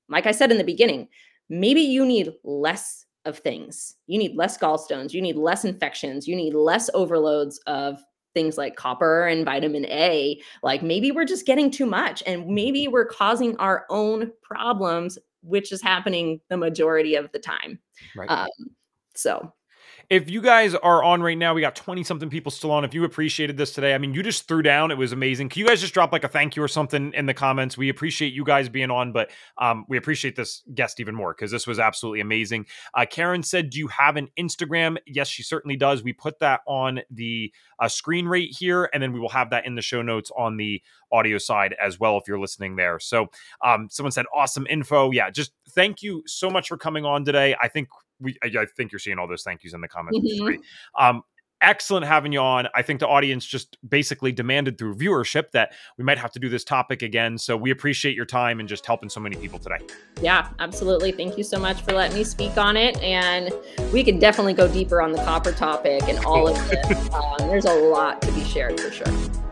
like 0.10 0.26
i 0.26 0.32
said 0.32 0.52
in 0.52 0.58
the 0.58 0.64
beginning 0.64 1.08
maybe 1.50 1.82
you 1.82 2.06
need 2.06 2.32
less 2.44 3.06
of 3.26 3.40
things. 3.40 3.96
You 4.08 4.20
need 4.20 4.36
less 4.36 4.58
gallstones. 4.58 5.14
You 5.14 5.22
need 5.22 5.38
less 5.38 5.64
infections. 5.64 6.28
You 6.28 6.36
need 6.36 6.54
less 6.54 6.90
overloads 6.94 7.58
of 7.68 8.04
things 8.34 8.58
like 8.58 8.76
copper 8.76 9.28
and 9.28 9.46
vitamin 9.46 9.86
A, 9.86 10.42
like 10.62 10.82
maybe 10.84 11.12
we're 11.12 11.26
just 11.26 11.46
getting 11.46 11.72
too 11.72 11.86
much 11.86 12.24
and 12.26 12.48
maybe 12.48 12.88
we're 12.88 13.06
causing 13.06 13.56
our 13.58 13.86
own 13.90 14.32
problems, 14.42 15.18
which 15.42 15.72
is 15.72 15.82
happening 15.82 16.40
the 16.50 16.58
majority 16.58 17.16
of 17.16 17.32
the 17.32 17.40
time. 17.40 17.80
Right. 18.16 18.30
Um, 18.30 18.50
so 19.16 19.54
if 20.14 20.30
you 20.30 20.42
guys 20.42 20.76
are 20.76 21.04
on 21.04 21.24
right 21.24 21.38
now, 21.38 21.56
we 21.56 21.62
got 21.62 21.76
20 21.76 22.04
something 22.04 22.30
people 22.30 22.52
still 22.52 22.70
on. 22.70 22.86
If 22.86 22.94
you 22.94 23.04
appreciated 23.04 23.58
this 23.58 23.74
today, 23.74 23.96
I 23.96 23.98
mean, 23.98 24.14
you 24.14 24.22
just 24.22 24.48
threw 24.48 24.62
down. 24.62 24.92
It 24.92 24.98
was 24.98 25.12
amazing. 25.12 25.50
Can 25.50 25.62
you 25.62 25.66
guys 25.66 25.82
just 25.82 25.96
drop 25.96 26.12
like 26.12 26.24
a 26.24 26.28
thank 26.28 26.56
you 26.56 26.62
or 26.62 26.68
something 26.68 27.12
in 27.16 27.26
the 27.26 27.34
comments? 27.34 27.80
We 27.80 27.90
appreciate 27.90 28.32
you 28.32 28.44
guys 28.44 28.70
being 28.70 28.92
on, 28.92 29.12
but 29.12 29.32
um, 29.58 29.86
we 29.90 29.98
appreciate 29.98 30.36
this 30.36 30.62
guest 30.76 31.00
even 31.00 31.16
more 31.16 31.34
because 31.34 31.50
this 31.50 31.66
was 31.66 31.80
absolutely 31.80 32.22
amazing. 32.22 32.68
Uh, 32.94 33.08
Karen 33.10 33.42
said, 33.42 33.72
Do 33.72 33.80
you 33.80 33.88
have 33.88 34.16
an 34.16 34.28
Instagram? 34.38 34.98
Yes, 35.08 35.30
she 35.30 35.42
certainly 35.42 35.78
does. 35.78 36.04
We 36.04 36.14
put 36.14 36.38
that 36.40 36.62
on 36.68 37.00
the 37.10 37.52
uh, 37.80 37.90
screen 37.90 38.28
right 38.28 38.50
here, 38.52 38.92
and 38.94 39.02
then 39.02 39.14
we 39.14 39.20
will 39.20 39.30
have 39.30 39.50
that 39.50 39.66
in 39.66 39.74
the 39.74 39.82
show 39.82 40.04
notes 40.04 40.30
on 40.38 40.58
the 40.58 40.80
audio 41.12 41.40
side 41.40 41.76
as 41.84 42.00
well 42.00 42.18
if 42.18 42.28
you're 42.28 42.40
listening 42.40 42.76
there. 42.76 43.00
So, 43.00 43.32
um, 43.64 43.88
someone 43.90 44.12
said, 44.12 44.28
Awesome 44.36 44.68
info. 44.70 45.10
Yeah, 45.10 45.32
just 45.32 45.54
thank 45.72 46.04
you 46.04 46.22
so 46.28 46.52
much 46.52 46.68
for 46.68 46.78
coming 46.78 47.04
on 47.04 47.26
today. 47.26 47.56
I 47.60 47.68
think 47.68 47.88
we 48.24 48.38
I 48.44 48.66
think 48.76 48.92
you're 48.92 49.00
seeing 49.00 49.20
all 49.20 49.28
those 49.28 49.44
thank 49.44 49.64
yous 49.64 49.74
in 49.74 49.82
the 49.82 49.88
comments. 49.88 50.20
Mm-hmm. 50.20 51.04
Um, 51.04 51.24
excellent 51.64 52.06
having 52.06 52.32
you 52.32 52.40
on. 52.40 52.68
I 52.76 52.82
think 52.84 53.00
the 53.00 53.08
audience 53.08 53.46
just 53.46 53.78
basically 53.90 54.32
demanded 54.32 54.78
through 54.78 54.96
viewership 54.96 55.52
that 55.52 55.72
we 55.98 56.04
might 56.04 56.20
have 56.20 56.32
to 56.34 56.40
do 56.40 56.50
this 56.50 56.64
topic 56.64 57.02
again. 57.02 57.38
So 57.38 57.58
we 57.58 57.72
appreciate 57.72 58.16
your 58.16 58.26
time 58.26 58.60
and 58.60 58.70
just 58.70 58.86
helping 58.86 59.10
so 59.10 59.20
many 59.20 59.38
people 59.38 59.58
today. 59.58 59.78
Yeah, 60.22 60.50
absolutely. 60.60 61.14
Thank 61.14 61.38
you 61.38 61.44
so 61.44 61.58
much 61.58 61.82
for 61.82 61.94
letting 61.94 62.18
me 62.18 62.24
speak 62.24 62.58
on 62.58 62.78
it. 62.78 63.02
And 63.02 63.52
we 63.92 64.04
can 64.04 64.20
definitely 64.20 64.54
go 64.54 64.68
deeper 64.68 65.02
on 65.02 65.14
the 65.14 65.24
copper 65.24 65.54
topic 65.54 66.04
and 66.04 66.24
all 66.26 66.48
of 66.48 66.70
this. 66.70 67.10
um, 67.14 67.38
there's 67.40 67.66
a 67.66 67.74
lot 67.74 68.22
to 68.22 68.32
be 68.34 68.44
shared 68.44 68.80
for 68.80 68.92
sure. 68.92 69.43